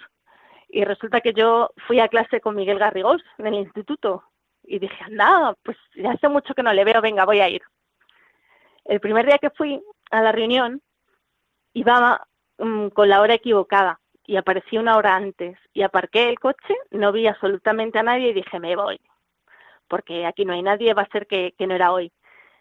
Y 0.67 0.83
resulta 0.83 1.21
que 1.21 1.33
yo 1.33 1.69
fui 1.87 2.01
a 2.01 2.09
clase 2.09 2.41
con 2.41 2.55
Miguel 2.55 2.77
Garrigós 2.77 3.23
en 3.37 3.47
el 3.47 3.53
instituto. 3.55 4.23
Y 4.63 4.79
dije, 4.79 5.01
anda, 5.05 5.55
pues 5.63 5.77
ya 5.95 6.11
hace 6.11 6.27
mucho 6.27 6.53
que 6.53 6.61
no 6.61 6.73
le 6.73 6.83
veo, 6.83 7.01
venga, 7.01 7.25
voy 7.25 7.39
a 7.39 7.47
ir. 7.47 7.61
El 8.83 8.99
primer 8.99 9.25
día 9.25 9.37
que 9.37 9.49
fui 9.49 9.81
a 10.11 10.21
la 10.21 10.33
reunión, 10.33 10.81
iba 11.73 12.27
mm, 12.57 12.89
con 12.89 13.07
la 13.07 13.21
hora 13.21 13.35
equivocada 13.35 14.01
y 14.25 14.35
aparecí 14.35 14.77
una 14.77 14.97
hora 14.97 15.15
antes 15.15 15.57
y 15.73 15.83
aparqué 15.83 16.27
el 16.29 16.39
coche, 16.39 16.75
no 16.91 17.13
vi 17.13 17.27
absolutamente 17.27 17.99
a 17.99 18.03
nadie 18.03 18.29
y 18.29 18.33
dije, 18.33 18.59
me 18.59 18.75
voy, 18.75 18.99
porque 19.87 20.25
aquí 20.25 20.43
no 20.43 20.53
hay 20.53 20.63
nadie, 20.63 20.93
va 20.93 21.03
a 21.03 21.09
ser 21.09 21.27
que, 21.27 21.53
que 21.57 21.65
no 21.65 21.75
era 21.75 21.93
hoy. 21.93 22.11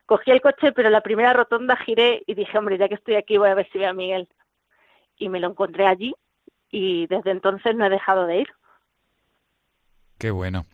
Cogí 0.06 0.30
el 0.30 0.40
coche, 0.40 0.72
pero 0.72 0.88
en 0.88 0.92
la 0.92 1.00
primera 1.02 1.32
rotonda 1.32 1.76
giré 1.76 2.22
y 2.26 2.34
dije, 2.34 2.56
hombre, 2.56 2.78
ya 2.78 2.88
que 2.88 2.94
estoy 2.94 3.16
aquí 3.16 3.36
voy 3.38 3.48
a 3.50 3.54
ver 3.54 3.68
si 3.72 3.78
veo 3.78 3.90
a 3.90 3.92
Miguel. 3.92 4.28
Y 5.18 5.28
me 5.28 5.40
lo 5.40 5.48
encontré 5.50 5.86
allí 5.86 6.14
y 6.70 7.06
desde 7.08 7.30
entonces 7.32 7.74
no 7.74 7.86
he 7.86 7.90
dejado 7.90 8.26
de 8.26 8.40
ir. 8.40 8.48
Qué 10.18 10.30
bueno. 10.30 10.64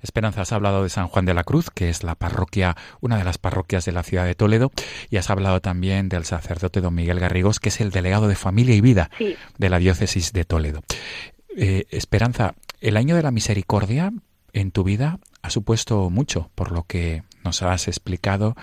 Esperanza, 0.00 0.42
has 0.42 0.52
hablado 0.52 0.84
de 0.84 0.88
San 0.88 1.08
Juan 1.08 1.24
de 1.24 1.34
la 1.34 1.42
Cruz, 1.42 1.70
que 1.70 1.88
es 1.88 2.04
la 2.04 2.14
parroquia, 2.14 2.76
una 3.00 3.18
de 3.18 3.24
las 3.24 3.36
parroquias 3.36 3.84
de 3.84 3.90
la 3.92 4.04
ciudad 4.04 4.24
de 4.26 4.36
Toledo, 4.36 4.70
y 5.10 5.16
has 5.16 5.28
hablado 5.28 5.60
también 5.60 6.08
del 6.08 6.24
sacerdote 6.24 6.80
don 6.80 6.94
Miguel 6.94 7.18
Garrigós, 7.18 7.58
que 7.58 7.70
es 7.70 7.80
el 7.80 7.90
delegado 7.90 8.28
de 8.28 8.36
familia 8.36 8.76
y 8.76 8.80
vida 8.80 9.10
Sí. 9.18 9.36
de 9.58 9.70
la 9.70 9.78
diócesis 9.78 10.32
de 10.32 10.44
Toledo. 10.44 10.82
Eh, 11.56 11.84
Esperanza, 11.90 12.54
el 12.80 12.96
año 12.96 13.16
de 13.16 13.22
la 13.22 13.32
misericordia 13.32 14.12
en 14.52 14.70
tu 14.72 14.84
vida 14.84 15.18
ha 15.42 15.50
supuesto 15.50 16.08
mucho, 16.10 16.50
por 16.54 16.72
lo 16.72 16.84
que 16.84 17.22
nos 17.44 17.62
has 17.62 17.88
explicado, 17.88 18.54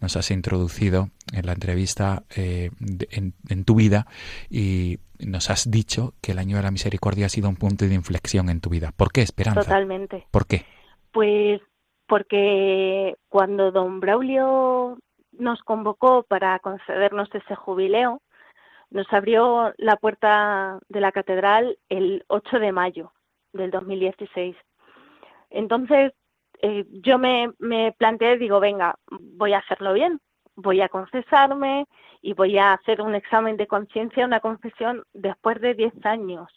nos 0.00 0.16
has 0.16 0.30
introducido 0.30 1.08
en 1.32 1.46
la 1.46 1.52
entrevista 1.52 2.24
eh, 2.36 2.70
de- 2.78 3.08
en, 3.12 3.34
en 3.48 3.64
tu 3.64 3.74
vida 3.74 4.06
y 4.50 4.98
nos 5.18 5.50
has 5.50 5.70
dicho 5.70 6.14
que 6.22 6.32
el 6.32 6.38
año 6.38 6.56
de 6.56 6.62
la 6.64 6.70
misericordia 6.70 7.26
ha 7.26 7.30
sido 7.30 7.48
un 7.48 7.56
punto 7.56 7.86
de 7.86 7.94
inflexión 7.94 8.48
en 8.50 8.60
tu 8.60 8.70
vida. 8.70 8.92
¿Por 8.96 9.12
qué, 9.12 9.22
Esperanza? 9.22 9.62
Totalmente. 9.62 10.26
¿Por 10.30 10.46
qué? 10.46 10.64
Pues 11.12 11.60
porque 12.06 13.16
cuando 13.28 13.70
don 13.70 14.00
Braulio 14.00 14.98
nos 15.32 15.60
convocó 15.62 16.24
para 16.24 16.58
concedernos 16.58 17.28
ese 17.34 17.54
jubileo, 17.54 18.20
nos 18.90 19.06
abrió 19.12 19.72
la 19.78 19.96
puerta 19.96 20.80
de 20.88 21.00
la 21.00 21.12
catedral 21.12 21.78
el 21.88 22.24
8 22.28 22.58
de 22.58 22.72
mayo 22.72 23.12
del 23.52 23.70
2016. 23.70 24.56
Entonces, 25.50 26.12
eh, 26.62 26.84
yo 26.90 27.18
me, 27.18 27.52
me 27.58 27.92
planteé, 27.92 28.38
digo, 28.38 28.60
venga, 28.60 28.96
voy 29.10 29.52
a 29.52 29.58
hacerlo 29.58 29.92
bien, 29.92 30.20
voy 30.54 30.80
a 30.80 30.88
confesarme 30.88 31.86
y 32.22 32.34
voy 32.34 32.58
a 32.58 32.74
hacer 32.74 33.00
un 33.00 33.14
examen 33.14 33.56
de 33.56 33.66
conciencia, 33.66 34.26
una 34.26 34.40
confesión 34.40 35.04
después 35.12 35.60
de 35.60 35.74
10 35.74 36.04
años 36.04 36.48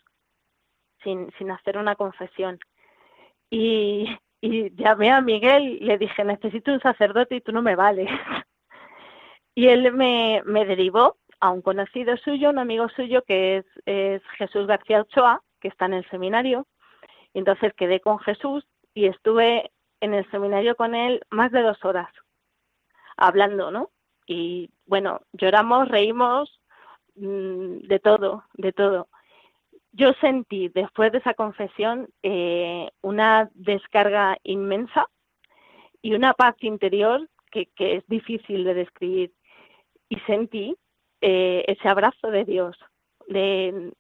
sin, 1.04 1.32
sin 1.38 1.52
hacer 1.52 1.78
una 1.78 1.96
confesión. 1.96 2.60
Y, 3.50 4.08
y 4.42 4.76
llamé 4.76 5.12
a 5.12 5.22
Miguel 5.22 5.64
y 5.64 5.80
le 5.82 5.98
dije, 5.98 6.24
necesito 6.24 6.72
un 6.74 6.82
sacerdote 6.82 7.36
y 7.36 7.42
tú 7.42 7.52
no 7.52 7.62
me 7.62 7.76
vales. 7.76 8.10
Y 9.56 9.68
él 9.68 9.94
me, 9.94 10.42
me 10.46 10.66
derivó 10.66 11.18
a 11.40 11.52
un 11.52 11.62
conocido 11.62 12.18
suyo, 12.18 12.50
un 12.50 12.58
amigo 12.58 12.90
suyo 12.90 13.22
que 13.22 13.58
es, 13.58 13.66
es 13.86 14.24
Jesús 14.40 14.66
García 14.66 15.02
Ochoa, 15.02 15.44
que 15.62 15.68
está 15.68 15.86
en 15.86 15.94
el 15.94 16.10
seminario. 16.10 16.66
Entonces 17.36 17.72
quedé 17.76 18.00
con 18.00 18.18
Jesús 18.18 18.66
y 18.94 19.06
estuve 19.06 19.72
en 20.02 20.14
el 20.14 20.30
seminario 20.32 20.76
con 20.76 20.96
él 20.96 21.22
más 21.30 21.52
de 21.52 21.62
dos 21.62 21.84
horas, 21.84 22.10
hablando, 23.18 23.72
¿no? 23.72 23.90
Y 24.28 24.70
bueno, 24.86 25.22
lloramos, 25.34 25.88
reímos, 25.88 26.60
mm, 27.16 27.88
de 27.88 28.00
todo, 28.00 28.44
de 28.54 28.74
todo. 28.74 29.08
Yo 29.92 30.14
sentí 30.14 30.70
después 30.70 31.12
de 31.12 31.20
esa 31.20 31.34
confesión 31.36 32.10
eh, 32.24 32.90
una 33.02 33.50
descarga 33.54 34.38
inmensa 34.44 35.08
y 36.02 36.16
una 36.16 36.34
paz 36.34 36.56
interior 36.62 37.30
que, 37.52 37.70
es 37.78 38.06
difícil 38.08 38.64
de 38.64 38.74
describir. 38.74 39.32
Y 40.10 40.20
sentí 40.22 40.76
eh, 41.22 41.64
ese 41.68 41.88
abrazo 41.88 42.32
de 42.32 42.44
Dios. 42.46 42.76
De, 43.28 43.94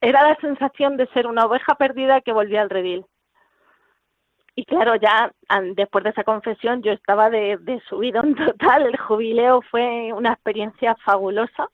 era 0.00 0.28
la 0.28 0.36
sensación 0.40 0.96
de 0.96 1.06
ser 1.08 1.26
una 1.26 1.46
oveja 1.46 1.74
perdida 1.76 2.20
que 2.20 2.32
volvía 2.32 2.62
al 2.62 2.70
redil. 2.70 3.06
Y 4.58 4.64
claro, 4.64 4.96
ya 4.96 5.30
después 5.74 6.02
de 6.02 6.10
esa 6.10 6.24
confesión 6.24 6.82
yo 6.82 6.90
estaba 6.92 7.28
de, 7.28 7.58
de 7.58 7.78
subidón 7.88 8.34
total. 8.34 8.86
El 8.86 8.96
jubileo 8.96 9.60
fue 9.70 10.12
una 10.14 10.32
experiencia 10.32 10.96
fabulosa, 11.04 11.68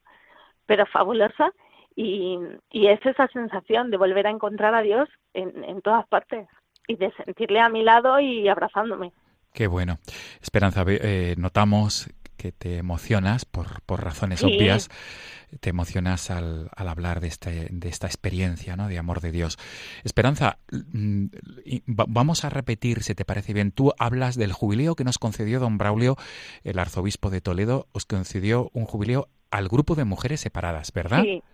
pero 0.66 0.85
fabulosa. 0.87 1.53
Y, 1.95 2.39
y 2.70 2.89
es 2.89 3.05
esa 3.07 3.28
sensación 3.28 3.91
de 3.91 3.99
volver 3.99 4.26
a 4.26 4.30
encontrar 4.30 4.74
a 4.74 4.83
Dios 4.83 5.09
en, 5.33 5.62
en 5.62 5.80
todas 5.80 6.07
partes 6.09 6.49
y 6.89 6.97
de 6.97 7.12
sentirle 7.12 7.61
a 7.61 7.68
mi 7.68 7.85
lado 7.85 8.18
y 8.18 8.49
abrazándome. 8.49 9.12
Qué 9.53 9.66
bueno. 9.66 9.99
Esperanza, 10.41 10.85
eh, 10.89 11.35
notamos 11.39 12.11
que 12.43 12.51
te 12.51 12.76
emocionas 12.76 13.45
por, 13.45 13.82
por 13.82 14.03
razones 14.03 14.40
Sí. 14.40 14.47
obvias, 14.47 14.88
te 15.61 15.70
emocionas 15.70 16.28
al, 16.28 16.70
al 16.74 16.88
hablar 16.88 17.20
de, 17.20 17.28
este, 17.28 17.68
de 17.70 17.88
esta 17.88 18.09
experiencia 18.09 18.74
¿no? 18.74 18.88
de 18.88 18.99
amor 18.99 19.20
de 19.20 19.30
Dios. 19.30 19.59
Esperanza, 20.03 20.59
mm, 20.72 21.26
vamos 21.86 22.45
a 22.45 22.51
repetir, 22.51 23.05
si 23.05 23.14
te 23.14 23.24
parece 23.24 23.53
bien, 23.53 23.70
tú 23.70 23.93
hablas 23.97 24.34
del 24.34 24.53
jubileo 24.53 24.97
que 24.97 25.05
nos 25.05 25.18
concedió 25.18 25.61
don 25.61 25.78
Braulio, 25.78 26.16
el 26.64 26.80
arzobispo 26.80 27.30
de 27.30 27.40
Toledo, 27.40 27.86
os 27.93 28.07
concedió 28.07 28.70
un 28.72 28.86
jubileo 28.86 29.28
al 29.53 29.68
grupo 29.68 29.95
de 29.95 30.05
mujeres 30.05 30.40
separadas, 30.40 30.90
¿verdad? 30.93 31.22
Sí, 31.22 31.45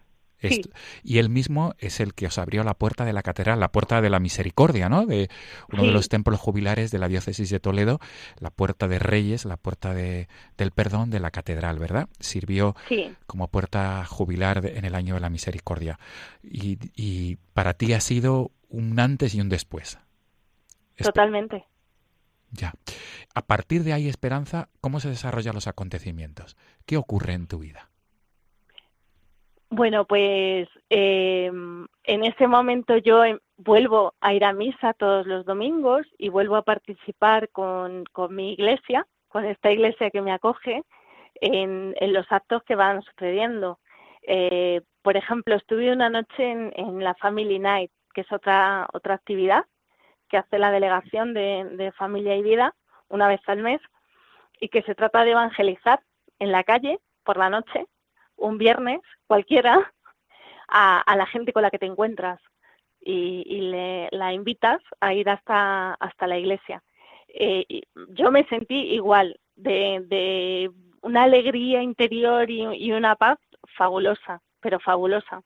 Y 1.03 1.19
él 1.19 1.29
mismo 1.31 1.75
es 1.79 2.01
el 2.01 2.15
que 2.15 2.27
os 2.27 2.39
abrió 2.39 2.63
la 2.65 2.75
puerta 2.75 3.05
de 3.05 3.13
la 3.13 3.23
catedral, 3.23 3.59
la 3.61 3.73
puerta 3.73 4.01
de 4.01 4.09
la 4.11 4.21
misericordia, 4.21 4.89
¿no? 4.89 5.05
De 5.07 5.29
uno 5.73 5.83
de 5.83 5.93
los 5.93 6.09
templos 6.09 6.39
jubilares 6.39 6.91
de 6.91 6.99
la 6.99 7.09
diócesis 7.09 7.51
de 7.51 7.61
Toledo, 7.61 7.99
la 8.39 8.51
puerta 8.51 8.87
de 8.89 8.99
Reyes, 8.99 9.45
la 9.45 9.57
puerta 9.57 9.95
de, 9.95 10.29
del 10.57 10.71
perdón 10.71 11.11
de 11.11 11.21
la 11.21 11.31
catedral, 11.31 11.79
¿verdad? 11.79 12.09
Sirvió 12.21 12.77
sí, 12.89 13.13
como 13.27 13.49
puerta 13.49 14.05
jubilar 14.05 14.61
de- 14.61 14.79
en 14.79 14.85
el 14.85 14.95
año 14.95 15.15
de 15.15 15.21
la 15.21 15.31
misericordia. 15.31 15.99
Y, 16.43 16.79
y 16.95 17.37
para 17.55 17.75
ti 17.75 17.93
ha 17.93 18.01
sido 18.01 18.53
un 18.69 19.01
antes 19.01 19.35
y 19.35 19.41
un 19.41 19.49
después. 19.49 19.99
Totalmente. 20.97 21.65
Ya. 22.51 22.73
A 23.35 23.43
partir 23.47 23.85
de 23.85 23.93
ahí, 23.93 24.09
Esperanza, 24.09 24.69
¿cómo 24.81 25.01
se 25.01 25.09
desarrollan 25.11 25.55
los 25.55 25.67
acontecimientos? 25.67 26.57
¿Qué 26.87 26.97
ocurre 26.97 27.35
en 27.35 27.47
tu 27.47 27.59
vida? 27.59 27.88
Bueno, 29.71 30.07
pues 30.07 30.69
eh, 30.89 31.47
en 31.47 32.25
ese 32.25 32.47
momento 32.47 32.97
yo 32.97 33.23
em- 33.25 33.39
vuelvo 33.59 34.15
a 34.21 34.33
ir 34.33 34.45
a 34.45 34.53
misa 34.55 34.95
todos 34.95 35.27
los 35.27 35.45
domingos 35.45 36.07
y 36.17 36.31
vuelvo 36.31 36.57
a 36.57 36.63
participar 36.63 37.51
con, 37.51 38.05
con 38.13 38.35
mi 38.35 38.53
iglesia, 38.55 39.07
con 39.29 39.45
esta 39.45 39.71
iglesia 39.71 40.11
que 40.11 40.23
me 40.23 40.33
acoge, 40.33 40.85
en, 41.41 41.95
los 42.13 42.27
actos 42.33 42.63
que 42.65 42.77
van 42.77 43.03
sucediendo. 43.03 43.79
Eh, 44.23 44.81
por 45.03 45.17
ejemplo, 45.17 45.55
estuve 45.55 45.93
una 45.93 46.09
noche 46.11 46.51
en, 46.51 47.05
la 47.05 47.15
Family 47.15 47.59
Night, 47.59 47.91
que 48.15 48.23
es 48.23 48.33
otra, 48.33 48.89
otra 48.93 49.15
actividad 49.15 49.65
que 50.29 50.39
hace 50.39 50.59
la 50.59 50.71
delegación 50.71 51.35
de, 51.35 51.65
de 51.77 51.93
familia 51.93 52.37
y 52.37 52.43
vida 52.43 52.75
una 53.09 53.29
vez 53.29 53.41
al 53.47 53.63
mes 53.63 53.81
y 54.61 54.69
que 54.69 54.83
se 54.83 54.95
trata 54.95 55.25
de 55.25 55.33
evangelizar 55.33 56.01
en 56.39 56.53
la 56.53 56.65
calle 56.65 56.99
por 57.25 57.37
la 57.37 57.51
noche 57.51 57.87
un 58.39 58.59
viernes 58.59 59.01
cualquiera 59.27 59.93
a, 60.69 61.17
la 61.17 61.27
gente 61.27 61.53
con 61.53 61.63
la 61.63 61.71
que 61.71 61.79
te 61.79 61.87
encuentras 61.87 62.41
y, 63.01 63.61
le, 63.61 64.09
la 64.13 64.33
invitas 64.33 64.81
a 65.01 65.15
ir 65.15 65.29
hasta, 65.31 65.95
hasta 65.95 66.27
la 66.27 66.39
iglesia. 66.39 66.83
Eh, 67.29 67.83
yo 68.11 68.31
me 68.31 68.45
sentí 68.45 68.75
igual, 68.95 69.39
de, 69.57 70.03
de 70.07 70.71
una 71.03 71.25
alegría 71.25 71.83
interior 71.83 72.51
y, 72.51 72.93
una 72.93 73.17
paz 73.17 73.39
fabulosa, 73.77 74.41
pero 74.61 74.79
fabulosa. 74.81 75.43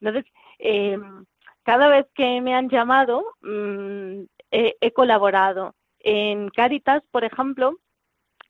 Entonces, 0.00 0.24
eh, 0.58 0.98
cada 1.62 1.88
vez 1.88 2.06
que 2.14 2.40
me 2.40 2.54
han 2.54 2.68
llamado, 2.68 3.24
mm, 3.42 4.22
he, 4.50 4.92
colaborado. 4.92 5.74
En 6.00 6.48
Cáritas, 6.48 7.02
por 7.10 7.24
ejemplo, 7.24 7.76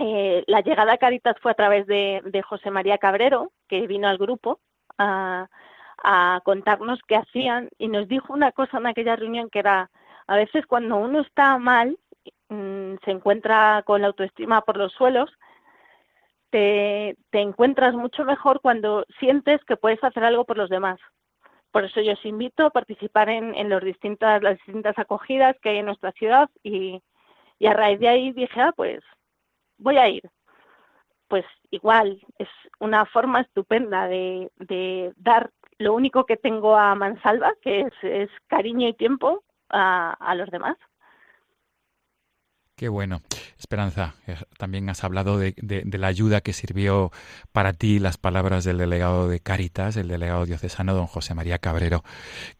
eh, 0.02 0.44
la 0.46 0.62
llegada 0.62 0.94
a 0.94 0.98
Caritas 0.98 1.36
fue 1.42 1.52
a 1.52 1.54
través 1.54 1.86
de, 1.86 2.42
José 2.48 2.70
María 2.70 2.96
Cabrero, 2.96 3.52
que 3.68 3.86
vino 3.86 4.08
al 4.08 4.16
grupo 4.16 4.58
a, 4.96 5.48
contarnos 6.42 7.00
qué 7.06 7.16
hacían 7.16 7.68
y 7.76 7.88
nos 7.88 8.08
dijo 8.08 8.32
una 8.32 8.52
cosa 8.52 8.78
en 8.78 8.86
aquella 8.86 9.16
reunión 9.16 9.50
que 9.50 9.58
era, 9.58 9.90
a 10.26 10.36
veces 10.36 10.64
cuando 10.66 10.96
uno 10.96 11.20
está 11.20 11.58
mal, 11.58 11.98
mm, 12.48 12.94
se 13.04 13.10
encuentra 13.10 13.82
con 13.84 14.00
la 14.00 14.06
autoestima 14.06 14.62
por 14.62 14.78
los 14.78 14.92
suelos, 14.92 15.30
te, 16.48 17.16
encuentras 17.32 17.94
mucho 17.94 18.24
mejor 18.24 18.62
cuando 18.62 19.04
sientes 19.18 19.62
que 19.66 19.76
puedes 19.76 20.02
hacer 20.02 20.24
algo 20.24 20.46
por 20.46 20.56
los 20.56 20.70
demás. 20.70 20.98
Por 21.72 21.84
eso 21.84 22.00
yo 22.00 22.14
os 22.14 22.24
invito 22.24 22.64
a 22.64 22.70
participar 22.70 23.28
en, 23.28 23.54
en 23.54 23.68
los 23.68 23.82
distintas, 23.84 24.42
las 24.42 24.56
distintas 24.56 24.98
acogidas 24.98 25.56
que 25.60 25.68
hay 25.70 25.78
en 25.78 25.86
nuestra 25.86 26.12
ciudad 26.12 26.48
y, 26.62 27.02
y 27.58 27.66
a 27.66 27.74
raíz 27.74 28.00
de 28.00 28.08
ahí 28.08 28.32
dije, 28.32 28.60
ah, 28.62 28.72
pues 28.74 29.02
voy 29.80 29.98
a 29.98 30.08
ir. 30.08 30.22
Pues 31.28 31.44
igual, 31.70 32.20
es 32.38 32.48
una 32.78 33.06
forma 33.06 33.40
estupenda 33.40 34.08
de, 34.08 34.50
dar 35.16 35.50
lo 35.78 35.94
único 35.94 36.26
que 36.26 36.36
tengo 36.36 36.76
a 36.76 36.94
mansalva, 36.94 37.52
que 37.62 37.80
es, 37.80 37.92
es 38.02 38.30
cariño 38.46 38.88
y 38.88 38.94
tiempo 38.94 39.42
a, 39.68 40.12
a 40.12 40.34
los 40.34 40.50
demás. 40.50 40.76
Qué 42.76 42.88
bueno. 42.88 43.20
Esperanza, 43.60 44.14
eh, 44.26 44.36
también 44.56 44.88
has 44.88 45.04
hablado 45.04 45.38
de, 45.38 45.54
de, 45.58 45.98
la 45.98 46.06
ayuda 46.06 46.40
que 46.40 46.54
sirvió 46.54 47.12
para 47.52 47.74
ti 47.74 47.98
las 47.98 48.16
palabras 48.16 48.64
del 48.64 48.78
delegado 48.78 49.28
de 49.28 49.38
Cáritas, 49.38 49.96
el 49.96 50.08
delegado 50.08 50.46
diocesano 50.46 50.94
don 50.94 51.06
José 51.06 51.34
María 51.34 51.58
Cabrero. 51.58 52.02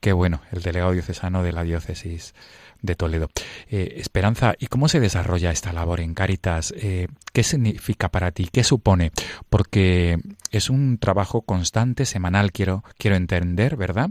Qué 0.01 0.13
bueno, 0.13 0.43
el 0.53 0.61
delegado 0.61 0.93
diocesano 0.93 1.43
de 1.43 1.53
la 1.53 1.63
diócesis 1.63 2.35
de 2.83 2.95
Toledo. 2.97 3.31
Eh, 3.71 3.95
Esperanza, 3.97 4.55
¿y 4.59 4.67
cómo 4.67 4.89
se 4.89 5.01
desarrolla 5.01 5.51
esta 5.51 5.73
labor 5.73 6.01
en 6.01 6.13
Cáritas? 6.13 6.75
Eh, 6.77 7.09
¿Qué 7.33 7.45
significa 7.45 8.11
para 8.11 8.31
ti? 8.31 8.51
¿Qué 8.53 8.63
supone? 8.63 9.11
Porque 9.49 10.19
es 10.51 10.69
un 10.69 10.99
trabajo 10.99 11.41
constante, 11.41 12.05
semanal, 12.05 12.53
quiero, 12.53 12.85
quiero 12.99 13.17
entender, 13.17 13.77
¿verdad? 13.77 14.11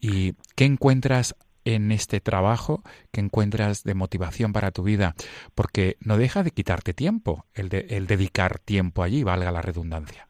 ¿Y 0.00 0.34
qué 0.54 0.64
encuentras 0.64 1.34
en 1.64 1.92
este 1.92 2.20
trabajo 2.20 2.82
que 3.12 3.20
encuentras 3.20 3.84
de 3.84 3.94
motivación 3.94 4.52
para 4.52 4.70
tu 4.70 4.82
vida, 4.82 5.14
porque 5.54 5.96
no 6.00 6.16
deja 6.16 6.42
de 6.42 6.50
quitarte 6.50 6.94
tiempo 6.94 7.44
el, 7.54 7.68
de, 7.68 7.86
el 7.90 8.06
dedicar 8.06 8.58
tiempo 8.58 9.02
allí, 9.02 9.24
valga 9.24 9.52
la 9.52 9.62
redundancia. 9.62 10.28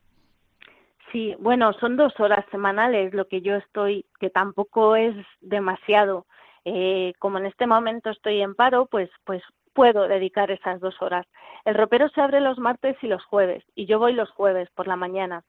Sí, 1.12 1.34
bueno, 1.40 1.72
son 1.74 1.96
dos 1.96 2.12
horas 2.20 2.44
semanales 2.50 3.12
lo 3.14 3.26
que 3.26 3.42
yo 3.42 3.56
estoy, 3.56 4.06
que 4.20 4.30
tampoco 4.30 4.94
es 4.94 5.14
demasiado. 5.40 6.26
Eh, 6.64 7.14
como 7.18 7.38
en 7.38 7.46
este 7.46 7.66
momento 7.66 8.10
estoy 8.10 8.40
en 8.42 8.54
paro, 8.54 8.86
pues, 8.86 9.10
pues 9.24 9.42
puedo 9.72 10.06
dedicar 10.06 10.50
esas 10.50 10.80
dos 10.80 11.00
horas. 11.00 11.26
El 11.64 11.74
ropero 11.74 12.08
se 12.10 12.20
abre 12.20 12.40
los 12.40 12.58
martes 12.58 12.96
y 13.02 13.06
los 13.06 13.24
jueves, 13.24 13.64
y 13.74 13.86
yo 13.86 13.98
voy 13.98 14.12
los 14.12 14.30
jueves 14.30 14.68
por 14.74 14.86
la 14.86 14.96
mañana. 14.96 15.44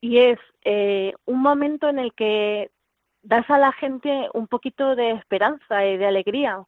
Y 0.00 0.18
es 0.18 0.38
eh, 0.64 1.12
un 1.26 1.40
momento 1.42 1.88
en 1.88 1.98
el 1.98 2.14
que 2.14 2.70
das 3.22 3.48
a 3.50 3.58
la 3.58 3.72
gente 3.72 4.28
un 4.34 4.46
poquito 4.46 4.96
de 4.96 5.12
esperanza 5.12 5.84
y 5.86 5.96
de 5.96 6.06
alegría. 6.06 6.62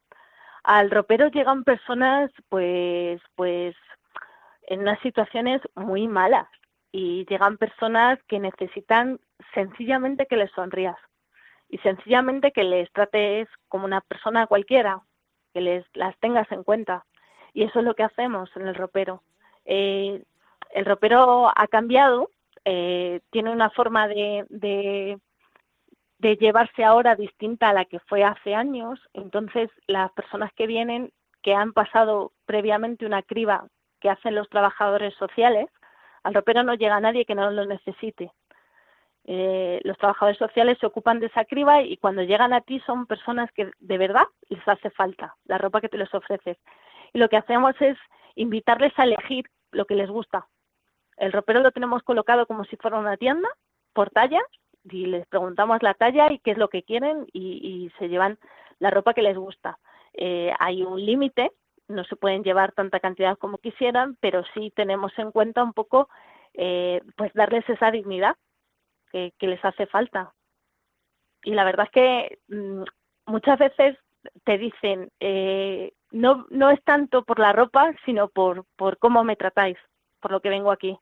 Al 0.63 0.91
ropero 0.91 1.29
llegan 1.29 1.63
personas, 1.63 2.31
pues, 2.49 3.21
pues, 3.35 3.75
en 4.63 4.81
unas 4.81 4.99
situaciones 4.99 5.61
muy 5.75 6.07
malas 6.07 6.47
y 6.91 7.25
llegan 7.25 7.57
personas 7.57 8.19
que 8.27 8.39
necesitan 8.39 9.19
sencillamente 9.53 10.27
que 10.27 10.37
les 10.37 10.51
sonrías 10.51 10.97
y 11.69 11.77
sencillamente 11.79 12.51
que 12.51 12.63
les 12.63 12.91
trates 12.91 13.47
como 13.69 13.85
una 13.85 14.01
persona 14.01 14.45
cualquiera, 14.45 15.01
que 15.53 15.61
les 15.61 15.85
las 15.93 16.17
tengas 16.19 16.51
en 16.51 16.63
cuenta. 16.63 17.05
Y 17.53 17.63
eso 17.63 17.79
es 17.79 17.85
lo 17.85 17.95
que 17.95 18.03
hacemos 18.03 18.49
en 18.55 18.67
el 18.67 18.75
ropero. 18.75 19.23
Eh, 19.65 20.21
el 20.71 20.85
ropero 20.85 21.51
ha 21.55 21.67
cambiado, 21.67 22.29
eh, 22.65 23.21
tiene 23.31 23.51
una 23.51 23.69
forma 23.69 24.07
de, 24.07 24.45
de, 24.49 25.17
de 26.21 26.37
llevarse 26.37 26.83
ahora 26.83 27.15
distinta 27.15 27.69
a 27.69 27.73
la 27.73 27.85
que 27.85 27.99
fue 27.99 28.23
hace 28.23 28.53
años. 28.53 28.99
Entonces, 29.13 29.69
las 29.87 30.11
personas 30.11 30.53
que 30.53 30.67
vienen, 30.67 31.11
que 31.41 31.55
han 31.55 31.73
pasado 31.73 32.31
previamente 32.45 33.07
una 33.07 33.23
criba 33.23 33.65
que 33.99 34.09
hacen 34.09 34.35
los 34.35 34.47
trabajadores 34.47 35.15
sociales, 35.15 35.67
al 36.21 36.35
ropero 36.35 36.61
no 36.61 36.75
llega 36.75 36.99
nadie 36.99 37.25
que 37.25 37.33
no 37.33 37.49
lo 37.49 37.65
necesite. 37.65 38.31
Eh, 39.25 39.79
los 39.83 39.97
trabajadores 39.97 40.37
sociales 40.37 40.77
se 40.79 40.85
ocupan 40.85 41.19
de 41.19 41.25
esa 41.27 41.45
criba 41.45 41.81
y 41.81 41.97
cuando 41.97 42.21
llegan 42.21 42.53
a 42.53 42.61
ti 42.61 42.79
son 42.85 43.07
personas 43.07 43.51
que 43.53 43.71
de 43.79 43.97
verdad 43.97 44.25
les 44.49 44.67
hace 44.67 44.89
falta 44.91 45.35
la 45.45 45.57
ropa 45.57 45.81
que 45.81 45.89
te 45.89 45.97
les 45.97 46.13
ofreces. 46.13 46.57
Y 47.13 47.17
lo 47.17 47.29
que 47.29 47.37
hacemos 47.37 47.73
es 47.79 47.97
invitarles 48.35 48.93
a 48.97 49.05
elegir 49.05 49.45
lo 49.71 49.85
que 49.85 49.95
les 49.95 50.09
gusta. 50.09 50.47
El 51.17 51.31
ropero 51.31 51.61
lo 51.61 51.71
tenemos 51.71 52.03
colocado 52.03 52.45
como 52.45 52.63
si 52.65 52.77
fuera 52.77 52.99
una 52.99 53.17
tienda 53.17 53.49
por 53.93 54.11
tallas 54.11 54.43
y 54.83 55.05
les 55.05 55.27
preguntamos 55.27 55.81
la 55.81 55.93
talla 55.93 56.31
y 56.31 56.39
qué 56.39 56.51
es 56.51 56.57
lo 56.57 56.69
que 56.69 56.83
quieren 56.83 57.27
y, 57.33 57.91
se 57.99 58.07
llevan 58.07 58.37
la 58.79 58.89
ropa 58.89 59.13
que 59.13 59.21
les 59.21 59.37
gusta. 59.37 59.77
Eh, 60.13 60.51
hay 60.59 60.83
un 60.83 61.03
límite, 61.03 61.51
no 61.87 62.03
se 62.03 62.15
pueden 62.15 62.43
llevar 62.43 62.71
tanta 62.71 62.99
cantidad 62.99 63.37
como 63.37 63.57
quisieran, 63.57 64.17
pero 64.19 64.43
sí 64.53 64.71
tenemos 64.75 65.11
en 65.17 65.31
cuenta 65.31 65.63
un 65.63 65.73
poco 65.73 66.09
eh, 66.53 67.01
pues 67.15 67.31
darles 67.33 67.67
esa 67.69 67.91
dignidad 67.91 68.35
que, 69.11 69.33
les 69.39 69.63
hace 69.63 69.85
falta. 69.87 70.33
Y 71.43 71.53
la 71.53 71.63
verdad 71.63 71.87
es 71.87 71.91
que 71.91 72.39
mmm, 72.47 72.83
muchas 73.25 73.59
veces 73.59 73.97
te 74.43 74.57
dicen, 74.57 75.09
eh, 75.19 75.93
no, 76.11 76.45
no 76.49 76.69
es 76.69 76.83
tanto 76.83 77.23
por 77.23 77.39
la 77.39 77.53
ropa, 77.53 77.93
sino 78.05 78.29
por, 78.29 78.65
por 78.75 78.97
cómo 78.97 79.23
me 79.23 79.35
tratáis, 79.35 79.77
por 80.19 80.31
lo 80.31 80.41
que 80.41 80.49
vengo 80.49 80.71
aquí. 80.71 80.97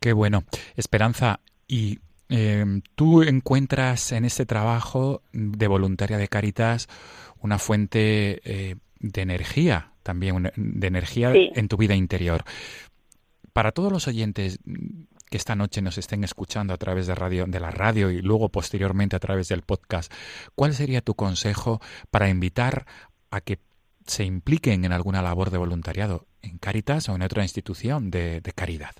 Qué 0.00 0.12
bueno. 0.12 0.40
Esperanza, 0.76 1.40
y 1.66 1.98
eh, 2.28 2.64
tú 2.94 3.22
encuentras 3.22 4.12
en 4.12 4.24
este 4.24 4.46
trabajo 4.46 5.22
de 5.32 5.66
voluntaria 5.66 6.18
de 6.18 6.28
Caritas 6.28 6.88
una 7.40 7.58
fuente 7.58 8.40
eh, 8.44 8.76
de 8.98 9.22
energía, 9.22 9.92
también 10.02 10.50
de 10.56 10.86
energía 10.86 11.32
sí. 11.32 11.50
en 11.54 11.68
tu 11.68 11.76
vida 11.76 11.94
interior. 11.94 12.44
Para 13.52 13.72
todos 13.72 13.92
los 13.92 14.08
oyentes 14.08 14.58
que 15.30 15.36
esta 15.36 15.54
noche 15.54 15.82
nos 15.82 15.98
estén 15.98 16.24
escuchando 16.24 16.72
a 16.74 16.78
través 16.78 17.06
de 17.06 17.14
radio, 17.14 17.46
de 17.46 17.60
la 17.60 17.70
radio 17.70 18.10
y 18.10 18.20
luego 18.22 18.48
posteriormente 18.48 19.16
a 19.16 19.20
través 19.20 19.48
del 19.48 19.62
podcast, 19.62 20.12
¿cuál 20.54 20.74
sería 20.74 21.02
tu 21.02 21.14
consejo 21.14 21.80
para 22.10 22.28
invitar 22.28 22.86
a 23.30 23.40
que 23.40 23.58
se 24.06 24.24
impliquen 24.24 24.84
en 24.84 24.92
alguna 24.92 25.22
labor 25.22 25.50
de 25.50 25.58
voluntariado 25.58 26.26
en 26.42 26.58
Caritas 26.58 27.08
o 27.08 27.14
en 27.14 27.22
otra 27.22 27.42
institución 27.42 28.10
de, 28.10 28.40
de 28.40 28.52
caridad? 28.52 28.94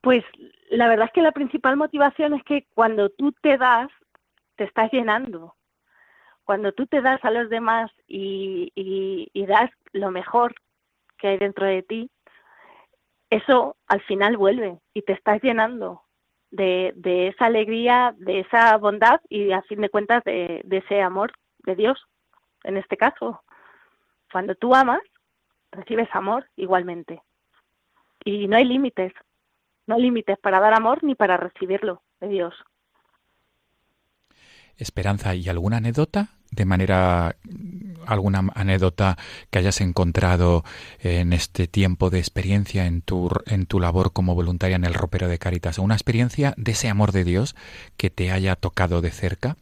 Pues 0.00 0.22
la 0.70 0.88
verdad 0.88 1.06
es 1.06 1.12
que 1.12 1.22
la 1.22 1.32
principal 1.32 1.76
motivación 1.76 2.34
es 2.34 2.42
que 2.44 2.66
cuando 2.74 3.10
tú 3.10 3.32
te 3.32 3.56
das, 3.56 3.88
te 4.56 4.64
estás 4.64 4.90
llenando. 4.92 5.54
Cuando 6.44 6.72
tú 6.72 6.86
te 6.86 7.02
das 7.02 7.24
a 7.24 7.30
los 7.30 7.50
demás 7.50 7.90
y, 8.06 8.72
das 9.48 9.70
lo 9.92 10.10
mejor 10.10 10.54
que 11.18 11.28
hay 11.28 11.38
dentro 11.38 11.66
de 11.66 11.82
ti, 11.82 12.10
eso 13.30 13.76
al 13.88 14.00
final 14.02 14.36
vuelve 14.36 14.78
y 14.94 15.02
te 15.02 15.12
estás 15.12 15.42
llenando 15.42 16.02
de, 16.50 16.92
de 16.96 17.28
esa 17.28 17.46
alegría, 17.46 18.14
de 18.18 18.40
esa 18.40 18.76
bondad 18.76 19.20
y 19.28 19.52
a 19.52 19.62
fin 19.62 19.80
de 19.80 19.90
cuentas 19.90 20.22
de, 20.24 20.62
de 20.64 20.76
ese 20.78 21.00
amor 21.02 21.32
de 21.58 21.74
Dios, 21.74 22.06
en 22.64 22.76
este 22.76 22.96
caso. 22.96 23.42
Cuando 24.30 24.54
tú 24.54 24.74
amas, 24.74 25.00
recibes 25.72 26.08
amor 26.12 26.46
igualmente. 26.56 27.22
Y 28.24 28.48
no 28.48 28.56
hay 28.56 28.64
límites, 28.64 29.12
no 29.86 29.94
hay 29.94 30.02
límites 30.02 30.38
para 30.38 30.60
dar 30.60 30.74
amor 30.74 31.02
ni 31.02 31.14
para 31.14 31.36
recibirlo 31.36 32.02
de 32.20 32.28
Dios. 32.28 32.54
Esperanza, 34.76 35.34
¿y 35.34 35.48
alguna 35.48 35.78
anécdota? 35.78 36.28
De 36.50 36.64
manera, 36.64 37.36
alguna 38.06 38.44
anécdota 38.54 39.16
que 39.50 39.58
hayas 39.58 39.80
encontrado 39.80 40.64
en 41.00 41.32
este 41.32 41.66
tiempo 41.66 42.10
de 42.10 42.18
experiencia 42.18 42.86
en 42.86 43.02
tu, 43.02 43.30
en 43.46 43.66
tu 43.66 43.80
labor 43.80 44.12
como 44.12 44.34
voluntaria 44.34 44.76
en 44.76 44.84
el 44.84 44.94
ropero 44.94 45.28
de 45.28 45.38
Caritas, 45.38 45.78
una 45.78 45.94
experiencia 45.94 46.54
de 46.56 46.72
ese 46.72 46.88
amor 46.88 47.12
de 47.12 47.24
Dios 47.24 47.56
que 47.96 48.10
te 48.10 48.30
haya 48.30 48.54
tocado 48.54 49.00
de 49.00 49.10
cerca 49.10 49.56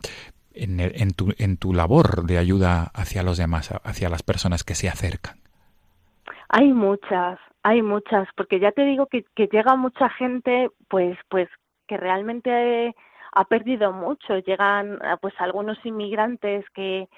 en, 0.52 0.80
en, 0.80 1.12
tu, 1.12 1.32
en 1.38 1.56
tu 1.56 1.72
labor 1.74 2.24
de 2.24 2.38
ayuda 2.38 2.90
hacia 2.94 3.22
los 3.22 3.38
demás, 3.38 3.70
hacia 3.82 4.08
las 4.08 4.22
personas 4.22 4.64
que 4.64 4.74
se 4.74 4.88
acercan. 4.88 5.38
Hay 6.48 6.72
muchas, 6.72 7.38
hay 7.64 7.82
muchas, 7.82 8.28
porque 8.36 8.60
ya 8.60 8.72
te 8.72 8.84
digo 8.84 9.06
que, 9.06 9.24
que 9.34 9.48
llega 9.48 9.74
mucha 9.74 10.10
gente, 10.10 10.70
pues, 10.88 11.18
pues, 11.30 11.48
que 11.88 11.96
realmente 11.96 12.94
ha 13.32 13.44
perdido 13.46 13.90
mucho. 13.90 14.38
Llegan, 14.38 14.98
pues, 15.22 15.34
algunos 15.38 15.78
inmigrantes 15.84 16.68
que, 16.74 17.08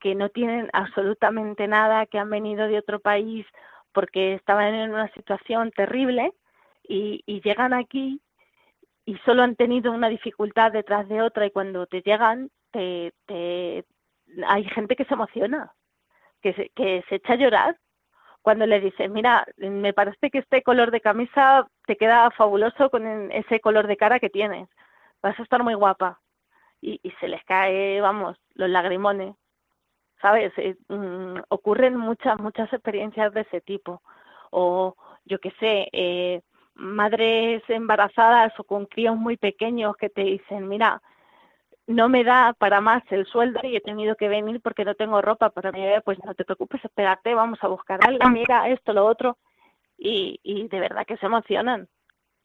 que 0.00 0.14
no 0.14 0.28
tienen 0.28 0.68
absolutamente 0.74 1.66
nada, 1.68 2.04
que 2.06 2.18
han 2.18 2.28
venido 2.28 2.68
de 2.68 2.78
otro 2.78 3.00
país 3.00 3.46
porque 3.92 4.34
estaban 4.34 4.74
en 4.74 4.90
una 4.90 5.08
situación 5.14 5.70
terrible 5.70 6.32
y, 6.82 7.22
y 7.26 7.40
llegan 7.40 7.72
aquí 7.72 8.20
y 9.06 9.16
solo 9.24 9.42
han 9.42 9.56
tenido 9.56 9.90
una 9.92 10.10
dificultad 10.10 10.72
detrás 10.72 11.08
de 11.08 11.22
otra 11.22 11.46
y 11.46 11.50
cuando 11.50 11.86
te 11.86 12.02
llegan, 12.02 12.50
te, 12.72 13.14
te, 13.26 13.86
hay 14.46 14.64
gente 14.64 14.96
que 14.96 15.04
se 15.06 15.14
emociona, 15.14 15.72
que 16.42 16.52
se, 16.54 16.70
que 16.70 17.02
se 17.08 17.16
echa 17.16 17.34
a 17.34 17.36
llorar 17.36 17.76
cuando 18.44 18.66
le 18.66 18.78
dices, 18.78 19.10
mira, 19.10 19.46
me 19.56 19.94
parece 19.94 20.30
que 20.30 20.40
este 20.40 20.62
color 20.62 20.90
de 20.90 21.00
camisa 21.00 21.66
te 21.86 21.96
queda 21.96 22.30
fabuloso 22.30 22.90
con 22.90 23.32
ese 23.32 23.58
color 23.58 23.86
de 23.86 23.96
cara 23.96 24.20
que 24.20 24.28
tienes, 24.28 24.68
vas 25.22 25.40
a 25.40 25.42
estar 25.42 25.64
muy 25.64 25.72
guapa. 25.72 26.20
Y, 26.82 27.00
y 27.02 27.10
se 27.12 27.28
les 27.28 27.42
cae, 27.44 28.02
vamos, 28.02 28.36
los 28.52 28.68
lagrimones, 28.68 29.34
¿sabes? 30.20 30.52
Eh, 30.58 30.76
mm, 30.88 31.38
ocurren 31.48 31.96
muchas, 31.96 32.38
muchas 32.38 32.70
experiencias 32.70 33.32
de 33.32 33.40
ese 33.40 33.62
tipo. 33.62 34.02
O, 34.50 34.94
yo 35.24 35.38
qué 35.38 35.50
sé, 35.58 35.88
eh, 35.92 36.42
madres 36.74 37.62
embarazadas 37.68 38.52
o 38.60 38.64
con 38.64 38.84
críos 38.84 39.16
muy 39.16 39.38
pequeños 39.38 39.96
que 39.96 40.10
te 40.10 40.20
dicen, 40.20 40.68
mira, 40.68 41.00
no 41.86 42.08
me 42.08 42.24
da 42.24 42.54
para 42.54 42.80
más 42.80 43.02
el 43.10 43.26
sueldo 43.26 43.60
y 43.62 43.76
he 43.76 43.80
tenido 43.80 44.16
que 44.16 44.28
venir 44.28 44.60
porque 44.60 44.84
no 44.84 44.94
tengo 44.94 45.20
ropa 45.20 45.50
para 45.50 45.72
mi 45.72 45.82
bebé, 45.82 46.00
pues 46.00 46.18
no 46.24 46.34
te 46.34 46.44
preocupes, 46.44 46.84
espérate, 46.84 47.34
vamos 47.34 47.58
a 47.62 47.68
buscar 47.68 48.00
algo, 48.06 48.28
mira 48.30 48.68
esto, 48.68 48.92
lo 48.92 49.04
otro. 49.06 49.36
Y, 49.98 50.40
y 50.42 50.66
de 50.68 50.80
verdad 50.80 51.06
que 51.06 51.16
se 51.18 51.26
emocionan. 51.26 51.88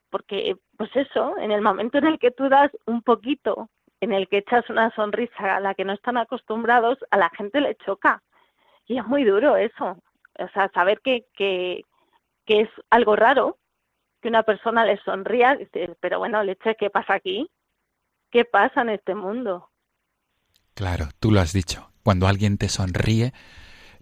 Porque, 0.09 0.55
pues 0.77 0.89
eso, 0.95 1.37
en 1.37 1.51
el 1.51 1.61
momento 1.61 1.97
en 1.99 2.07
el 2.07 2.19
que 2.19 2.31
tú 2.31 2.49
das 2.49 2.71
un 2.85 3.01
poquito, 3.01 3.69
en 4.01 4.11
el 4.11 4.27
que 4.27 4.39
echas 4.39 4.69
una 4.69 4.91
sonrisa 4.95 5.55
a 5.55 5.59
la 5.59 5.73
que 5.75 5.85
no 5.85 5.93
están 5.93 6.17
acostumbrados, 6.17 6.97
a 7.11 7.17
la 7.17 7.29
gente 7.29 7.61
le 7.61 7.75
choca. 7.75 8.21
y 8.87 8.97
es 8.97 9.05
muy 9.05 9.23
duro 9.23 9.55
eso. 9.55 9.97
O 10.39 10.47
sea, 10.49 10.69
saber 10.73 11.01
que, 11.01 11.25
que, 11.35 11.83
que 12.45 12.61
es 12.61 12.69
algo 12.89 13.15
raro, 13.15 13.57
que 14.21 14.29
una 14.29 14.43
persona 14.43 14.85
le 14.85 14.97
sonría, 14.97 15.57
pero 15.99 16.19
bueno, 16.19 16.43
leche, 16.43 16.75
¿qué 16.75 16.89
pasa 16.89 17.13
aquí? 17.13 17.49
¿Qué 18.32 18.43
pasa 18.43 18.82
en 18.82 18.89
este 18.89 19.13
mundo? 19.13 19.69
Claro, 20.73 21.09
tú 21.19 21.32
lo 21.32 21.41
has 21.41 21.53
dicho. 21.53 21.91
Cuando 22.03 22.27
alguien 22.27 22.57
te 22.57 22.69
sonríe, 22.69 23.34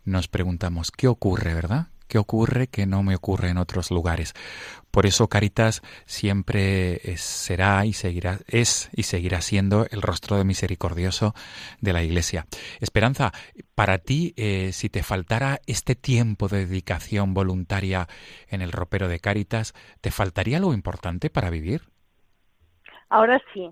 nos 0.06 0.28
preguntamos, 0.28 0.92
¿qué 0.92 1.08
ocurre, 1.08 1.54
verdad? 1.54 1.88
¿Qué 2.08 2.20
ocurre 2.20 2.68
que 2.68 2.86
no 2.86 3.04
me 3.04 3.16
ocurre 3.16 3.50
en 3.50 3.58
otros 3.58 3.92
lugares? 3.92 4.34
Por 4.92 5.06
eso 5.08 5.30
Caritas 5.30 5.82
siempre 6.06 7.02
es- 7.12 7.22
será 7.22 7.86
y 7.86 7.94
seguirá, 7.94 8.40
es 8.48 8.90
y 8.94 9.04
seguirá 9.04 9.42
siendo 9.42 9.88
el 9.92 10.02
rostro 10.04 10.38
de 10.38 10.46
misericordioso 10.46 11.36
de 11.82 11.94
la 11.94 12.04
Iglesia. 12.04 12.48
Esperanza, 12.82 13.34
para 13.76 14.00
ti, 14.00 14.34
eh, 14.38 14.72
si 14.74 14.90
te 14.90 15.04
faltara 15.04 15.62
este 15.68 15.96
tiempo 15.96 16.48
de 16.50 16.66
dedicación 16.68 17.34
voluntaria 17.34 18.08
en 18.50 18.62
el 18.62 18.72
ropero 18.74 19.08
de 19.10 19.20
Caritas, 19.22 19.74
¿te 20.02 20.12
faltaría 20.12 20.58
algo 20.58 20.74
importante 20.74 21.30
para 21.30 21.50
vivir? 21.52 21.90
Ahora 23.10 23.42
sí, 23.54 23.70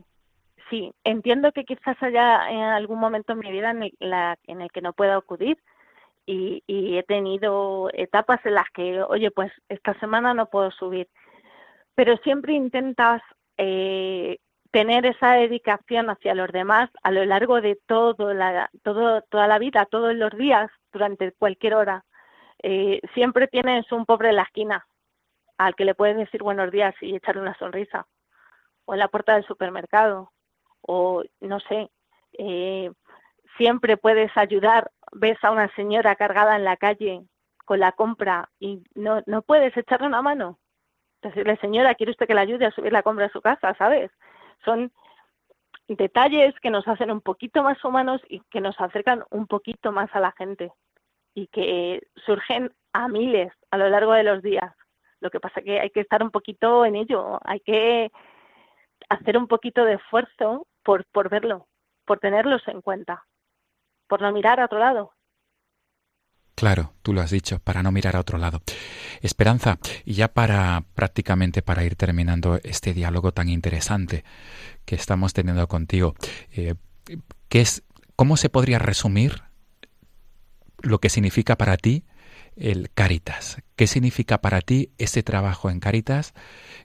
sí, 0.69 0.93
entiendo 1.03 1.51
que 1.51 1.65
quizás 1.65 2.01
haya 2.01 2.49
en 2.49 2.59
algún 2.61 2.99
momento 2.99 3.33
en 3.33 3.39
mi 3.39 3.51
vida 3.51 3.71
en 3.71 3.83
el, 3.83 3.93
la- 3.99 4.37
en 4.47 4.61
el 4.61 4.71
que 4.71 4.81
no 4.81 4.93
pueda 4.93 5.15
acudir 5.17 5.57
y, 6.25 6.63
he 6.67 7.03
tenido 7.03 7.89
etapas 7.93 8.45
en 8.45 8.55
las 8.55 8.69
que, 8.71 9.01
oye, 9.03 9.31
pues 9.31 9.51
esta 9.69 9.93
semana 9.99 10.33
no 10.33 10.47
puedo 10.49 10.71
subir, 10.71 11.07
pero 11.95 12.17
siempre 12.17 12.53
intentas 12.53 13.21
eh, 13.57 14.39
tener 14.71 15.05
esa 15.05 15.33
dedicación 15.33 16.09
hacia 16.09 16.35
los 16.35 16.51
demás 16.51 16.89
a 17.03 17.11
lo 17.11 17.25
largo 17.25 17.61
de 17.61 17.77
todo 17.87 18.33
la, 18.33 18.69
todo, 18.83 19.21
toda 19.23 19.47
la 19.47 19.59
vida, 19.59 19.85
todos 19.85 20.15
los 20.15 20.31
días, 20.37 20.69
durante 20.93 21.31
cualquier 21.33 21.75
hora. 21.75 22.05
Eh, 22.63 23.01
siempre 23.13 23.47
tienes 23.47 23.91
un 23.91 24.05
pobre 24.05 24.29
en 24.29 24.37
la 24.37 24.43
esquina 24.43 24.85
al 25.57 25.75
que 25.75 25.85
le 25.85 25.95
puedes 25.95 26.17
decir 26.17 26.43
buenos 26.43 26.71
días 26.71 26.95
y 27.01 27.15
echarle 27.15 27.41
una 27.41 27.57
sonrisa 27.57 28.07
o 28.85 28.93
en 28.93 28.99
la 28.99 29.07
puerta 29.09 29.35
del 29.35 29.45
supermercado, 29.45 30.31
o 30.87 31.23
no 31.41 31.59
sé, 31.61 31.89
eh, 32.37 32.91
siempre 33.57 33.97
puedes 33.97 34.35
ayudar, 34.37 34.91
ves 35.11 35.37
a 35.43 35.51
una 35.51 35.73
señora 35.75 36.15
cargada 36.15 36.55
en 36.55 36.63
la 36.63 36.77
calle 36.77 37.23
con 37.65 37.79
la 37.79 37.91
compra 37.91 38.49
y 38.59 38.83
no, 38.93 39.21
no 39.25 39.41
puedes 39.41 39.75
echarle 39.75 40.07
una 40.07 40.21
mano. 40.21 40.59
Decirle, 41.21 41.57
señora, 41.57 41.95
¿quiere 41.95 42.11
usted 42.11 42.27
que 42.27 42.35
le 42.35 42.41
ayude 42.41 42.65
a 42.67 42.71
subir 42.71 42.91
la 42.91 43.01
compra 43.01 43.25
a 43.25 43.31
su 43.31 43.41
casa? 43.41 43.73
¿Sabes? 43.75 44.11
Son 44.63 44.91
detalles 45.87 46.53
que 46.61 46.69
nos 46.69 46.87
hacen 46.87 47.09
un 47.11 47.21
poquito 47.21 47.63
más 47.63 47.83
humanos 47.83 48.21
y 48.29 48.41
que 48.51 48.61
nos 48.61 48.79
acercan 48.79 49.23
un 49.31 49.47
poquito 49.47 49.91
más 49.91 50.13
a 50.15 50.19
la 50.19 50.31
gente 50.33 50.71
y 51.33 51.47
que 51.47 52.01
surgen 52.25 52.73
a 52.93 53.07
miles 53.07 53.51
a 53.71 53.77
lo 53.77 53.89
largo 53.89 54.13
de 54.13 54.23
los 54.23 54.41
días. 54.41 54.73
Lo 55.19 55.31
que 55.31 55.39
pasa 55.39 55.61
que 55.61 55.79
hay 55.79 55.89
que 55.89 56.01
estar 56.01 56.21
un 56.21 56.31
poquito 56.31 56.85
en 56.85 56.95
ello, 56.95 57.39
hay 57.43 57.59
que 57.59 58.11
hacer 59.09 59.37
un 59.37 59.47
poquito 59.47 59.83
de 59.83 59.93
esfuerzo 59.93 60.67
por, 60.85 61.05
por 61.11 61.29
verlo, 61.29 61.67
por 62.05 62.19
tenerlos 62.19 62.61
en 62.67 62.81
cuenta, 62.81 63.25
por 64.07 64.21
no 64.21 64.31
mirar 64.31 64.59
a 64.59 64.65
otro 64.65 64.79
lado. 64.79 65.11
Claro, 66.53 66.93
tú 67.01 67.11
lo 67.11 67.19
has 67.19 67.31
dicho, 67.31 67.59
para 67.59 67.83
no 67.83 67.91
mirar 67.91 68.15
a 68.15 68.21
otro 68.21 68.37
lado. 68.37 68.61
Esperanza, 69.19 69.77
y 70.05 70.13
ya 70.13 70.29
para 70.29 70.85
prácticamente 70.93 71.61
para 71.61 71.83
ir 71.83 71.97
terminando 71.97 72.59
este 72.63 72.93
diálogo 72.93 73.33
tan 73.33 73.49
interesante 73.49 74.23
que 74.85 74.95
estamos 74.95 75.33
teniendo 75.33 75.67
contigo, 75.67 76.13
eh, 76.55 76.75
¿qué 77.49 77.59
es, 77.59 77.83
¿cómo 78.15 78.37
se 78.37 78.49
podría 78.49 78.79
resumir 78.79 79.41
lo 80.81 80.99
que 80.99 81.09
significa 81.09 81.57
para 81.57 81.75
ti 81.75 82.05
el 82.55 82.89
Caritas? 82.93 83.61
¿Qué 83.75 83.87
significa 83.87 84.39
para 84.39 84.61
ti 84.61 84.89
ese 84.97 85.23
trabajo 85.23 85.69
en 85.69 85.79
Caritas 85.79 86.33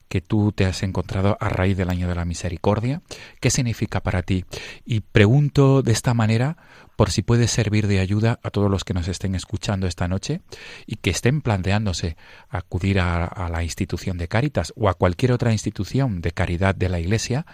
que 0.09 0.21
tú 0.21 0.53
te 0.53 0.65
has 0.67 0.83
encontrado 0.83 1.37
a 1.41 1.49
raíz 1.49 1.77
del 1.77 1.91
año 1.91 2.09
de 2.09 2.15
la 2.15 2.25
misericordia? 2.25 3.03
¿Qué 3.41 3.51
significa 3.51 4.01
para 4.01 4.23
ti? 4.23 4.45
Y 4.85 5.01
pregunto 5.01 5.83
de 5.83 5.93
esta 5.93 6.15
manera 6.15 6.57
por 6.97 7.11
si 7.11 7.23
puede 7.23 7.49
servir 7.49 7.87
de 7.87 8.01
ayuda 8.01 8.41
a 8.43 8.51
todos 8.51 8.71
los 8.71 8.85
que 8.85 8.95
nos 8.95 9.09
estén 9.09 9.35
escuchando 9.35 9.87
esta 9.87 10.09
noche 10.09 10.41
y 10.87 10.97
que 10.97 11.11
estén 11.11 11.41
planteándose 11.41 12.17
acudir 12.49 13.01
a, 13.01 13.25
a 13.25 13.49
la 13.49 13.63
institución 13.63 14.19
de 14.19 14.29
Caritas 14.29 14.73
o 14.77 14.89
a 14.89 14.95
cualquier 14.95 15.33
otra 15.33 15.53
institución 15.53 16.21
de 16.21 16.33
caridad 16.33 16.75
de 16.75 16.89
la 16.89 17.01
Iglesia 17.01 17.47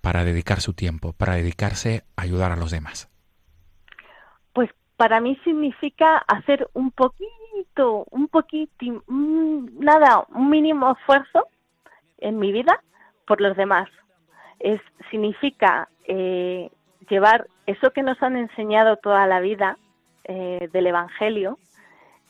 para 0.00 0.24
dedicar 0.24 0.60
su 0.60 0.72
tiempo, 0.72 1.14
para 1.14 1.34
dedicarse 1.34 2.04
a 2.14 2.22
ayudar 2.22 2.52
a 2.52 2.56
los 2.56 2.70
demás. 2.70 3.08
Pues 4.52 4.70
para 4.96 5.20
mí 5.20 5.36
significa 5.44 6.18
hacer 6.18 6.68
un 6.72 6.90
poquito, 6.90 7.30
un 8.10 8.28
poquito, 8.28 9.02
nada, 9.08 10.24
un 10.34 10.50
mínimo 10.50 10.92
esfuerzo 10.92 11.48
en 12.18 12.38
mi 12.38 12.52
vida 12.52 12.82
por 13.26 13.40
los 13.40 13.56
demás. 13.56 13.88
Es, 14.58 14.80
significa 15.10 15.88
eh, 16.04 16.70
llevar 17.08 17.46
eso 17.66 17.90
que 17.90 18.02
nos 18.02 18.22
han 18.22 18.36
enseñado 18.36 18.96
toda 18.96 19.26
la 19.26 19.40
vida 19.40 19.76
eh, 20.24 20.68
del 20.72 20.86
Evangelio, 20.86 21.58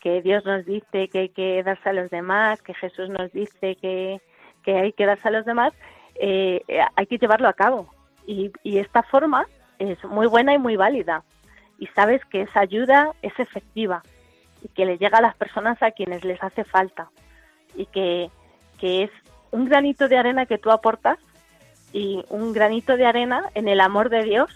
que 0.01 0.23
Dios 0.23 0.45
nos 0.45 0.65
dice 0.65 1.09
que 1.09 1.19
hay 1.19 1.29
que 1.29 1.63
darse 1.63 1.89
a 1.89 1.93
los 1.93 2.11
demás, 2.11 2.63
que 2.63 2.75
Jesús 2.75 3.09
nos 3.09 3.33
dice 3.33 3.77
que, 3.77 4.21
que 4.63 4.79
hay 4.79 4.93
que 4.93 5.07
darse 5.07 5.29
a 5.29 5.33
los 5.33 5.45
demás, 5.45 5.73
eh, 6.17 6.63
hay 6.97 7.07
que 7.07 7.19
llevarlo 7.19 7.49
a 7.49 7.55
cabo. 7.55 7.89
Y, 8.27 8.51
y 8.63 8.79
esta 8.79 9.03
forma 9.05 9.47
es 9.79 10.03
muy 10.05 10.27
buena 10.27 10.55
y 10.55 10.59
muy 10.59 10.77
válida. 10.77 11.23
Y 11.79 11.87
sabes 11.89 12.25
que 12.27 12.43
esa 12.43 12.61
ayuda 12.61 13.13
es 13.23 13.39
efectiva 13.39 14.03
que 14.75 14.87
le 14.87 14.99
llega 14.99 15.19
a 15.19 15.23
las 15.23 15.37
personas 15.37 15.83
a 15.83 15.91
quienes 15.91 16.25
les 16.25 16.43
hace 16.43 16.65
falta. 16.65 17.11
Y 17.75 17.87
que, 17.87 18.31
que 18.79 19.05
es 19.05 19.11
un 19.51 19.67
granito 19.67 20.09
de 20.09 20.19
arena 20.19 20.47
que 20.47 20.59
tú 20.59 20.71
aportas 20.71 21.19
y 21.93 22.25
un 22.29 22.53
granito 22.53 22.97
de 22.97 23.07
arena 23.07 23.51
en 23.55 23.69
el 23.69 23.81
amor 23.81 24.11
de 24.11 24.23
Dios 24.25 24.51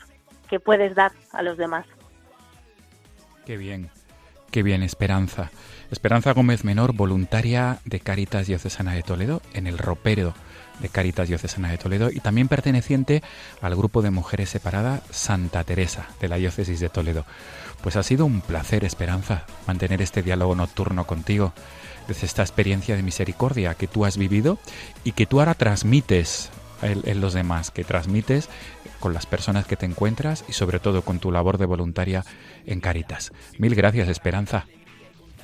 que 0.49 0.61
puedes 0.61 0.95
dar 0.95 1.13
a 1.33 1.43
los 1.43 1.57
demás. 1.57 1.87
Qué 3.47 3.57
bien, 3.57 3.91
qué 4.51 4.63
bien, 4.63 4.83
Esperanza. 4.83 5.51
Esperanza 5.91 6.33
Gómez 6.33 6.65
Menor, 6.65 6.93
voluntaria 6.93 7.79
de 7.85 8.01
Caritas 8.01 8.47
Diocesana 8.47 8.93
de 8.93 9.03
Toledo, 9.03 9.43
en 9.55 9.67
el 9.67 9.79
ropero 9.79 10.35
de 10.81 10.89
Caritas 10.89 11.29
Diocesana 11.29 11.71
de 11.71 11.79
Toledo 11.79 12.11
y 12.11 12.21
también 12.21 12.49
perteneciente 12.49 13.23
al 13.61 13.77
grupo 13.77 14.03
de 14.03 14.11
mujeres 14.11 14.51
separada 14.51 15.03
Santa 15.11 15.65
Teresa 15.65 16.09
de 16.21 16.29
la 16.29 16.37
Diócesis 16.37 16.81
de 16.81 16.89
Toledo. 16.89 17.25
Pues 17.83 17.97
ha 17.97 18.03
sido 18.03 18.27
un 18.27 18.41
placer, 18.41 18.85
Esperanza, 18.85 19.45
mantener 19.67 20.03
este 20.03 20.23
diálogo 20.23 20.55
nocturno 20.55 21.07
contigo 21.07 21.53
desde 22.09 22.27
esta 22.27 22.43
experiencia 22.43 22.97
de 22.97 23.03
misericordia 23.03 23.75
que 23.75 23.87
tú 23.87 24.05
has 24.05 24.17
vivido 24.17 24.59
y 25.05 25.13
que 25.13 25.27
tú 25.27 25.41
ahora 25.41 25.55
transmites 25.55 26.51
en, 26.83 27.03
en 27.05 27.21
los 27.21 27.35
demás, 27.35 27.71
que 27.71 27.85
transmites 27.85 28.49
con 29.01 29.15
las 29.15 29.27
personas 29.27 29.67
que 29.67 29.77
te 29.77 29.87
encuentras 29.87 30.45
y 30.49 30.53
sobre 30.53 30.79
todo 30.79 31.03
con 31.03 31.19
tu 31.19 31.33
labor 31.33 31.59
de 31.59 31.67
voluntaria 31.67 32.25
en 32.67 32.81
Caritas. 32.81 33.33
Mil 33.59 33.75
gracias, 33.75 34.09
Esperanza. 34.09 34.67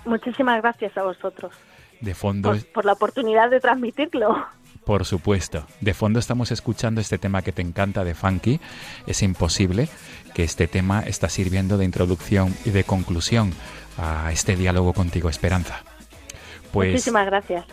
Muchísimas 0.05 0.63
gracias 0.63 0.97
a 0.97 1.03
vosotros 1.03 1.53
De 2.01 2.15
fondo, 2.15 2.51
por, 2.51 2.67
por 2.67 2.85
la 2.85 2.93
oportunidad 2.93 3.51
de 3.51 3.61
transmitirlo. 3.61 4.47
Por 4.87 5.05
supuesto, 5.05 5.67
de 5.81 5.95
fondo 5.95 6.21
estamos 6.21 6.53
escuchando 6.53 7.01
este 7.01 7.19
tema 7.19 7.43
que 7.43 7.51
te 7.51 7.61
encanta 7.61 8.05
de 8.05 8.15
Funky. 8.15 8.61
Es 9.09 9.21
imposible 9.21 9.89
que 10.33 10.45
este 10.45 10.69
tema 10.69 11.01
está 11.01 11.29
sirviendo 11.29 11.77
de 11.77 11.85
introducción 11.85 12.55
y 12.65 12.71
de 12.71 12.85
conclusión 12.85 13.53
a 13.99 14.31
este 14.31 14.55
diálogo 14.55 14.93
contigo, 14.93 15.29
Esperanza. 15.29 15.83
Pues 16.73 16.93
Muchísimas 16.93 17.27
gracias. 17.27 17.65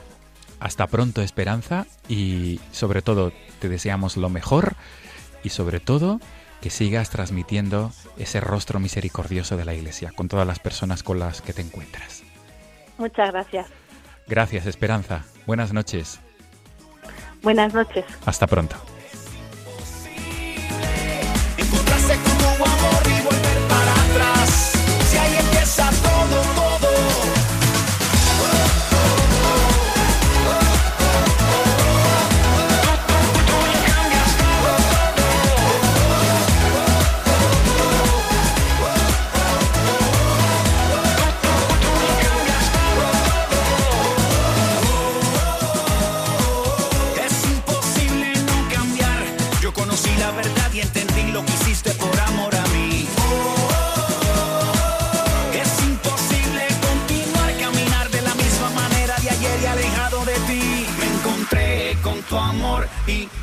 hasta 0.60 0.88
pronto, 0.88 1.22
Esperanza, 1.22 1.86
y 2.10 2.60
sobre 2.72 3.04
todo 3.04 3.32
te 3.60 3.70
deseamos 3.70 4.18
lo 4.18 4.30
mejor 4.30 4.76
y 5.44 5.50
sobre 5.50 5.80
todo 5.80 6.20
que 6.62 6.72
sigas 6.72 7.12
transmitiendo 7.12 7.92
ese 8.18 8.42
rostro 8.42 8.80
misericordioso 8.80 9.56
de 9.56 9.66
la 9.66 9.76
Iglesia 9.76 10.12
con 10.16 10.30
todas 10.30 10.48
las 10.48 10.58
personas 10.58 11.04
con 11.04 11.20
las 11.20 11.44
que 11.44 11.54
te 11.54 11.62
encuentras. 11.62 12.24
Muchas 12.98 13.32
gracias. 13.32 13.68
Gracias, 14.26 14.66
Esperanza. 14.66 15.26
Buenas 15.46 15.74
noches. 15.74 16.20
Buenas 17.44 17.74
noches. 17.74 18.06
Hasta 18.26 18.48
pronto. 18.48 18.76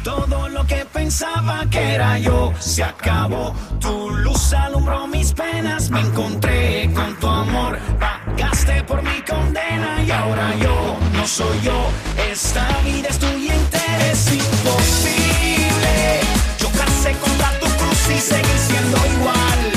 Todo 0.03 0.49
lo 0.49 0.67
que 0.67 0.85
pensaba 0.93 1.65
que 1.71 1.95
era 1.95 2.19
yo 2.19 2.53
se 2.59 2.83
acabó. 2.83 3.55
Tu 3.81 4.11
luz 4.11 4.53
alumbró 4.53 5.07
mis 5.07 5.33
penas, 5.33 5.91
me 5.91 6.01
encontré 6.01 6.91
con 6.95 7.15
tu 7.17 7.27
amor. 7.27 7.79
Pagaste 7.99 8.83
por 8.85 9.03
mi 9.03 9.21
condena 9.23 10.03
y 10.03 10.11
ahora 10.11 10.55
yo 10.57 10.97
no 11.13 11.27
soy 11.27 11.61
yo. 11.63 11.89
Esta 12.31 12.67
vida 12.85 13.09
es 13.09 13.19
tuya 13.19 13.55
entera, 13.55 14.11
es 14.11 14.33
imposible. 14.33 16.21
Chocarse 16.59 17.13
contra 17.13 17.51
tu 17.61 17.67
cruz 17.67 18.11
y 18.17 18.21
seguir 18.21 18.59
siendo 18.59 18.97
igual. 19.19 19.70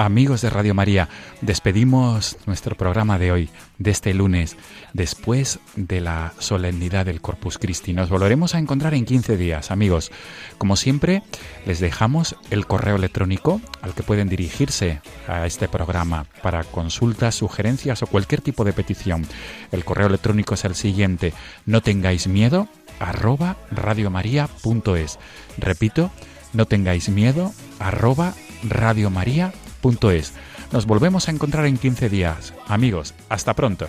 Amigos 0.00 0.40
de 0.40 0.48
Radio 0.48 0.74
María, 0.74 1.10
despedimos 1.42 2.38
nuestro 2.46 2.74
programa 2.74 3.18
de 3.18 3.32
hoy, 3.32 3.50
de 3.76 3.90
este 3.90 4.14
lunes, 4.14 4.56
después 4.94 5.58
de 5.76 6.00
la 6.00 6.32
solemnidad 6.38 7.04
del 7.04 7.20
Corpus 7.20 7.58
Christi. 7.58 7.92
Nos 7.92 8.08
volveremos 8.08 8.54
a 8.54 8.58
encontrar 8.58 8.94
en 8.94 9.04
15 9.04 9.36
días, 9.36 9.70
amigos. 9.70 10.10
Como 10.56 10.76
siempre, 10.76 11.22
les 11.66 11.80
dejamos 11.80 12.34
el 12.48 12.66
correo 12.66 12.96
electrónico 12.96 13.60
al 13.82 13.92
que 13.92 14.02
pueden 14.02 14.30
dirigirse 14.30 15.02
a 15.28 15.44
este 15.44 15.68
programa 15.68 16.24
para 16.42 16.64
consultas, 16.64 17.34
sugerencias 17.34 18.02
o 18.02 18.06
cualquier 18.06 18.40
tipo 18.40 18.64
de 18.64 18.72
petición. 18.72 19.26
El 19.70 19.84
correo 19.84 20.06
electrónico 20.06 20.54
es 20.54 20.64
el 20.64 20.76
siguiente, 20.76 21.34
no 21.66 21.82
tengáis 21.82 22.26
miedo, 22.26 22.68
arroba 23.00 23.58
radiomaria.es. 23.70 25.18
Repito, 25.58 26.10
no 26.54 26.64
tengáis 26.64 27.10
miedo, 27.10 27.52
arroba 27.78 28.32
radiomaria.es. 28.62 29.69
Nos 30.72 30.86
volvemos 30.86 31.28
a 31.28 31.32
encontrar 31.32 31.66
en 31.66 31.76
15 31.76 32.08
días. 32.08 32.54
Amigos, 32.66 33.14
hasta 33.28 33.54
pronto. 33.54 33.88